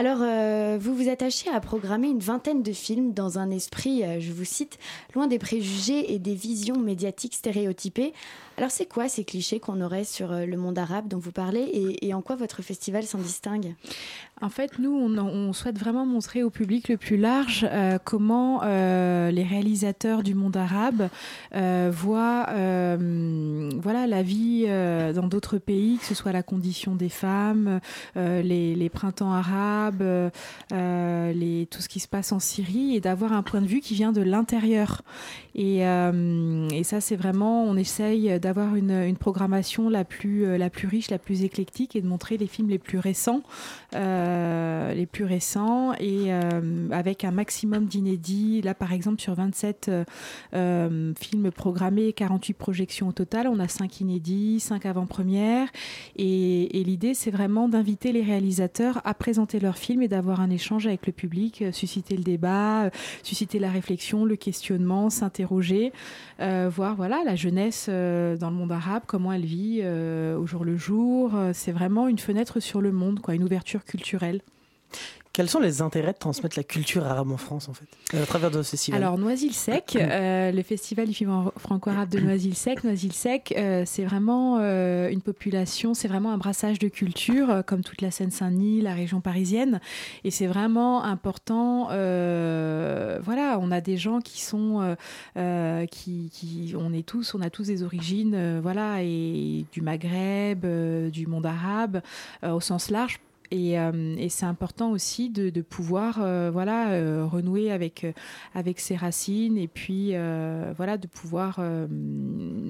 Alors, 0.00 0.20
euh, 0.22 0.78
vous 0.80 0.94
vous 0.94 1.10
attachez 1.10 1.50
à 1.50 1.60
programmer 1.60 2.08
une 2.08 2.20
vingtaine 2.20 2.62
de 2.62 2.72
films 2.72 3.12
dans 3.12 3.38
un 3.38 3.50
esprit, 3.50 4.02
euh, 4.02 4.18
je 4.18 4.32
vous 4.32 4.46
cite, 4.46 4.78
loin 5.14 5.26
des 5.26 5.38
préjugés 5.38 6.14
et 6.14 6.18
des 6.18 6.34
visions 6.34 6.78
médiatiques 6.78 7.34
stéréotypées. 7.34 8.14
Alors, 8.60 8.70
c'est 8.70 8.84
quoi 8.84 9.08
ces 9.08 9.24
clichés 9.24 9.58
qu'on 9.58 9.80
aurait 9.80 10.04
sur 10.04 10.32
euh, 10.32 10.44
le 10.44 10.58
monde 10.58 10.78
arabe 10.78 11.08
dont 11.08 11.16
vous 11.16 11.32
parlez 11.32 11.96
et, 12.02 12.12
en 12.12 12.20
quoi 12.20 12.36
votre 12.36 12.60
festival 12.60 13.04
s'en 13.04 13.16
distingue? 13.16 13.74
En 14.42 14.50
fait, 14.50 14.78
nous, 14.78 14.92
on, 14.92 15.52
souhaite 15.54 15.78
vraiment 15.78 16.04
montrer 16.04 16.42
au 16.42 16.50
public 16.50 16.90
le 16.90 16.98
plus 16.98 17.16
large 17.16 17.66
euh, 17.70 17.98
comment 18.02 18.60
euh, 18.62 19.30
les 19.30 19.44
réalisateurs 19.44 20.22
du 20.22 20.34
monde 20.34 20.58
arabe 20.58 21.08
voient 21.90 22.46
voilà, 22.50 24.06
la 24.06 24.22
vie 24.22 24.66
dans 24.66 25.26
d'autres 25.26 25.58
pays, 25.58 25.98
que 25.98 26.04
ce 26.04 26.14
soit 26.14 26.32
la 26.32 26.42
condition 26.42 26.94
des 26.94 27.08
femmes, 27.08 27.80
les, 28.16 28.90
printemps 28.92 29.32
arabes, 29.32 30.02
tout 30.68 30.74
ce 30.74 31.88
qui 31.88 32.00
se 32.00 32.08
passe 32.08 32.32
en 32.32 32.40
Syrie, 32.40 32.96
et 32.96 33.00
d'avoir 33.00 33.32
un 33.32 33.42
point 33.42 33.60
de 33.60 33.66
vue 33.66 33.80
qui 33.80 33.94
vient 33.94 34.12
de 34.12 34.22
l'intérieur. 34.22 35.02
Et, 35.54 35.80
et 35.80 36.84
ça, 36.84 37.00
c'est 37.00 37.16
vraiment, 37.16 37.64
on 37.64 37.76
essaye 37.76 38.38
d'avoir 38.40 38.49
une, 38.58 38.90
une 38.90 39.16
programmation 39.16 39.88
la 39.88 40.04
plus, 40.04 40.44
euh, 40.44 40.58
la 40.58 40.70
plus 40.70 40.88
riche, 40.88 41.10
la 41.10 41.18
plus 41.18 41.42
éclectique, 41.44 41.96
et 41.96 42.00
de 42.00 42.06
montrer 42.06 42.36
les 42.36 42.46
films 42.46 42.68
les 42.68 42.78
plus 42.78 42.98
récents. 42.98 43.42
Euh, 43.94 44.94
les 44.94 45.06
plus 45.06 45.24
récents 45.24 45.92
et 45.94 46.26
euh, 46.28 46.88
avec 46.90 47.24
un 47.24 47.30
maximum 47.30 47.86
d'inédits. 47.86 48.62
Là, 48.62 48.74
par 48.74 48.92
exemple, 48.92 49.20
sur 49.20 49.34
27 49.34 49.88
euh, 49.88 50.04
euh, 50.54 51.12
films 51.18 51.50
programmés, 51.50 52.12
48 52.12 52.54
projections 52.54 53.08
au 53.08 53.12
total, 53.12 53.48
on 53.48 53.58
a 53.58 53.68
5 53.68 54.00
inédits, 54.00 54.60
5 54.60 54.86
avant-premières. 54.86 55.68
Et, 56.16 56.80
et 56.80 56.84
l'idée, 56.84 57.14
c'est 57.14 57.30
vraiment 57.30 57.68
d'inviter 57.68 58.12
les 58.12 58.22
réalisateurs 58.22 59.00
à 59.04 59.14
présenter 59.14 59.60
leurs 59.60 59.78
films 59.78 60.02
et 60.02 60.08
d'avoir 60.08 60.40
un 60.40 60.50
échange 60.50 60.86
avec 60.86 61.06
le 61.06 61.12
public, 61.12 61.64
susciter 61.72 62.16
le 62.16 62.22
débat, 62.22 62.90
susciter 63.22 63.58
la 63.58 63.70
réflexion, 63.70 64.24
le 64.24 64.36
questionnement, 64.36 65.10
s'interroger, 65.10 65.92
voir 66.38 66.96
voilà 66.96 67.22
la 67.24 67.36
jeunesse 67.36 67.88
dans 68.40 68.50
le 68.50 68.56
monde 68.56 68.72
arabe, 68.72 69.04
comment 69.06 69.32
elle 69.32 69.44
vit 69.44 69.80
euh, 69.82 70.36
au 70.36 70.46
jour 70.46 70.64
le 70.64 70.76
jour. 70.76 71.36
Euh, 71.36 71.52
C'est 71.54 71.70
vraiment 71.70 72.08
une 72.08 72.18
fenêtre 72.18 72.58
sur 72.58 72.80
le 72.80 72.90
monde, 72.90 73.20
quoi, 73.20 73.34
une 73.34 73.44
ouverture 73.44 73.84
culturelle. 73.84 74.40
Quels 75.32 75.48
sont 75.48 75.60
les 75.60 75.80
intérêts 75.80 76.12
de 76.12 76.18
transmettre 76.18 76.58
la 76.58 76.64
culture 76.64 77.06
arabe 77.06 77.30
en 77.30 77.36
France, 77.36 77.68
en 77.68 77.72
fait, 77.72 77.86
à 78.20 78.26
travers 78.26 78.50
de 78.50 78.62
ce 78.64 78.92
Alors 78.92 79.16
Noisy-le-Sec, 79.16 79.96
euh, 80.00 80.50
le 80.50 80.62
festival 80.64 81.06
du 81.06 81.14
film 81.14 81.50
franco-arabe 81.56 82.08
de 82.08 82.18
Noisy-le-Sec, 82.18 82.82
Noisy-le-Sec, 82.82 83.54
euh, 83.56 83.84
c'est 83.86 84.04
vraiment 84.04 84.58
euh, 84.60 85.08
une 85.08 85.22
population, 85.22 85.94
c'est 85.94 86.08
vraiment 86.08 86.32
un 86.32 86.36
brassage 86.36 86.80
de 86.80 86.88
culture, 86.88 87.62
comme 87.64 87.84
toute 87.84 88.02
la 88.02 88.10
Seine-Saint-Denis, 88.10 88.80
la 88.80 88.92
région 88.92 89.20
parisienne, 89.20 89.80
et 90.24 90.32
c'est 90.32 90.48
vraiment 90.48 91.04
important. 91.04 91.84
voilà, 91.86 93.58
on 93.60 93.70
a 93.70 93.80
des 93.80 93.98
gens 93.98 94.20
qui 94.20 94.40
sont, 94.40 94.96
qui, 95.36 96.30
qui- 96.32 96.74
on 96.76 96.92
est 96.92 97.06
tous, 97.06 97.34
on 97.36 97.40
a 97.40 97.50
tous 97.50 97.68
des 97.68 97.84
origines, 97.84 98.58
voilà, 98.60 99.02
et 99.04 99.64
du 99.70 99.80
Maghreb, 99.80 100.66
du 101.12 101.26
monde 101.28 101.46
arabe, 101.46 102.02
au 102.42 102.60
sens 102.60 102.90
large. 102.90 103.20
Et, 103.52 103.78
euh, 103.80 104.14
et 104.16 104.28
c'est 104.28 104.46
important 104.46 104.92
aussi 104.92 105.28
de, 105.28 105.60
pouvoir 105.60 106.20
euh, 106.22 106.50
voilà 106.52 106.90
euh, 106.90 107.26
renouer 107.26 107.72
avec 107.72 108.06
avec 108.54 108.78
ses 108.80 108.96
racines 108.96 109.58
et 109.58 109.68
puis 109.68 110.12
voilà 110.76 110.96
de 110.96 111.06
pouvoir 111.06 111.60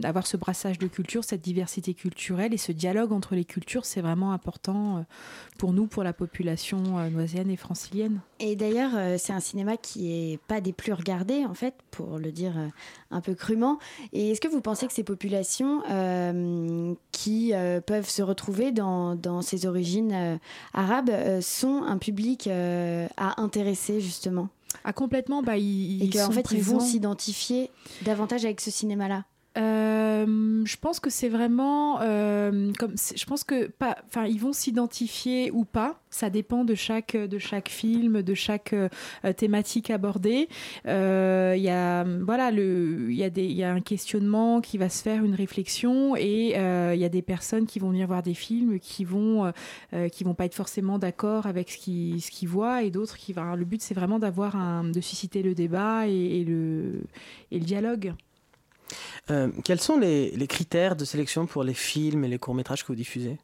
avoir 0.03 0.27
ce 0.27 0.37
brassage 0.37 0.79
de 0.79 0.87
culture, 0.87 1.25
cette 1.25 1.43
diversité 1.43 1.95
culturelle 1.95 2.55
et 2.55 2.59
ce 2.59 2.73
dialogue 2.73 3.13
entre 3.13 3.35
les 3.35 3.45
cultures, 3.45 3.85
c'est 3.85 4.01
vraiment 4.01 4.33
important 4.33 5.05
pour 5.61 5.75
nous, 5.75 5.87
pour 5.87 6.03
la 6.03 6.15
population 6.15 6.99
euh, 6.99 7.11
noisienne 7.11 7.51
et 7.51 7.57
francilienne. 7.59 8.21
Et 8.39 8.57
d'ailleurs, 8.57 8.93
euh, 8.95 9.17
c'est 9.19 9.35
un 9.35 9.41
cinéma 9.41 9.77
qui 9.77 10.11
est 10.11 10.39
pas 10.49 10.63
des 10.63 10.73
plus 10.73 10.95
regardés, 10.95 11.45
en 11.45 11.53
fait, 11.53 11.75
pour 11.91 12.19
le 12.19 12.33
dire 12.33 12.55
euh, 12.57 12.69
un 13.11 13.21
peu 13.21 13.35
crûment. 13.35 13.79
Et 14.15 14.31
est-ce 14.31 14.41
que 14.41 14.49
vous 14.49 14.63
pensez 14.63 14.87
que 14.87 14.93
ces 14.95 15.05
populations 15.05 15.83
euh, 15.91 16.95
qui 17.13 17.53
euh, 17.53 17.83
peuvent 17.83 18.09
se 18.09 18.23
retrouver 18.23 18.73
dans, 18.73 19.17
dans 19.17 19.43
ces 19.43 19.67
origines 19.67 20.13
euh, 20.15 20.37
arabes 20.73 21.11
sont 21.43 21.83
un 21.83 21.99
public 21.99 22.49
à 22.49 23.43
intéresser, 23.43 24.01
justement? 24.01 24.49
Ah, 24.85 24.95
complètement, 24.95 25.43
bah, 25.43 25.59
ils, 25.59 26.05
Et 26.05 26.09
qu'en 26.09 26.31
fait, 26.31 26.47
ils 26.53 26.63
vont 26.63 26.81
s'identifier 26.81 27.71
davantage 28.01 28.47
avec 28.47 28.63
ce 28.63 28.71
cinéma-là 28.71 29.25
Euh, 29.59 30.65
je 30.65 30.77
pense 30.77 31.01
que 31.01 31.11
c'est 31.11 31.29
vraiment 31.29 32.01
euh, 32.03 32.73
je 33.17 33.25
pense 33.25 33.43
que 33.43 33.69
enfin 34.07 34.25
ils 34.27 34.39
vont 34.39 34.53
s'identifier 34.53 35.51
ou 35.51 35.65
pas. 35.65 36.01
Ça 36.11 36.31
dépend 36.31 36.65
de 36.65 36.77
chaque 36.77 37.17
de 37.17 37.39
chaque 37.39 37.69
film 37.69 38.23
de 38.23 38.35
chaque 38.35 38.73
euh, 38.73 38.89
thématique 39.37 39.91
abordée. 39.91 40.49
Il 40.85 40.91
y 40.91 41.69
a 41.69 42.05
voilà 42.21 42.51
il 42.53 43.13
y 43.13 43.65
a 43.65 43.73
un 43.73 43.81
questionnement 43.81 44.61
qui 44.61 44.79
va 44.79 44.89
se 44.89 45.03
faire 45.03 45.25
une 45.25 45.35
réflexion 45.35 46.15
et 46.17 46.55
il 46.55 47.01
y 47.01 47.05
a 47.05 47.09
des 47.09 47.23
personnes 47.23 47.67
qui 47.67 47.81
vont 47.81 47.91
venir 47.91 48.07
voir 48.07 48.23
des 48.23 48.35
films 48.35 48.79
qui 48.79 49.05
vont 49.05 49.53
qui 50.13 50.25
vont 50.25 50.35
pas 50.35 50.45
être 50.45 50.55
forcément 50.55 50.99
d'accord 50.99 51.47
avec 51.47 51.71
ce 51.71 51.79
qu'ils 51.79 52.49
voient 52.49 52.83
et 52.85 52.91
d'autres 52.91 53.17
qui 53.17 53.33
va 53.33 53.57
le 53.57 53.65
but 53.65 53.83
c'est 53.83 53.95
vraiment 53.95 54.19
d'avoir 54.21 54.85
de 54.85 55.01
susciter 55.01 55.43
le 55.43 55.55
débat 55.55 56.07
et 56.07 56.45
le 56.45 57.03
dialogue 57.53 58.15
Euh, 59.31 59.49
quels 59.65 59.81
sont 59.81 59.99
les, 59.99 60.31
les 60.31 60.47
critères 60.47 60.97
de 60.97 61.05
sélection 61.05 61.47
pour 61.47 61.65
les 61.65 61.75
films 61.75 62.25
et 62.25 62.29
les 62.29 62.39
courts-métrages 62.39 62.83
que 62.83 62.89
vous 62.89 62.97
diffusez? 62.97 63.39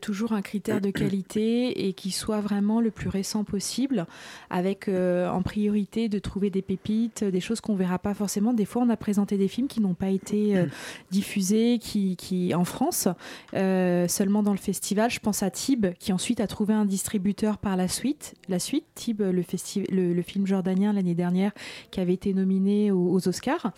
Toujours 0.00 0.32
un 0.32 0.42
critère 0.42 0.80
de 0.80 0.90
qualité 0.90 1.86
et 1.86 1.92
qui 1.92 2.10
soit 2.10 2.40
vraiment 2.40 2.80
le 2.80 2.90
plus 2.90 3.08
récent 3.08 3.44
possible, 3.44 4.06
avec 4.50 4.88
euh, 4.88 5.28
en 5.28 5.42
priorité 5.42 6.08
de 6.08 6.18
trouver 6.18 6.50
des 6.50 6.62
pépites, 6.62 7.24
des 7.24 7.40
choses 7.40 7.60
qu'on 7.60 7.74
verra 7.74 7.98
pas 7.98 8.14
forcément. 8.14 8.52
Des 8.52 8.64
fois, 8.64 8.82
on 8.82 8.88
a 8.88 8.96
présenté 8.96 9.38
des 9.38 9.48
films 9.48 9.68
qui 9.68 9.80
n'ont 9.80 9.94
pas 9.94 10.10
été 10.10 10.56
euh, 10.56 10.66
diffusés, 11.10 11.78
qui, 11.80 12.16
qui 12.16 12.54
en 12.54 12.64
France, 12.64 13.08
euh, 13.54 14.08
seulement 14.08 14.42
dans 14.42 14.52
le 14.52 14.58
festival. 14.58 15.10
Je 15.10 15.20
pense 15.20 15.42
à 15.42 15.50
Tib, 15.50 15.86
qui 15.98 16.12
ensuite 16.12 16.40
a 16.40 16.46
trouvé 16.46 16.74
un 16.74 16.84
distributeur 16.84 17.58
par 17.58 17.76
la 17.76 17.88
suite. 17.88 18.34
La 18.48 18.58
suite, 18.58 18.84
Tib, 18.94 19.20
le, 19.20 19.42
le, 19.90 20.12
le 20.12 20.22
film 20.22 20.46
jordanien 20.46 20.92
l'année 20.92 21.14
dernière, 21.14 21.52
qui 21.90 22.00
avait 22.00 22.14
été 22.14 22.34
nominé 22.34 22.90
aux, 22.90 23.28
Oscars. 23.28 23.72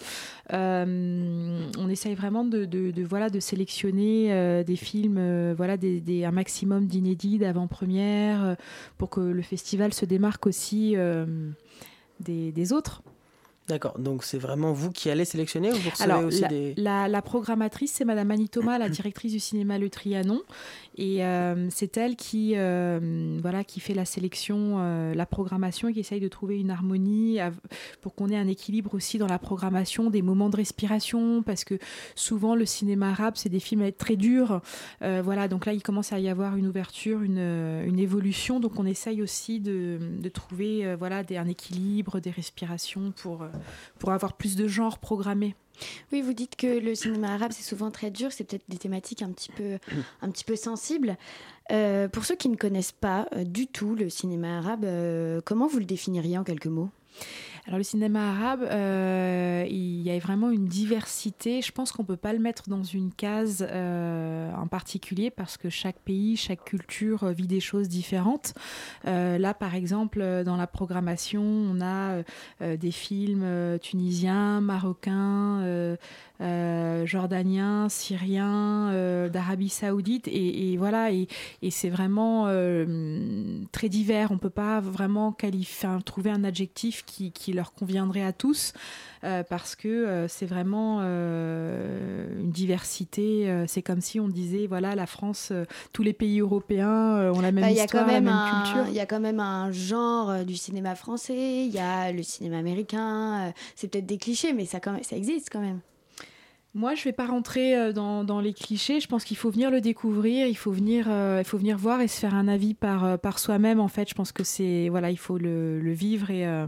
On 0.51 1.89
essaye 1.91 2.15
vraiment 2.15 2.45
de, 2.45 2.65
de- 2.65 3.03
voilà 3.05 3.29
de 3.29 3.41
sélectionner 3.41 4.65
des 4.65 4.77
films, 4.77 5.53
voilà 5.53 5.77
des, 5.77 5.84
un 6.25 6.31
maximum 6.31 6.87
d'inédits, 6.87 7.39
d'avant-première, 7.39 8.45
euh, 8.45 8.55
pour 8.99 9.11
que 9.11 9.21
le 9.21 9.43
festival 9.43 9.93
se 9.93 10.05
démarque 10.05 10.47
aussi 10.47 10.97
euh, 10.97 11.27
des 12.21 12.73
autres. 12.73 13.03
D'accord, 13.67 13.99
donc 13.99 14.25
c'est 14.25 14.37
vraiment 14.39 14.73
vous 14.73 14.91
qui 14.91 15.09
allez 15.09 15.25
sélectionner 15.25 15.73
ou 15.73 15.77
vous 15.77 15.89
recevez 15.91 16.11
Alors, 16.13 16.25
aussi 16.27 16.41
la, 16.43 16.49
des... 16.49 16.75
la- 16.77 17.09
la 17.09 17.23
programmatrice, 17.23 17.93
c'est 17.93 18.05
Madame 18.05 18.31
Annie 18.31 18.51
Thomas, 18.51 18.77
la 18.79 18.91
directrice 18.91 19.33
du 19.33 19.41
cinéma 19.41 19.79
Le 19.79 19.89
Trianon. 19.89 20.43
Et 20.97 21.25
euh, 21.25 21.69
c'est 21.71 21.97
elle 21.97 22.15
qui, 22.15 22.53
euh, 22.57 23.39
voilà, 23.41 23.65
qui 23.65 23.81
fait 23.81 23.95
la 23.95 24.05
sélection, 24.05 24.77
euh, 24.79 25.15
la 25.15 25.27
programmation 25.27 25.89
et 25.89 25.93
qui 25.95 26.01
essaye 26.01 26.21
de 26.21 26.29
trouver 26.29 26.61
une 26.61 26.71
harmonie 26.71 27.39
pour 28.03 28.15
qu'on 28.15 28.29
ait 28.29 28.37
un 28.37 28.47
équilibre 28.49 28.95
aussi 28.95 29.17
dans 29.19 29.27
la 29.27 29.39
programmation, 29.39 30.11
des 30.11 30.23
moments 30.23 30.51
de 30.51 30.57
respiration, 30.57 31.43
parce 31.43 31.65
que 31.65 31.79
souvent 32.15 32.55
le 32.55 32.67
cinéma 32.67 33.11
arabe, 33.11 33.35
c'est 33.37 33.49
des 33.49 33.61
films 33.61 33.81
à 33.83 33.87
être 33.87 33.99
très 33.99 34.17
durs. 34.17 34.61
Voilà, 35.01 35.49
donc 35.49 35.65
là, 35.67 35.73
il 35.73 35.83
commence 35.83 36.13
à 36.13 36.19
y 36.21 36.29
avoir 36.29 36.57
une 36.57 36.67
ouverture, 36.67 37.23
une, 37.23 37.39
une 37.39 37.99
évolution. 37.99 38.61
Donc 38.61 38.79
on 38.79 38.85
essaye 38.87 39.23
aussi 39.23 39.59
de, 39.59 39.99
de 40.21 40.29
trouver 40.29 40.95
voilà, 40.97 41.25
des, 41.25 41.39
un 41.39 41.49
équilibre, 41.49 42.21
des 42.21 42.31
respirations 42.31 43.13
pour, 43.17 43.47
pour 43.99 44.13
avoir 44.13 44.35
plus 44.35 44.57
de 44.57 44.69
genres 44.69 44.99
programmés. 44.99 45.55
Oui, 46.13 46.23
vous 46.23 46.33
dites 46.33 46.57
que 46.57 46.67
le 46.67 46.95
cinéma 46.95 47.35
arabe, 47.35 47.53
c'est 47.53 47.65
souvent 47.65 47.91
très 47.91 48.11
dur, 48.11 48.33
c'est 48.33 48.45
peut-être 48.45 48.65
des 48.69 48.79
thématiques 48.79 49.23
un 49.23 49.33
petit 49.33 49.51
peu, 49.51 49.79
un 50.23 50.31
petit 50.31 50.45
peu 50.45 50.57
sensibles. 50.57 51.17
Euh, 51.73 52.09
pour 52.09 52.25
ceux 52.25 52.37
qui 52.37 52.49
ne 52.49 52.57
connaissent 52.57 52.93
pas 52.93 53.27
euh, 53.35 53.45
du 53.45 53.67
tout 53.67 53.95
le 53.95 54.11
cinéma 54.11 54.59
arabe, 54.59 54.85
euh, 54.85 55.41
comment 55.45 55.67
vous 55.67 55.79
le 55.79 55.85
définiriez 55.85 56.39
en 56.39 56.45
quelques 56.45 56.67
mots? 56.67 56.91
Alors 57.67 57.79
le 57.79 57.85
cinéma 57.85 58.33
arabe, 58.33 58.63
euh, 58.65 59.65
il 59.71 60.03
y 60.03 60.11
a 60.11 60.19
vraiment 60.19 60.51
une 60.51 60.67
diversité. 60.67 61.63
Je 61.63 61.73
pense 61.73 61.93
qu'on 61.93 62.05
peut 62.05 62.19
pas 62.19 62.35
le 62.35 62.39
mettre 62.39 62.69
dans 62.69 62.83
une 62.83 63.11
case 63.11 63.67
euh, 63.67 64.53
en 64.53 64.67
particulier 64.67 65.31
parce 65.31 65.57
que 65.57 65.71
chaque 65.71 65.99
pays, 66.01 66.37
chaque 66.37 66.63
culture 66.65 67.25
euh, 67.25 67.33
vit 67.33 67.47
des 67.47 67.61
choses 67.61 67.89
différentes. 67.89 68.53
Là, 69.05 69.55
par 69.55 69.75
exemple, 69.75 70.43
dans 70.45 70.57
la 70.57 70.67
programmation, 70.67 71.43
on 71.43 71.81
a 71.81 72.23
des 72.61 72.91
films 72.91 73.79
tunisiens, 73.81 74.61
marocains, 74.61 75.97
euh, 76.45 77.07
jordaniens, 77.07 77.89
syriens, 77.89 78.91
euh, 78.93 79.29
d'Arabie 79.29 79.69
Saoudite, 79.71 80.29
et, 80.29 80.73
et 80.73 80.77
voilà. 80.77 81.11
Et, 81.11 81.27
et 81.63 81.71
c'est 81.71 81.89
vraiment 81.91 82.45
euh, 82.49 83.59
très 83.73 83.89
divers. 83.89 84.31
On 84.31 84.39
peut 84.39 84.51
pas 84.51 84.81
vraiment 84.81 85.33
qualifier, 85.33 85.89
enfin, 85.89 86.01
trouver 86.01 86.31
un 86.31 86.45
adjectif 86.45 87.05
qui, 87.07 87.33
qui 87.33 87.53
leur 87.53 87.73
conviendrait 87.73 88.23
à 88.23 88.33
tous. 88.33 88.73
euh, 89.25 89.43
parce 89.49 89.75
que 89.75 90.27
c'est 90.29 90.45
vraiment 90.45 91.01
une 91.01 92.51
diversité. 92.51 93.65
c'est 93.67 93.81
comme 93.83 94.01
si 94.03 94.21
on 94.21 94.29
disait, 94.29 94.67
voilà, 94.67 94.95
la 94.95 95.07
France, 95.07 95.51
tous 95.95 96.03
les 96.03 96.13
pays 96.13 96.41
européens 96.41 97.33
ont 97.33 97.41
la 97.41 97.51
même 97.53 97.65
Bah, 97.65 97.71
histoire, 97.71 98.07
la 98.07 98.21
même 98.21 98.29
un- 98.29 98.63
culture. 98.65 98.85
Il 98.89 98.95
y 98.95 99.01
a 99.01 99.07
quand 99.07 99.21
même 99.21 99.41
un 99.41 99.73
genre 99.73 100.45
du 100.45 100.57
cinéma 100.57 100.95
français, 100.95 101.65
il 101.67 101.73
y 101.73 101.79
a 101.79 102.13
le 102.13 102.23
cinéma 102.23 102.59
américain. 102.59 103.53
c'est 103.77 103.89
peut-être 103.89 104.07
des 104.07 104.19
clichés, 104.19 104.53
mais 104.53 104.67
ça, 104.67 104.79
quand 104.81 104.93
même- 104.93 105.03
ça 105.03 105.17
existe 105.17 105.49
quand 105.51 105.61
même. 105.61 105.81
Moi, 106.75 106.97
je 106.97 107.01
ne 107.01 107.05
vais 107.05 107.13
pas 107.13 107.27
rentrer 107.27 107.77
euh, 107.77 107.93
dans, 107.93 108.25
dans 108.25 108.41
les 108.41 108.53
clichés. 108.53 108.99
Je 108.99 109.07
pense 109.07 109.25
qu'il 109.25 109.37
faut 109.37 109.51
venir 109.51 109.71
le 109.71 109.81
découvrir, 109.81 110.49
il 110.49 110.57
faut 110.57 110.73
venir, 110.73 111.07
euh, 111.09 111.39
il 111.41 111.45
faut 111.45 111.57
venir 111.59 111.79
voir 111.79 112.01
et 112.01 112.09
se 112.09 112.19
faire 112.19 112.35
un 112.35 112.49
avis 112.49 112.75
par, 112.75 113.05
euh, 113.05 113.17
par 113.17 113.39
soi-même. 113.39 113.79
En 113.79 113.89
fait, 113.89 114.09
je 114.09 114.15
pense 114.15 114.33
que 114.33 114.43
c'est 114.43 114.89
voilà, 114.89 115.11
il 115.13 115.19
faut 115.19 115.39
le, 115.39 115.81
le 115.81 115.93
vivre 115.93 116.31
et 116.31 116.47
euh, 116.47 116.67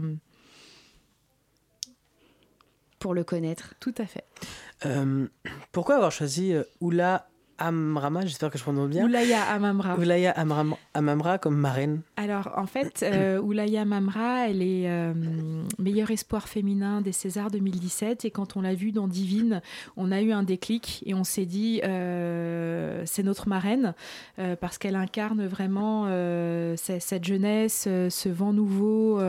pour 2.99 3.13
le 3.13 3.25
connaître. 3.25 3.73
Tout 3.81 3.93
à 3.97 4.05
fait. 4.05 4.23
Euh, 4.85 5.27
pourquoi 5.73 5.95
avoir 5.95 6.11
choisi 6.11 6.53
Oula 6.79 7.27
Amrama, 7.59 8.21
j'espère 8.25 8.49
que 8.51 8.57
je 8.57 8.63
prononce 8.63 8.89
bien 8.89 9.03
Oulaya 9.05 9.41
Amamra. 9.43 9.95
Oulaya 9.97 10.31
Amram- 10.31 10.75
Amamra 10.93 11.37
comme 11.37 11.55
marraine 11.57 12.01
Alors, 12.17 12.51
en 12.55 12.67
fait, 12.67 13.03
euh, 13.03 13.39
Oulaya 13.39 13.83
Mamra, 13.85 14.47
elle 14.49 14.61
est 14.61 14.89
euh, 14.89 15.13
meilleur 15.79 16.11
espoir 16.11 16.47
féminin 16.47 17.01
des 17.01 17.11
Césars 17.11 17.49
2017. 17.51 18.25
Et 18.25 18.31
quand 18.31 18.57
on 18.57 18.61
l'a 18.61 18.73
vue 18.75 18.91
dans 18.91 19.07
Divine, 19.07 19.61
on 19.95 20.11
a 20.11 20.21
eu 20.21 20.31
un 20.31 20.43
déclic 20.43 21.03
et 21.05 21.13
on 21.13 21.23
s'est 21.23 21.45
dit, 21.45 21.81
euh, 21.83 23.01
c'est 23.05 23.23
notre 23.23 23.47
marraine, 23.47 23.93
euh, 24.39 24.55
parce 24.55 24.77
qu'elle 24.77 24.95
incarne 24.95 25.45
vraiment 25.47 26.05
euh, 26.07 26.75
ce- 26.77 26.99
cette 26.99 27.23
jeunesse, 27.25 27.83
ce 28.09 28.29
vent 28.29 28.53
nouveau 28.53 29.19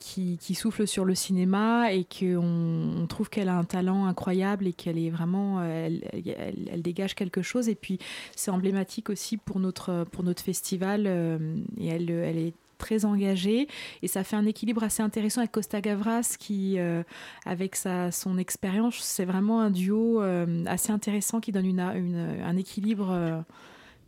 qui, 0.00 0.38
qui 0.40 0.54
souffle 0.54 0.86
sur 0.86 1.04
le 1.04 1.14
cinéma 1.14 1.92
et 1.92 2.04
qu'on 2.04 3.02
on 3.02 3.06
trouve 3.06 3.28
qu'elle 3.28 3.48
a 3.48 3.56
un 3.56 3.64
talent 3.64 4.06
incroyable 4.06 4.66
et 4.66 4.72
qu'elle 4.72 4.98
est 4.98 5.10
vraiment, 5.10 5.62
elle, 5.62 6.02
elle- 6.12 6.68
elle 6.72 6.82
dégage 6.82 7.01
quelque 7.14 7.42
chose. 7.42 7.68
Et 7.68 7.74
puis, 7.74 7.98
c'est 8.36 8.50
emblématique 8.50 9.10
aussi 9.10 9.36
pour 9.36 9.60
notre, 9.60 10.04
pour 10.10 10.24
notre 10.24 10.42
festival 10.42 11.04
euh, 11.06 11.56
et 11.78 11.88
elle, 11.88 12.10
elle 12.10 12.38
est 12.38 12.54
très 12.78 13.04
engagée 13.04 13.68
et 14.02 14.08
ça 14.08 14.24
fait 14.24 14.34
un 14.34 14.44
équilibre 14.44 14.82
assez 14.82 15.04
intéressant 15.04 15.40
avec 15.40 15.52
Costa 15.52 15.80
Gavras 15.80 16.34
qui 16.36 16.80
euh, 16.80 17.04
avec 17.46 17.76
sa, 17.76 18.10
son 18.10 18.38
expérience 18.38 18.96
c'est 18.98 19.24
vraiment 19.24 19.60
un 19.60 19.70
duo 19.70 20.20
euh, 20.20 20.64
assez 20.66 20.90
intéressant 20.90 21.40
qui 21.40 21.52
donne 21.52 21.66
une, 21.66 21.78
un 21.78 22.56
équilibre 22.56 23.44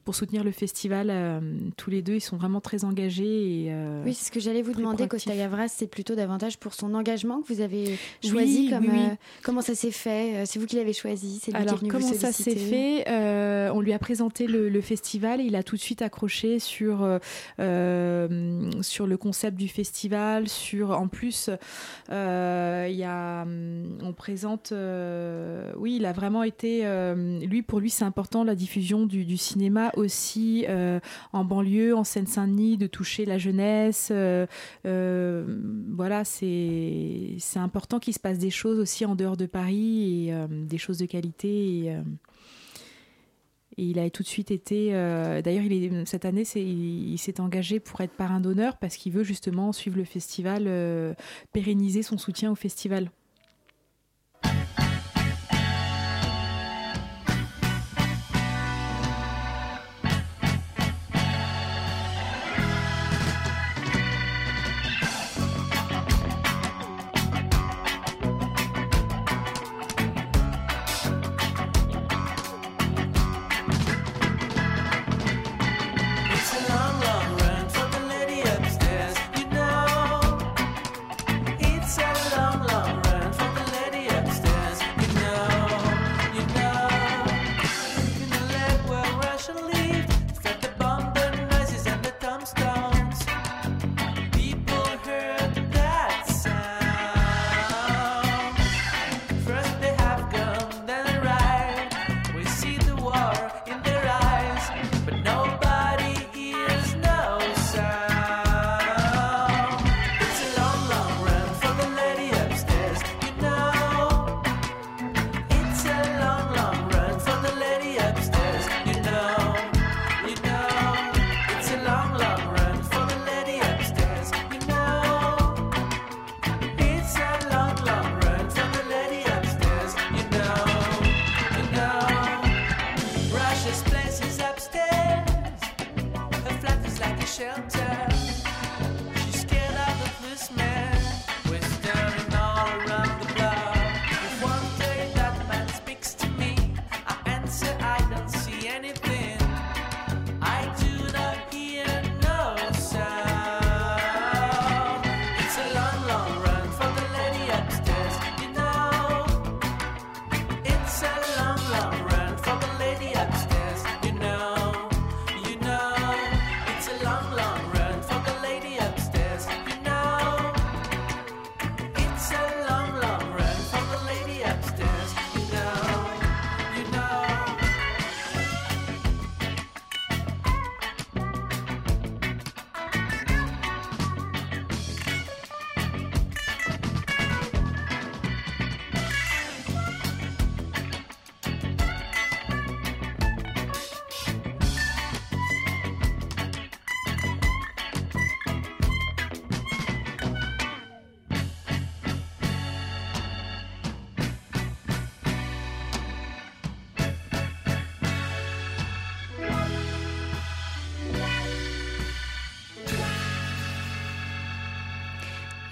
pour 0.04 0.14
soutenir 0.14 0.44
le 0.44 0.50
festival 0.50 1.08
euh, 1.10 1.40
tous 1.76 1.90
les 1.90 2.02
deux 2.02 2.14
ils 2.14 2.20
sont 2.20 2.36
vraiment 2.36 2.60
très 2.60 2.84
engagés 2.84 3.64
et, 3.64 3.72
euh, 3.72 4.02
Oui, 4.04 4.14
c'est 4.14 4.26
ce 4.26 4.30
que 4.30 4.40
j'allais 4.40 4.62
vous 4.62 4.72
demander. 4.72 5.08
Costa 5.08 5.34
Gavras, 5.34 5.68
c'est 5.68 5.86
plutôt 5.86 6.14
davantage 6.14 6.58
pour 6.58 6.74
son 6.74 6.94
engagement 6.94 7.40
que 7.40 7.52
vous 7.52 7.60
avez 7.60 7.98
choisi. 8.22 8.64
Oui, 8.64 8.70
comme, 8.70 8.84
oui, 8.84 9.00
euh, 9.10 9.14
comment 9.42 9.60
ça 9.62 9.74
s'est 9.74 9.90
fait 9.90 10.44
C'est 10.46 10.58
vous 10.58 10.66
qui 10.66 10.76
l'avez 10.76 10.92
choisi 10.92 11.40
C'est 11.42 11.50
lui 11.50 11.58
qui 11.58 11.64
est 11.64 11.68
Alors, 11.68 11.78
venu 11.78 11.90
comment 11.90 12.06
vous 12.06 12.14
ça 12.14 12.32
s'est 12.32 12.56
fait 12.56 13.04
On 13.70 13.80
lui 13.80 13.92
a 13.92 13.98
présenté 13.98 14.46
le, 14.46 14.68
le 14.68 14.80
festival 14.80 15.40
et 15.40 15.44
il 15.44 15.56
a 15.56 15.62
tout 15.62 15.76
de 15.76 15.80
suite 15.80 16.02
accroché 16.02 16.58
sur, 16.58 16.98
sur 17.58 19.06
le 19.06 19.16
concept 19.16 19.56
du 19.56 19.68
festival. 19.68 20.48
Sur, 20.48 20.90
en 20.90 21.08
plus, 21.08 21.48
il 22.10 22.14
y 22.14 23.04
a, 23.04 23.46
on 24.02 24.12
présente. 24.12 24.72
oui, 25.76 25.96
il 25.96 26.06
a 26.06 26.12
vraiment 26.12 26.42
été. 26.42 26.84
lui, 27.46 27.62
pour 27.62 27.80
lui, 27.80 27.90
c'est 27.90 28.04
important 28.04 28.44
la 28.44 28.54
diffusion 28.54 29.06
du, 29.06 29.24
du 29.24 29.36
cinéma 29.36 29.92
aussi 29.96 30.64
euh, 30.68 31.00
en 31.32 31.44
banlieue, 31.44 31.94
en 31.96 32.04
Seine-Saint-Denis, 32.04 32.76
de 32.76 32.86
toucher 32.86 33.24
la 33.24 33.38
jeunesse. 33.38 34.08
euh, 34.10 34.46
euh, 34.86 35.44
voilà, 35.90 36.24
c'est 36.24 37.38
important 37.56 37.98
qu'il 37.98 38.14
se 38.14 38.20
passe 38.20 38.38
des 38.38 38.50
choses 38.50 38.78
aussi 38.78 39.04
en 39.04 39.14
dehors 39.14 39.36
de 39.36 39.46
Paris 39.46 40.28
et 40.28 40.34
des 40.48 40.78
choses 40.78 40.98
de 40.98 41.06
qualité. 41.06 41.86
Et, 41.86 41.96
il 43.76 43.98
a 43.98 44.08
tout 44.08 44.22
de 44.22 44.28
suite 44.28 44.52
été. 44.52 44.92
D'ailleurs, 44.92 45.64
cette 46.06 46.24
année, 46.24 46.44
il, 46.54 47.18
s'est 47.18 47.40
engagé 47.40 47.80
pour 47.80 48.00
être 48.02 48.12
parrain 48.12 48.40
d'honneur 48.40 48.76
parce 48.76 48.96
qu'il 48.96 49.12
veut 49.12 49.24
justement 49.24 49.72
suivre 49.72 49.96
le 49.96 50.04
festival, 50.04 51.16
pérenniser 51.52 52.02
son 52.02 52.18
soutien 52.18 52.52
au 52.52 52.54
festival. 52.54 53.10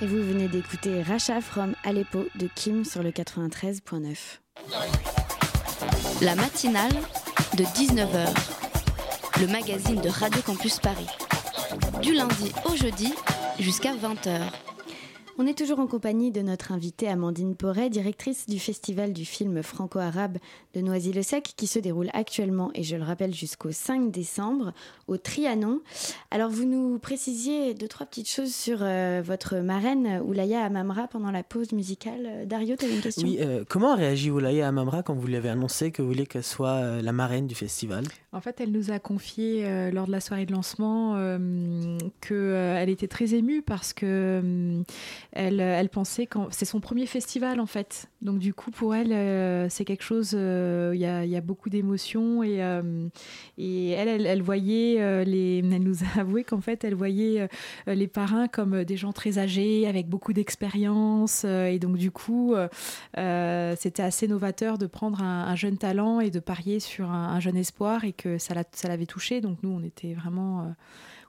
Et 0.02 0.06
vous 0.06 0.20
venez 0.20 0.48
d'écouter 0.48 1.00
Racha 1.00 1.40
from 1.40 1.76
Aleppo 1.84 2.26
de 2.34 2.48
Kim 2.56 2.84
sur 2.84 3.04
le 3.04 3.10
93.9. 3.12 4.40
La 6.22 6.34
matinale 6.34 6.90
de 7.56 7.62
19h. 7.62 8.26
Le 9.40 9.46
magazine 9.46 10.00
de 10.00 10.08
Radio 10.08 10.42
Campus 10.42 10.80
Paris. 10.80 11.06
Du 12.02 12.14
lundi 12.14 12.52
au 12.64 12.74
jeudi 12.74 13.14
jusqu'à 13.60 13.94
20h. 13.94 14.40
On 15.38 15.46
est 15.46 15.56
toujours 15.56 15.78
en 15.78 15.86
compagnie 15.86 16.30
de 16.30 16.42
notre 16.42 16.72
invitée 16.72 17.08
Amandine 17.08 17.56
Porret, 17.56 17.88
directrice 17.88 18.46
du 18.46 18.58
Festival 18.58 19.14
du 19.14 19.24
film 19.24 19.62
franco-arabe 19.62 20.36
de 20.74 20.82
Noisy-le-Sec, 20.82 21.54
qui 21.56 21.66
se 21.66 21.78
déroule 21.78 22.10
actuellement, 22.12 22.70
et 22.74 22.82
je 22.82 22.96
le 22.96 23.02
rappelle, 23.02 23.34
jusqu'au 23.34 23.72
5 23.72 24.10
décembre, 24.10 24.74
au 25.08 25.16
Trianon. 25.16 25.80
Alors, 26.30 26.50
vous 26.50 26.66
nous 26.66 26.98
précisiez 26.98 27.72
deux, 27.72 27.88
trois 27.88 28.04
petites 28.04 28.28
choses 28.28 28.54
sur 28.54 28.80
euh, 28.82 29.22
votre 29.24 29.56
marraine, 29.56 30.20
Oulaya 30.22 30.64
Amamra, 30.64 31.08
pendant 31.08 31.30
la 31.30 31.42
pause 31.42 31.72
musicale. 31.72 32.26
Euh, 32.26 32.44
Dario, 32.44 32.76
tu 32.76 32.84
avais 32.84 32.94
une 32.96 33.00
question? 33.00 33.26
Oui, 33.26 33.38
euh, 33.40 33.64
comment 33.66 33.92
a 33.92 33.96
réagi 33.96 34.30
Oulaya 34.30 34.68
Amamra 34.68 35.02
quand 35.02 35.14
vous 35.14 35.26
lui 35.26 35.36
avez 35.36 35.48
annoncé 35.48 35.92
que 35.92 36.02
vous 36.02 36.08
voulez 36.08 36.26
qu'elle 36.26 36.44
soit 36.44 36.68
euh, 36.68 37.00
la 37.00 37.12
marraine 37.12 37.46
du 37.46 37.54
festival? 37.54 38.04
En 38.32 38.42
fait, 38.42 38.60
elle 38.60 38.70
nous 38.70 38.90
a 38.90 38.98
confié 38.98 39.64
euh, 39.64 39.90
lors 39.90 40.06
de 40.06 40.12
la 40.12 40.20
soirée 40.20 40.44
de 40.44 40.52
lancement 40.52 41.16
qu'elle 42.20 42.88
était 42.90 43.08
très 43.08 43.34
émue 43.34 43.62
parce 43.62 43.94
que 43.94 44.02
euh, 44.04 44.82
elle, 45.32 45.60
elle 45.60 45.88
pensait 45.88 46.26
que 46.26 46.38
c'est 46.50 46.64
son 46.66 46.80
premier 46.80 47.06
festival 47.06 47.58
en 47.60 47.66
fait. 47.66 48.06
Donc 48.20 48.38
du 48.38 48.52
coup, 48.54 48.70
pour 48.70 48.94
elle, 48.94 49.12
euh, 49.12 49.68
c'est 49.68 49.84
quelque 49.84 50.04
chose. 50.04 50.32
euh, 50.34 50.92
Il 50.94 51.00
y, 51.00 51.36
a, 51.36 51.40
beaucoup 51.40 51.70
d'émotions 51.70 52.42
et, 52.42 52.62
euh, 52.62 53.08
elle, 53.58 54.26
elle, 54.26 54.42
voyait 54.42 55.00
euh, 55.00 55.24
les. 55.24 55.58
Elle 55.58 55.82
nous 55.82 56.04
a 56.04 56.20
avoué 56.20 56.44
qu'en 56.44 56.60
fait, 56.60 56.84
elle 56.84 56.94
voyait 56.94 57.48
euh, 57.88 57.94
les 57.94 58.08
parrains 58.08 58.46
comme 58.46 58.84
des 58.84 58.96
gens 58.96 59.12
très 59.12 59.38
âgés 59.38 59.86
avec 59.88 60.08
beaucoup 60.08 60.32
d'expérience 60.32 61.42
euh, 61.44 61.66
et 61.66 61.78
donc 61.78 61.96
du 61.96 62.10
coup, 62.10 62.54
euh, 62.54 62.68
euh, 63.18 63.74
c'était 63.78 64.02
assez 64.02 64.28
novateur 64.28 64.78
de 64.78 64.86
prendre 64.86 65.22
un, 65.22 65.44
un 65.46 65.56
jeune 65.56 65.78
talent 65.78 66.20
et 66.20 66.30
de 66.30 66.40
parier 66.40 66.78
sur 66.80 67.10
un, 67.10 67.28
un 67.34 67.40
jeune 67.40 67.56
espoir 67.56 68.04
et 68.04 68.12
que 68.12 68.38
ça 68.38 68.54
l'a- 68.54 68.64
ça 68.72 68.88
l'avait 68.88 69.06
touché. 69.06 69.40
Donc 69.40 69.58
nous, 69.62 69.70
on 69.70 69.82
était 69.82 70.14
vraiment, 70.14 70.60
euh, 70.60 70.64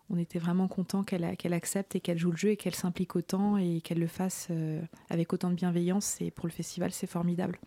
on 0.09 0.17
était 0.17 0.39
vraiment 0.39 0.67
contents 0.67 1.03
qu'elle 1.03 1.53
accepte 1.53 1.95
et 1.95 1.99
qu'elle 1.99 2.17
joue 2.17 2.31
le 2.31 2.37
jeu 2.37 2.49
et 2.49 2.57
qu'elle 2.57 2.75
s'implique 2.75 3.15
autant 3.15 3.57
et 3.57 3.81
qu'elle 3.81 3.99
le 3.99 4.07
fasse 4.07 4.47
euh, 4.51 4.81
avec 5.09 5.33
autant 5.33 5.49
de 5.49 5.55
bienveillance. 5.55 6.17
Et 6.21 6.29
pour 6.31 6.45
le 6.47 6.51
festival, 6.51 6.91
c'est 6.91 7.07
formidable. 7.07 7.57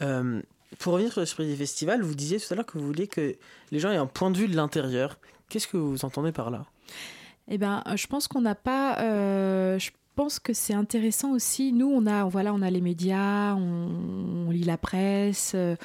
Euh, 0.00 0.42
Pour 0.78 0.94
revenir 0.94 1.12
sur 1.12 1.20
l'esprit 1.20 1.46
du 1.48 1.56
festival, 1.56 2.02
vous 2.02 2.14
disiez 2.14 2.38
tout 2.40 2.52
à 2.52 2.56
l'heure 2.56 2.66
que 2.66 2.78
vous 2.78 2.86
vouliez 2.86 3.06
que 3.06 3.36
les 3.70 3.78
gens 3.78 3.90
aient 3.90 3.96
un 3.96 4.06
point 4.06 4.30
de 4.30 4.38
vue 4.38 4.48
de 4.48 4.56
l'intérieur. 4.56 5.18
Qu'est-ce 5.48 5.68
que 5.68 5.76
vous 5.76 6.04
entendez 6.04 6.32
par 6.32 6.50
là? 6.50 6.64
Eh 7.48 7.58
ben, 7.58 7.82
je 7.94 8.06
pense 8.06 8.28
qu'on 8.28 8.40
n'a 8.40 8.54
pas. 8.54 8.98
euh, 9.00 9.61
pense 10.14 10.38
que 10.38 10.52
c'est 10.52 10.74
intéressant 10.74 11.32
aussi. 11.32 11.72
Nous, 11.72 11.86
on 11.86 12.06
a, 12.06 12.24
voilà, 12.24 12.52
on 12.52 12.62
a 12.62 12.70
les 12.70 12.80
médias, 12.80 13.54
on, 13.54 14.50
lit 14.50 14.64
la 14.64 14.76
presse, 14.76 15.52
euh, 15.54 15.76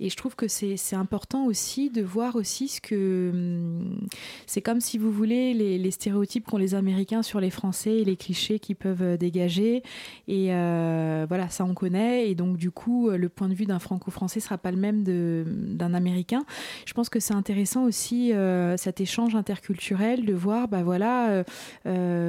et 0.00 0.08
je 0.08 0.16
trouve 0.16 0.34
que 0.34 0.48
c'est 0.48 0.96
important 0.96 1.44
aussi 1.44 1.90
de 1.90 2.00
voir 2.00 2.36
aussi 2.36 2.68
ce 2.68 2.80
que 2.80 3.30
hum, 3.32 4.08
c'est 4.46 4.62
comme 4.62 4.80
si 4.80 4.96
vous 4.96 5.12
voulez 5.12 5.52
les, 5.52 5.90
stéréotypes 5.90 6.46
qu'ont 6.46 6.56
les 6.56 6.74
Américains 6.74 7.22
sur 7.22 7.38
les 7.38 7.50
Français 7.50 7.98
et 7.98 8.04
les 8.04 8.16
clichés 8.16 8.58
qu'ils 8.58 8.76
peuvent 8.76 9.02
euh, 9.02 9.16
dégager. 9.18 9.82
Et 10.26 10.54
euh, 10.54 11.26
voilà, 11.28 11.50
ça 11.50 11.64
on 11.64 11.74
connaît. 11.74 12.30
Et 12.30 12.34
donc 12.34 12.56
du 12.56 12.70
coup, 12.70 13.10
le 13.10 13.28
point 13.28 13.48
de 13.48 13.54
vue 13.54 13.66
d'un 13.66 13.78
Franco-Français 13.78 14.40
sera 14.40 14.56
pas 14.56 14.70
le 14.70 14.78
même 14.78 15.04
d'un 15.04 15.92
Américain. 15.92 16.44
Je 16.86 16.94
pense 16.94 17.10
que 17.10 17.20
c'est 17.20 17.34
intéressant 17.34 17.84
aussi 17.84 18.32
cet 18.76 19.00
échange 19.00 19.34
interculturel 19.34 20.24
de 20.24 20.32
voir, 20.32 20.68
bah 20.68 20.82
voilà, 20.82 21.44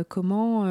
comment 0.10 0.66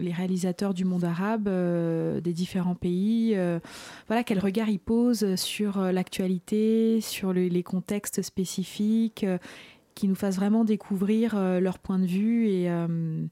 les 0.00 0.12
réalisateurs 0.12 0.74
du 0.74 0.84
monde 0.84 1.04
arabe 1.04 1.48
euh, 1.48 2.20
des 2.20 2.32
différents 2.32 2.74
pays, 2.74 3.32
euh, 3.36 3.58
voilà, 4.06 4.22
quel 4.24 4.38
regard 4.38 4.68
ils 4.68 4.78
posent 4.78 5.34
sur 5.36 5.78
euh, 5.78 5.92
l'actualité, 5.92 7.00
sur 7.00 7.32
le- 7.32 7.48
les 7.48 7.62
contextes 7.62 8.22
spécifiques. 8.22 9.24
euh, 9.24 9.38
qui 9.96 10.08
nous 10.08 10.16
fassent 10.16 10.34
vraiment 10.34 10.64
découvrir 10.64 11.34
euh, 11.36 11.60
leur 11.60 11.78
point 11.78 12.00
de 12.00 12.04
vue 12.06 12.48
et 12.48 12.68
euh, 12.68 13.24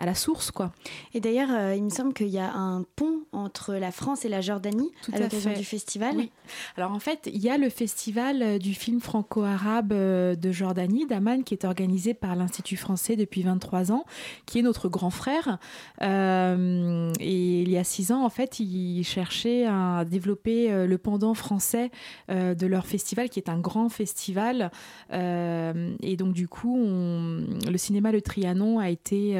à 0.00 0.06
la 0.06 0.14
source 0.14 0.50
quoi. 0.50 0.72
Et 1.14 1.20
d'ailleurs, 1.20 1.50
euh, 1.52 1.74
il 1.76 1.84
me 1.84 1.90
semble 1.90 2.12
qu'il 2.14 2.28
y 2.28 2.38
a 2.38 2.52
un 2.52 2.84
pont 2.96 3.20
entre 3.32 3.74
la 3.74 3.92
France 3.92 4.24
et 4.24 4.28
la 4.28 4.40
Jordanie 4.40 4.90
Tout 5.04 5.12
à 5.12 5.16
à 5.16 5.20
l'occasion 5.20 5.52
du 5.52 5.64
festival. 5.64 6.14
Oui. 6.16 6.30
Alors 6.76 6.92
en 6.92 6.98
fait, 6.98 7.28
il 7.32 7.40
y 7.40 7.48
a 7.50 7.58
le 7.58 7.68
festival 7.68 8.42
euh, 8.42 8.58
du 8.58 8.74
film 8.74 9.00
franco-arabe 9.00 9.92
euh, 9.92 10.34
de 10.34 10.50
Jordanie, 10.52 11.06
d'Amman, 11.06 11.42
qui 11.42 11.54
est 11.54 11.64
organisé 11.64 12.14
par 12.14 12.34
l'Institut 12.34 12.76
français 12.76 13.14
depuis 13.16 13.42
23 13.42 13.92
ans, 13.92 14.04
qui 14.46 14.58
est 14.58 14.62
notre 14.62 14.88
grand 14.88 15.10
frère. 15.10 15.58
Euh, 16.02 17.12
et 17.20 17.62
il 17.62 17.70
y 17.70 17.76
a 17.78 17.84
six 17.84 18.12
ans, 18.12 18.24
en 18.24 18.30
fait, 18.30 18.58
ils 18.60 19.04
cherchaient 19.04 19.66
à 19.66 20.04
développer 20.04 20.86
le 20.86 20.98
pendant 20.98 21.34
français 21.34 21.90
de 22.28 22.66
leur 22.66 22.86
festival, 22.86 23.28
qui 23.28 23.38
est 23.38 23.48
un 23.48 23.58
grand 23.58 23.88
festival. 23.88 24.70
Euh, 25.12 25.94
et 26.02 26.16
donc 26.16 26.32
du 26.32 26.48
coup, 26.48 26.76
on- 26.78 27.44
le 27.70 27.78
cinéma 27.78 28.12
Le 28.12 28.22
Trianon 28.22 28.78
a 28.78 28.90
été 28.90 29.34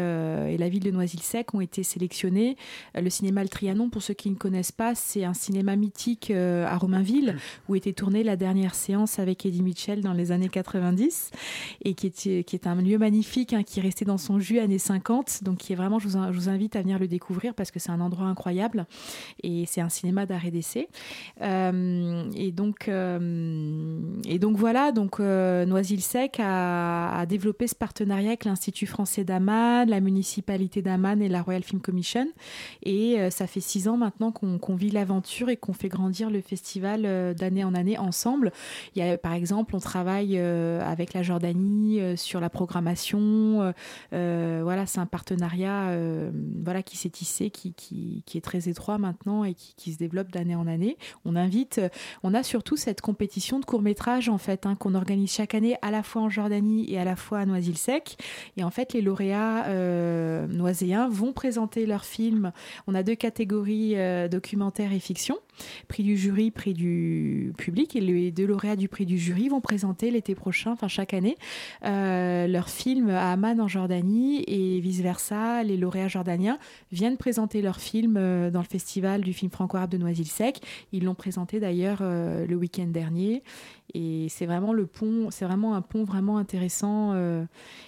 et 0.51 0.59
la 0.59 0.68
ville 0.68 0.82
de 0.82 0.90
Noisy-le-Sec 0.90 1.55
ont 1.55 1.61
été 1.61 1.82
sélectionnés. 1.82 2.57
Euh, 2.96 3.01
Le 3.01 3.11
cinéma 3.11 3.42
Le 3.42 3.48
Trianon, 3.48 3.88
pour 3.88 4.03
ceux 4.03 4.14
qui 4.14 4.30
ne 4.30 4.34
connaissent 4.34 4.72
pas, 4.72 4.94
c'est 4.94 5.24
un 5.24 5.34
cinéma 5.34 5.76
mythique 5.76 6.30
euh, 6.30 6.66
à 6.66 6.76
Romainville 6.76 7.36
où 7.68 7.76
était 7.76 7.92
tournée 7.92 8.22
la 8.22 8.36
dernière 8.36 8.74
séance 8.74 9.18
avec 9.18 9.46
Eddie 9.46 9.62
Mitchell 9.62 10.01
dans 10.01 10.12
les 10.12 10.32
années 10.32 10.48
90 10.48 11.30
et 11.84 11.94
qui 11.94 12.07
est, 12.07 12.66
un 12.66 12.74
lieu 12.76 12.98
magnifique 12.98 13.53
hein, 13.53 13.62
qui 13.62 13.80
est 13.80 13.82
resté 13.82 14.05
dans 14.05 14.18
son 14.18 14.38
jus 14.38 14.59
années 14.59 14.78
50. 14.78 15.44
Donc 15.44 15.59
qui 15.59 15.72
est 15.72 15.76
vraiment, 15.76 15.98
je 15.98 16.09
vous, 16.09 16.48
invite 16.48 16.76
à 16.76 16.82
venir 16.82 16.98
le 16.98 17.09
découvrir 17.09 17.55
parce 17.55 17.70
que 17.70 17.78
c'est 17.78 17.90
un 17.90 18.01
endroit 18.01 18.26
incroyable 18.26 18.86
et 19.42 19.64
c'est 19.66 19.80
un 19.80 19.88
cinéma 19.88 20.26
d'arrêt 20.26 20.51
d'essai. 20.51 20.88
Euh, 21.42 22.28
et 22.34 22.53
donc 22.53 22.88
et 22.88 24.38
donc 24.38 24.57
voilà, 24.57 24.92
donc 24.92 25.18
Noisy-le-Sec 25.20 26.40
a, 26.40 27.18
a 27.18 27.26
développé 27.26 27.66
ce 27.66 27.74
partenariat 27.74 28.28
avec 28.28 28.44
l'Institut 28.44 28.86
français 28.86 29.24
d'Amman, 29.24 29.86
la 29.86 30.01
municipalité 30.01 30.39
d'Amman 30.82 31.20
et 31.20 31.28
la 31.28 31.43
Royal 31.43 31.62
Film 31.62 31.80
Commission. 31.80 32.26
Et 32.82 33.18
euh, 33.18 33.30
ça 33.30 33.47
fait 33.47 33.61
six 33.61 33.88
ans 33.88 33.97
maintenant 33.97 34.32
qu'on 34.32 34.74
vit 34.74 34.91
l'aventure 34.91 35.49
et 35.49 35.57
qu'on 35.57 35.72
fait 35.72 35.88
grandir 35.88 36.30
le 36.30 36.41
festival 36.41 37.03
euh, 37.05 37.34
d'année 37.34 37.64
en 37.64 37.74
année 37.74 37.99
ensemble. 37.99 38.53
Il 38.95 39.05
y 39.05 39.09
a 39.09 39.16
par 39.18 39.32
exemple, 39.32 39.74
on 39.74 39.80
travaille 39.80 40.38
euh, 40.38 40.80
avec 40.84 41.14
la 41.14 41.22
Jordanie 41.22 42.01
sur 42.16 42.41
la 42.41 42.51
programmation. 42.51 43.72
voilà, 44.12 44.86
c'est 44.86 45.01
un 45.01 45.07
partenariat 45.07 45.97
voilà 46.64 46.82
qui 46.82 46.97
s'est 46.97 47.11
tissé, 47.11 47.51
qui, 47.51 48.24
est 48.34 48.41
très 48.41 48.68
étroit 48.68 48.99
maintenant 48.99 49.45
et 49.45 49.55
qui, 49.55 49.93
se 49.93 49.99
développe 49.99 50.30
d'année 50.30 50.55
en 50.55 50.66
année. 50.66 50.97
On 51.24 51.36
invite, 51.36 51.80
on 52.22 52.34
a 52.34 52.43
surtout 52.43 52.76
cette 52.76 53.01
compétition 53.01 53.59
de 53.59 53.64
court 53.64 53.82
métrage 53.82 54.28
en 54.28 54.38
fait 54.38 54.66
hein, 54.66 54.76
qu'on 54.76 54.95
organise 54.95 55.32
chaque 55.32 55.55
année 55.55 55.76
à 55.82 55.91
la 55.91 56.03
fois 56.03 56.22
en 56.22 56.28
Jordanie 56.28 56.93
et 56.93 56.99
à 56.99 57.05
la 57.05 57.16
fois 57.16 57.41
à 57.41 57.47
Noisy-le-Sec. 57.47 58.16
Et 58.57 58.64
en 58.64 58.70
fait, 58.70 58.93
les 58.93 59.03
lauréats 59.03 59.64
noiséens 60.48 61.08
vont 61.08 61.32
présenter 61.32 61.86
leurs 61.86 62.04
films. 62.04 62.52
On 62.86 62.94
a 62.94 63.02
deux 63.02 63.14
catégories 63.14 63.96
euh, 63.96 64.28
documentaire 64.28 64.92
et 64.92 65.00
fiction. 65.00 65.36
Prix 65.88 66.02
du 66.02 66.16
jury, 66.16 66.50
prix 66.50 66.74
du 66.74 67.52
public. 67.58 67.96
Et 67.96 68.00
les 68.00 68.30
deux 68.30 68.46
lauréats 68.46 68.76
du 68.76 68.88
prix 68.88 69.06
du 69.06 69.18
jury 69.18 69.48
vont 69.48 69.60
présenter 69.60 70.10
l'été 70.10 70.34
prochain, 70.34 70.72
enfin 70.72 70.88
chaque 70.88 71.14
année, 71.14 71.36
euh, 71.84 72.46
leurs 72.46 72.70
films 72.70 73.10
à 73.10 73.32
Amman 73.32 73.60
en 73.60 73.68
Jordanie 73.68 74.44
et 74.46 74.80
vice-versa. 74.80 75.62
Les 75.62 75.76
lauréats 75.76 76.08
jordaniens 76.08 76.58
viennent 76.92 77.16
présenter 77.16 77.62
leurs 77.62 77.80
films 77.80 78.16
euh, 78.16 78.50
dans 78.50 78.60
le 78.60 78.66
festival 78.66 79.22
du 79.22 79.32
film 79.32 79.50
franco-arabe 79.50 79.90
de 79.90 79.98
Noisy-le-Sec. 79.98 80.60
Ils 80.92 81.04
l'ont 81.04 81.14
présenté 81.14 81.60
d'ailleurs 81.60 81.98
euh, 82.00 82.46
le 82.46 82.56
week-end 82.56 82.86
dernier. 82.86 83.42
Et 83.95 84.28
c'est 84.28 84.47
vraiment 84.47 84.72
le 84.72 84.86
pont, 84.86 85.30
c'est 85.30 85.45
vraiment 85.45 85.74
un 85.74 85.82
pont 85.82 86.05
vraiment 86.05 86.38
intéressant 86.38 87.12
euh, 87.12 87.45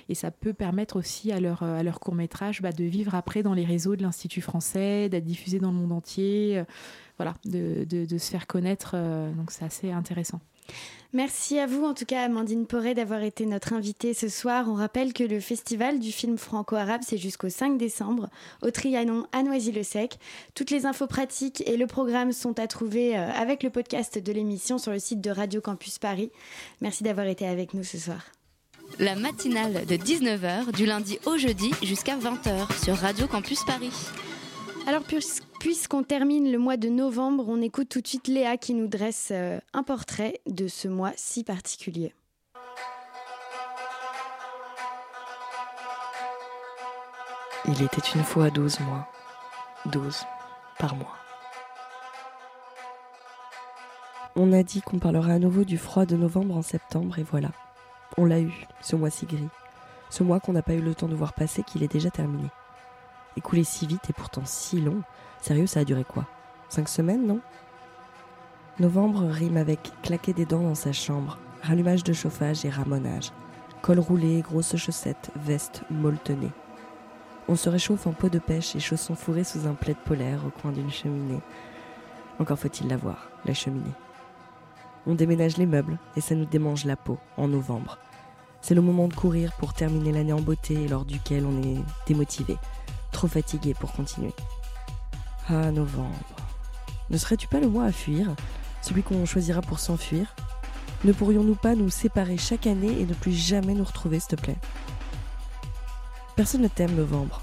et 0.08 0.14
ça 0.14 0.30
peut 0.30 0.52
permettre 0.52 0.96
aussi 0.96 1.32
à 1.32 1.40
leur, 1.40 1.62
à 1.62 1.82
leur 1.82 2.00
court 2.00 2.14
métrage 2.14 2.62
bah, 2.62 2.72
de 2.72 2.84
vivre 2.84 3.14
après 3.14 3.42
dans 3.42 3.54
les 3.54 3.64
réseaux 3.64 3.96
de 3.96 4.02
l'Institut 4.02 4.40
français, 4.40 5.08
d'être 5.08 5.24
diffusé 5.24 5.58
dans 5.58 5.70
le 5.70 5.76
monde 5.76 5.92
entier, 5.92 6.58
euh, 6.58 6.64
voilà, 7.18 7.34
de, 7.44 7.84
de, 7.84 8.18
se 8.18 8.30
faire 8.30 8.46
connaître. 8.46 8.92
euh, 8.94 9.32
donc 9.32 9.50
c'est 9.50 9.64
assez 9.64 9.90
intéressant. 9.90 10.40
Merci 11.14 11.58
à 11.58 11.66
vous, 11.66 11.84
en 11.84 11.92
tout 11.92 12.06
cas, 12.06 12.22
Amandine 12.22 12.66
Poré, 12.66 12.94
d'avoir 12.94 13.22
été 13.22 13.44
notre 13.44 13.74
invitée 13.74 14.14
ce 14.14 14.28
soir. 14.28 14.64
On 14.68 14.74
rappelle 14.74 15.12
que 15.12 15.22
le 15.22 15.40
festival 15.40 15.98
du 15.98 16.10
film 16.10 16.38
franco-arabe, 16.38 17.02
c'est 17.06 17.18
jusqu'au 17.18 17.50
5 17.50 17.76
décembre, 17.76 18.30
au 18.62 18.70
Trianon 18.70 19.26
à 19.32 19.42
Noisy-le-Sec. 19.42 20.18
Toutes 20.54 20.70
les 20.70 20.86
infos 20.86 21.06
pratiques 21.06 21.62
et 21.66 21.76
le 21.76 21.86
programme 21.86 22.32
sont 22.32 22.58
à 22.58 22.66
trouver 22.66 23.18
euh, 23.18 23.30
avec 23.32 23.62
le 23.62 23.68
podcast 23.68 24.18
de 24.18 24.32
l'émission 24.32 24.78
sur 24.78 24.90
le 24.90 24.98
site 24.98 25.20
de 25.20 25.30
Radio 25.30 25.60
Campus 25.60 25.98
Paris. 25.98 26.30
Merci 26.80 27.04
d'avoir 27.04 27.26
été 27.26 27.46
avec 27.46 27.74
nous 27.74 27.84
ce 27.84 27.98
soir. 27.98 28.24
La 28.98 29.14
matinale 29.14 29.84
de 29.84 29.96
19h 29.96 30.72
du 30.72 30.86
lundi 30.86 31.18
au 31.26 31.36
jeudi 31.36 31.72
jusqu'à 31.82 32.16
20h 32.16 32.84
sur 32.84 32.96
Radio 32.96 33.26
Campus 33.26 33.62
Paris. 33.66 33.92
Alors, 34.86 35.02
puis- 35.02 35.24
puisqu'on 35.60 36.02
termine 36.02 36.50
le 36.50 36.58
mois 36.58 36.76
de 36.76 36.88
novembre, 36.88 37.44
on 37.48 37.62
écoute 37.62 37.88
tout 37.88 38.00
de 38.00 38.06
suite 38.06 38.28
Léa 38.28 38.56
qui 38.56 38.74
nous 38.74 38.88
dresse 38.88 39.28
euh, 39.30 39.58
un 39.72 39.82
portrait 39.82 40.40
de 40.46 40.68
ce 40.68 40.88
mois 40.88 41.12
si 41.16 41.44
particulier. 41.44 42.12
Il 47.66 47.80
était 47.82 48.02
une 48.14 48.24
fois 48.24 48.50
12 48.50 48.80
mois. 48.80 49.06
12 49.86 50.24
par 50.78 50.96
mois. 50.96 51.16
On 54.36 54.52
a 54.52 54.62
dit 54.62 54.80
qu'on 54.80 54.98
parlerait 54.98 55.32
à 55.34 55.38
nouveau 55.38 55.64
du 55.64 55.76
froid 55.78 56.06
de 56.06 56.16
novembre 56.16 56.56
en 56.56 56.62
septembre 56.62 57.18
et 57.18 57.22
voilà. 57.22 57.50
On 58.16 58.24
l'a 58.24 58.40
eu, 58.40 58.52
ce 58.80 58.96
mois 58.96 59.10
si 59.10 59.26
gris. 59.26 59.48
Ce 60.10 60.22
mois 60.22 60.40
qu'on 60.40 60.52
n'a 60.52 60.62
pas 60.62 60.74
eu 60.74 60.80
le 60.80 60.94
temps 60.94 61.08
de 61.08 61.14
voir 61.14 61.34
passer 61.34 61.62
qu'il 61.62 61.82
est 61.82 61.92
déjà 61.92 62.10
terminé. 62.10 62.48
Écoulé 63.36 63.64
si 63.64 63.86
vite 63.86 64.10
et 64.10 64.12
pourtant 64.12 64.42
si 64.44 64.80
long. 64.80 65.02
Sérieux, 65.40 65.66
ça 65.66 65.80
a 65.80 65.84
duré 65.84 66.04
quoi? 66.04 66.26
Cinq 66.68 66.88
semaines, 66.88 67.26
non? 67.26 67.40
Novembre 68.78 69.26
rime 69.26 69.56
avec 69.56 69.92
claquer 70.02 70.32
des 70.32 70.46
dents 70.46 70.62
dans 70.62 70.74
sa 70.74 70.92
chambre, 70.92 71.38
rallumage 71.62 72.04
de 72.04 72.12
chauffage 72.12 72.64
et 72.64 72.70
ramonage. 72.70 73.30
Col 73.82 73.98
roulé, 73.98 74.40
grosses 74.40 74.76
chaussettes, 74.76 75.30
veste 75.36 75.82
molletonnée. 75.90 76.52
On 77.48 77.56
se 77.56 77.68
réchauffe 77.68 78.06
en 78.06 78.12
peau 78.12 78.28
de 78.28 78.38
pêche 78.38 78.76
et 78.76 78.80
chaussons 78.80 79.14
fourrés 79.14 79.44
sous 79.44 79.66
un 79.66 79.74
plaid 79.74 79.96
polaire 79.96 80.40
au 80.46 80.50
coin 80.50 80.72
d'une 80.72 80.90
cheminée. 80.90 81.40
Encore 82.38 82.58
faut-il 82.58 82.88
la 82.88 82.96
voir, 82.96 83.28
la 83.44 83.54
cheminée. 83.54 83.92
On 85.06 85.14
déménage 85.14 85.56
les 85.56 85.66
meubles 85.66 85.98
et 86.16 86.20
ça 86.20 86.34
nous 86.34 86.44
démange 86.44 86.84
la 86.84 86.96
peau 86.96 87.18
en 87.36 87.48
novembre. 87.48 87.98
C'est 88.60 88.76
le 88.76 88.80
moment 88.80 89.08
de 89.08 89.14
courir 89.14 89.52
pour 89.58 89.74
terminer 89.74 90.12
l'année 90.12 90.32
en 90.32 90.40
beauté 90.40 90.86
lors 90.86 91.04
duquel 91.04 91.44
on 91.44 91.62
est 91.62 91.82
démotivé, 92.06 92.56
trop 93.12 93.28
fatigué 93.28 93.74
pour 93.74 93.92
continuer. 93.92 94.32
Ah, 95.48 95.70
novembre. 95.70 96.16
Ne 97.10 97.18
serais-tu 97.18 97.46
pas 97.46 97.60
le 97.60 97.68
mois 97.68 97.84
à 97.84 97.92
fuir, 97.92 98.34
celui 98.80 99.02
qu'on 99.02 99.26
choisira 99.26 99.60
pour 99.60 99.78
s'enfuir? 99.78 100.34
Ne 101.04 101.12
pourrions-nous 101.12 101.56
pas 101.56 101.74
nous 101.74 101.90
séparer 101.90 102.36
chaque 102.38 102.66
année 102.66 103.00
et 103.00 103.06
ne 103.06 103.14
plus 103.14 103.32
jamais 103.32 103.74
nous 103.74 103.84
retrouver, 103.84 104.20
s'il 104.20 104.36
te 104.36 104.42
plaît? 104.42 104.58
Personne 106.36 106.62
ne 106.62 106.68
t'aime, 106.68 106.94
novembre. 106.94 107.42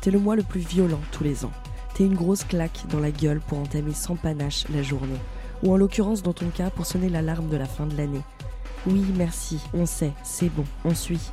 T'es 0.00 0.10
le 0.10 0.18
mois 0.18 0.36
le 0.36 0.42
plus 0.42 0.60
violent 0.60 1.00
tous 1.12 1.22
les 1.22 1.44
ans. 1.44 1.52
T'es 1.94 2.04
une 2.04 2.16
grosse 2.16 2.44
claque 2.44 2.84
dans 2.90 2.98
la 2.98 3.10
gueule 3.10 3.40
pour 3.40 3.58
entamer 3.58 3.94
sans 3.94 4.16
panache 4.16 4.64
la 4.68 4.82
journée. 4.82 5.20
Ou 5.62 5.72
en 5.72 5.76
l'occurrence, 5.76 6.22
dans 6.22 6.32
ton 6.32 6.48
cas, 6.48 6.70
pour 6.70 6.86
sonner 6.86 7.08
l'alarme 7.08 7.48
de 7.48 7.56
la 7.56 7.66
fin 7.66 7.86
de 7.86 7.96
l'année. 7.96 8.22
Oui, 8.86 9.04
merci, 9.16 9.60
on 9.72 9.86
sait, 9.86 10.12
c'est 10.24 10.48
bon, 10.48 10.64
on 10.84 10.94
suit. 10.94 11.30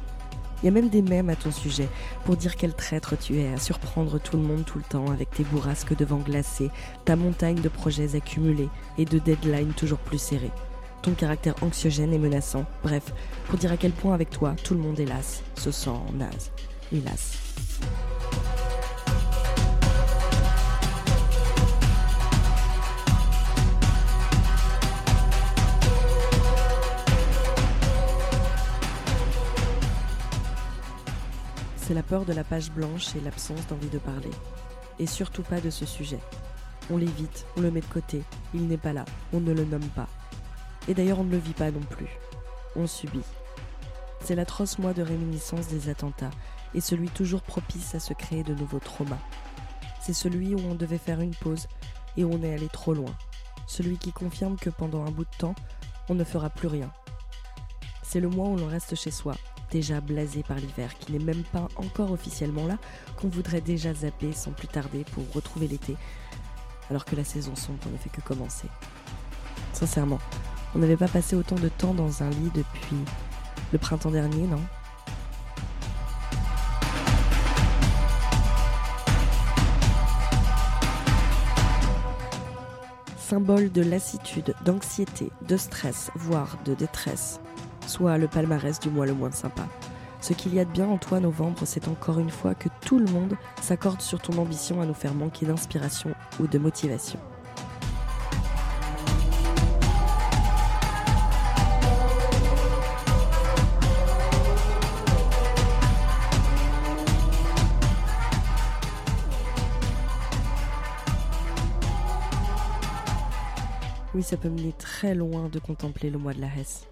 Il 0.62 0.66
y 0.66 0.70
a 0.70 0.72
même 0.72 0.90
des 0.90 1.02
mèmes 1.02 1.30
à 1.30 1.36
ton 1.36 1.52
sujet 1.52 1.88
pour 2.26 2.38
dire 2.38 2.56
quel 2.56 2.74
traître 2.74 3.18
tu 3.18 3.40
es 3.40 3.52
à 3.52 3.58
surprendre 3.58 4.20
tout 4.20 4.38
le 4.38 4.44
monde 4.44 4.64
tout 4.66 4.78
le 4.78 4.84
temps 4.84 5.10
avec 5.12 5.32
tes 5.32 5.44
bourrasques 5.44 5.96
de 5.96 6.06
vent 6.06 6.20
glacé, 6.20 6.70
ta 7.06 7.16
montagne 7.16 7.62
de 7.62 7.70
projets 7.70 8.16
accumulés 8.16 8.70
et 8.98 9.06
de 9.06 9.20
deadlines 9.20 9.74
toujours 9.74 10.00
plus 10.00 10.20
serrés. 10.22 10.52
Ton 11.02 11.14
caractère 11.14 11.56
anxiogène 11.64 12.14
et 12.14 12.20
menaçant, 12.20 12.66
bref, 12.84 13.12
pour 13.48 13.58
dire 13.58 13.72
à 13.72 13.78
quel 13.78 13.92
point 13.92 14.14
avec 14.14 14.30
toi 14.30 14.56
tout 14.64 14.76
le 14.76 14.82
monde 14.82 15.00
est 15.00 15.06
las, 15.06 15.42
se 15.56 15.72
sent 15.72 15.90
naze, 16.14 16.52
hélas. 16.94 17.38
C'est 31.92 31.96
la 31.96 32.04
peur 32.04 32.24
de 32.24 32.32
la 32.32 32.46
page 32.46 32.72
blanche 32.72 33.18
et 33.18 33.20
l'absence 33.20 33.68
d'envie 33.68 33.90
de 33.90 33.98
parler. 33.98 34.30
Et 34.98 35.06
surtout 35.06 35.44
pas 35.44 35.60
de 35.60 35.70
ce 35.70 35.86
sujet. 35.86 36.22
On 36.90 36.96
l'évite, 36.96 37.46
on 37.58 37.60
le 37.60 37.70
met 37.70 37.82
de 37.82 37.86
côté, 37.86 38.24
il 38.54 38.66
n'est 38.70 38.78
pas 38.78 38.94
là, 38.94 39.04
on 39.34 39.42
ne 39.42 39.52
le 39.52 39.66
nomme 39.66 39.90
pas. 39.90 40.08
Et 40.88 40.94
d'ailleurs 40.94 41.20
on 41.20 41.26
ne 41.26 41.32
le 41.32 41.38
vit 41.38 41.52
pas 41.52 41.70
non 41.70 41.82
plus. 41.82 42.08
On 42.78 42.88
subit. 42.88 43.26
C'est 44.22 44.36
l'atroce 44.36 44.80
mois 44.80 44.94
de 44.94 45.02
réminiscence 45.02 45.68
des 45.68 45.90
attentats 45.90 46.30
et 46.74 46.80
celui 46.80 47.10
toujours 47.10 47.42
propice 47.42 47.94
à 47.94 48.00
se 48.00 48.14
créer 48.14 48.44
de 48.44 48.56
nouveaux 48.56 48.80
traumas. 48.80 49.20
C'est 50.02 50.14
celui 50.14 50.56
où 50.56 50.60
on 50.60 50.76
devait 50.76 50.98
faire 50.98 51.20
une 51.20 51.36
pause 51.36 51.68
et 52.16 52.24
où 52.24 52.32
on 52.32 52.42
est 52.42 52.54
allé 52.54 52.70
trop 52.70 52.94
loin. 52.94 53.14
Celui 53.68 53.98
qui 53.98 54.14
confirme 54.14 54.56
que 54.56 54.70
pendant 54.70 55.06
un 55.06 55.12
bout 55.12 55.26
de 55.26 55.38
temps, 55.38 55.56
on 56.08 56.16
ne 56.16 56.24
fera 56.24 56.50
plus 56.50 56.70
rien. 56.70 56.90
C'est 58.12 58.20
le 58.20 58.28
mois 58.28 58.50
où 58.50 58.58
l'on 58.58 58.68
reste 58.68 58.94
chez 58.96 59.10
soi, 59.10 59.36
déjà 59.72 60.02
blasé 60.02 60.44
par 60.44 60.58
l'hiver 60.58 60.98
qui 61.00 61.14
n'est 61.14 61.24
même 61.24 61.44
pas 61.44 61.70
encore 61.78 62.12
officiellement 62.12 62.68
là, 62.68 62.78
qu'on 63.16 63.30
voudrait 63.30 63.62
déjà 63.62 63.94
zapper 63.94 64.34
sans 64.34 64.52
plus 64.52 64.68
tarder 64.68 65.06
pour 65.14 65.24
retrouver 65.34 65.70
l'été, 65.70 65.96
alors 66.90 67.06
que 67.06 67.16
la 67.16 67.24
saison 67.24 67.56
sombre 67.56 67.90
ne 67.90 67.98
fait 67.98 68.10
que 68.10 68.20
commencer. 68.20 68.68
Sincèrement, 69.72 70.20
on 70.76 70.80
n'avait 70.80 70.98
pas 70.98 71.08
passé 71.08 71.38
autant 71.38 71.56
de 71.56 71.70
temps 71.70 71.94
dans 71.94 72.22
un 72.22 72.30
lit 72.32 72.52
depuis 72.54 72.98
le 73.72 73.78
printemps 73.78 74.12
dernier, 74.12 74.46
non? 74.46 74.60
Symbole 83.18 83.72
de 83.72 83.82
lassitude, 83.82 84.54
d'anxiété, 84.66 85.32
de 85.48 85.56
stress, 85.56 86.12
voire 86.16 86.58
de 86.66 86.74
détresse, 86.74 87.40
soit 87.92 88.18
le 88.18 88.30
palmarès 88.30 88.80
du 88.80 88.90
mois 88.90 89.06
le 89.06 89.14
moins 89.14 89.32
sympa. 89.32 89.68
Ce 90.22 90.32
qu'il 90.32 90.54
y 90.54 90.60
a 90.60 90.66
de 90.66 90.72
bien 90.72 90.88
en 90.88 90.98
toi, 90.98 91.20
novembre, 91.20 91.64
c'est 91.66 91.90
encore 91.90 92.20
une 92.20 92.30
fois 92.30 92.56
que 92.56 92.70
tout 92.80 93.00
le 93.00 93.06
monde 93.12 93.36
s'accorde 93.62 94.02
sur 94.02 94.22
ton 94.22 94.38
ambition 94.38 94.80
à 94.80 94.86
nous 94.86 94.94
faire 94.94 95.14
manquer 95.14 95.46
d'inspiration 95.46 96.12
ou 96.40 96.48
de 96.48 96.58
motivation. 96.58 97.20
Oui, 114.14 114.24
ça 114.24 114.38
peut 114.38 114.50
mener 114.50 114.74
très 114.78 115.14
loin 115.14 115.50
de 115.50 115.60
contempler 115.60 116.10
le 116.10 116.18
mois 116.18 116.34
de 116.34 116.42
la 116.42 116.48
Hesse. 116.48 116.91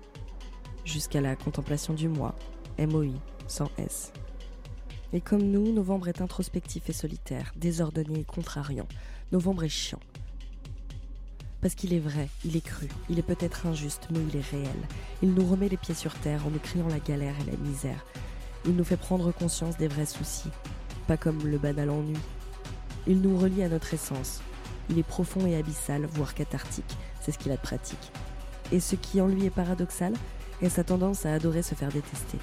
Jusqu'à 0.86 1.22
la 1.22 1.36
contemplation 1.36 1.94
du 1.94 2.08
mois, 2.08 2.36
MOI, 2.80 3.14
sans 3.48 3.70
S. 3.78 4.12
Et 5.14 5.22
comme 5.22 5.44
nous, 5.44 5.72
novembre 5.72 6.08
est 6.08 6.22
introspectif 6.22 6.90
et 6.90 6.94
solitaire, 6.94 7.54
désordonné 7.56 8.20
et 8.20 8.24
contrariant. 8.24 8.88
Novembre 9.32 9.64
est 9.64 9.70
chiant. 9.70 10.00
Parce 11.62 11.76
qu'il 11.76 11.94
est 11.94 12.00
vrai, 12.00 12.30
il 12.46 12.56
est 12.56 12.66
cru, 12.66 12.88
il 13.10 13.20
est 13.20 13.24
peut-être 13.24 13.66
injuste, 13.66 14.08
mais 14.12 14.20
il 14.20 14.38
est 14.38 14.50
réel. 14.50 14.88
Il 15.22 15.34
nous 15.34 15.46
remet 15.46 15.68
les 15.68 15.78
pieds 15.78 15.96
sur 15.96 16.14
terre 16.14 16.48
en 16.48 16.52
nous 16.52 16.60
criant 16.60 16.88
la 16.88 17.00
galère 17.00 17.36
et 17.42 17.52
la 17.52 17.58
misère. 17.58 18.06
Il 18.66 18.76
nous 18.76 18.84
fait 18.84 18.98
prendre 18.98 19.32
conscience 19.32 19.78
des 19.78 19.88
vrais 19.88 20.06
soucis, 20.06 20.52
pas 21.08 21.18
comme 21.18 21.46
le 21.46 21.58
banal 21.58 21.90
ennui. 21.90 22.18
Il 23.08 23.22
nous 23.22 23.38
relie 23.38 23.64
à 23.64 23.70
notre 23.70 23.94
essence. 23.94 24.42
Il 24.90 25.00
est 25.00 25.04
profond 25.04 25.46
et 25.46 25.58
abyssal, 25.58 26.06
voire 26.06 26.34
cathartique, 26.34 26.98
c'est 27.20 27.32
ce 27.32 27.38
qu'il 27.38 27.52
a 27.52 27.58
de 27.58 27.62
pratique. 27.62 28.12
Et 28.72 28.80
ce 28.80 28.96
qui 28.96 29.20
en 29.20 29.28
lui 29.28 29.46
est 29.46 29.50
paradoxal 29.50 30.14
est 30.62 30.70
sa 30.70 30.84
tendance 30.84 31.26
à 31.26 31.34
adorer 31.34 31.62
se 31.62 31.76
faire 31.76 31.92
détester. 31.92 32.38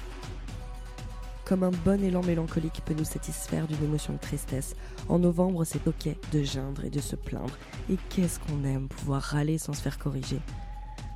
Comme 1.45 1.63
un 1.63 1.71
bon 1.71 2.03
élan 2.03 2.23
mélancolique 2.23 2.81
peut 2.85 2.93
nous 2.93 3.05
satisfaire 3.05 3.67
d'une 3.67 3.83
émotion 3.83 4.13
de 4.13 4.19
tristesse, 4.19 4.75
en 5.07 5.19
novembre 5.19 5.63
c'est 5.63 5.87
ok 5.87 6.09
de 6.33 6.43
geindre 6.43 6.83
et 6.83 6.89
de 6.89 6.99
se 6.99 7.15
plaindre. 7.15 7.57
Et 7.89 7.97
qu'est-ce 8.09 8.39
qu'on 8.39 8.65
aime 8.65 8.89
pouvoir 8.89 9.21
râler 9.21 9.57
sans 9.57 9.71
se 9.71 9.81
faire 9.81 9.97
corriger. 9.97 10.41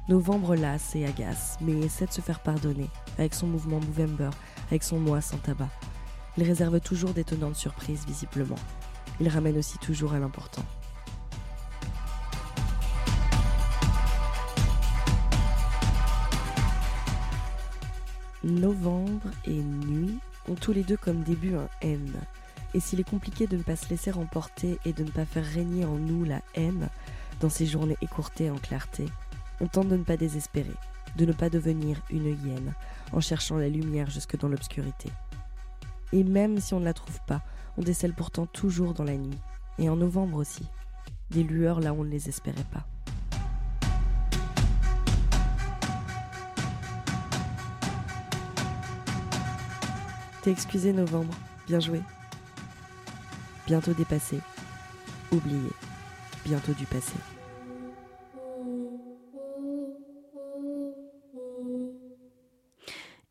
Novembre 0.08 0.56
lasse 0.56 0.96
et 0.96 1.06
agace, 1.06 1.58
mais 1.60 1.74
essaie 1.80 2.06
de 2.06 2.14
se 2.14 2.22
faire 2.22 2.40
pardonner, 2.40 2.90
avec 3.18 3.34
son 3.34 3.48
mouvement 3.48 3.80
Movember, 3.80 4.30
avec 4.68 4.84
son 4.84 5.00
mois 5.00 5.22
sans 5.22 5.38
tabac. 5.38 5.70
Il 6.38 6.44
réserve 6.44 6.80
toujours 6.80 7.12
d'étonnantes 7.12 7.58
surprises 7.58 8.06
visiblement. 8.08 8.56
Il 9.20 9.28
ramène 9.28 9.58
aussi 9.58 9.78
toujours 9.80 10.14
à 10.14 10.20
l'important. 10.20 10.64
Novembre 18.44 19.30
et 19.46 19.62
nuit 19.62 20.18
ont 20.50 20.56
tous 20.56 20.74
les 20.74 20.84
deux 20.84 20.98
comme 20.98 21.22
début 21.22 21.56
un 21.56 21.70
N. 21.82 22.12
Et 22.74 22.80
s'il 22.80 23.00
est 23.00 23.10
compliqué 23.10 23.46
de 23.46 23.58
ne 23.58 23.62
pas 23.62 23.76
se 23.76 23.90
laisser 23.90 24.12
emporter 24.14 24.80
et 24.84 24.94
de 24.94 25.04
ne 25.04 25.12
pas 25.12 25.26
faire 25.26 25.46
régner 25.46 25.86
en 25.86 25.96
nous 25.96 26.24
la 26.24 26.42
haine 26.56 26.90
dans 27.40 27.50
ces 27.50 27.68
journées 27.68 27.98
écourtées 28.02 28.50
en 28.50 28.58
clarté, 28.58 29.06
on 29.60 29.68
tente 29.68 29.90
de 29.90 29.98
ne 29.98 30.04
pas 30.04 30.18
désespérer, 30.18 30.74
de 31.18 31.26
ne 31.26 31.34
pas 31.34 31.50
devenir 31.52 32.02
une 32.10 32.26
hyène 32.26 32.74
en 33.12 33.20
cherchant 33.20 33.58
la 33.58 33.70
lumière 33.70 34.10
jusque 34.10 34.38
dans 34.38 34.48
l'obscurité. 34.48 35.10
Et 36.12 36.24
même 36.24 36.60
si 36.60 36.74
on 36.74 36.80
ne 36.80 36.86
la 36.86 36.94
trouve 36.94 37.20
pas, 37.28 37.42
on 37.78 37.84
décèle 37.84 38.14
pourtant 38.14 38.48
toujours 38.48 38.94
dans 38.94 39.04
la 39.04 39.18
nuit, 39.18 39.38
et 39.78 39.88
en 39.90 39.98
novembre 39.98 40.38
aussi, 40.38 40.66
des 41.30 41.44
lueurs 41.44 41.80
là 41.80 41.94
où 41.94 42.02
on 42.02 42.04
ne 42.04 42.10
les 42.10 42.28
espérait 42.28 42.66
pas. 42.72 42.88
T'es 50.42 50.52
excusé 50.52 50.92
novembre, 50.92 51.34
bien 51.68 51.80
joué. 51.80 52.02
Bientôt 53.68 53.94
dépassé, 53.94 54.40
oublié, 55.32 55.70
bientôt 56.44 56.74
du 56.74 56.86
passé. 56.86 57.14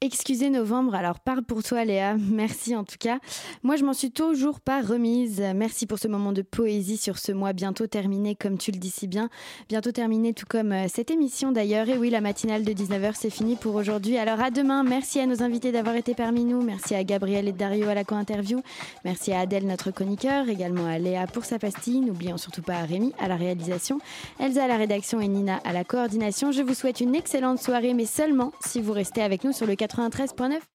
Excusez 0.02 0.48
novembre, 0.48 0.94
alors 0.94 1.20
parle 1.20 1.42
pour 1.42 1.62
toi 1.62 1.84
Léa, 1.84 2.16
merci 2.18 2.74
en 2.74 2.84
tout 2.84 2.96
cas. 2.98 3.18
Moi 3.62 3.76
je 3.76 3.84
m'en 3.84 3.92
suis 3.92 4.10
toujours 4.10 4.60
pas 4.60 4.80
remise. 4.80 5.42
Merci 5.54 5.86
pour 5.86 5.98
ce 5.98 6.08
moment 6.08 6.32
de 6.32 6.40
poésie 6.40 6.96
sur 6.96 7.18
ce 7.18 7.32
mois 7.32 7.52
bientôt 7.52 7.86
terminé 7.86 8.34
comme 8.34 8.56
tu 8.56 8.72
le 8.72 8.78
dis 8.78 8.88
si 8.88 9.08
bien. 9.08 9.28
Bientôt 9.68 9.92
terminé 9.92 10.32
tout 10.32 10.46
comme 10.48 10.72
euh, 10.72 10.86
cette 10.88 11.10
émission 11.10 11.52
d'ailleurs. 11.52 11.90
Et 11.90 11.98
oui, 11.98 12.08
la 12.08 12.22
matinale 12.22 12.64
de 12.64 12.72
19h 12.72 13.12
c'est 13.14 13.28
fini 13.28 13.56
pour 13.56 13.74
aujourd'hui. 13.74 14.16
Alors 14.16 14.40
à 14.40 14.50
demain, 14.50 14.84
merci 14.84 15.20
à 15.20 15.26
nos 15.26 15.42
invités 15.42 15.70
d'avoir 15.70 15.96
été 15.96 16.14
parmi 16.14 16.46
nous. 16.46 16.62
Merci 16.62 16.94
à 16.94 17.04
Gabriel 17.04 17.46
et 17.46 17.52
Dario 17.52 17.86
à 17.88 17.94
la 17.94 18.04
co-interview. 18.04 18.62
Merci 19.04 19.32
à 19.32 19.40
Adèle 19.40 19.66
notre 19.66 19.90
chroniqueur, 19.90 20.48
également 20.48 20.86
à 20.86 20.98
Léa 20.98 21.26
pour 21.26 21.44
sa 21.44 21.58
pastille. 21.58 22.00
N'oublions 22.00 22.38
surtout 22.38 22.62
pas 22.62 22.80
Rémi 22.84 23.12
à 23.18 23.28
la 23.28 23.36
réalisation, 23.36 23.98
Elsa 24.38 24.64
à 24.64 24.68
la 24.68 24.78
rédaction 24.78 25.20
et 25.20 25.28
Nina 25.28 25.60
à 25.64 25.74
la 25.74 25.84
coordination. 25.84 26.52
Je 26.52 26.62
vous 26.62 26.74
souhaite 26.74 27.00
une 27.00 27.14
excellente 27.14 27.60
soirée 27.60 27.92
mais 27.92 28.06
seulement 28.06 28.52
si 28.64 28.80
vous 28.80 28.94
restez 28.94 29.20
avec 29.20 29.44
nous 29.44 29.52
sur 29.52 29.66
le 29.66 29.76
93.9. 29.90 30.62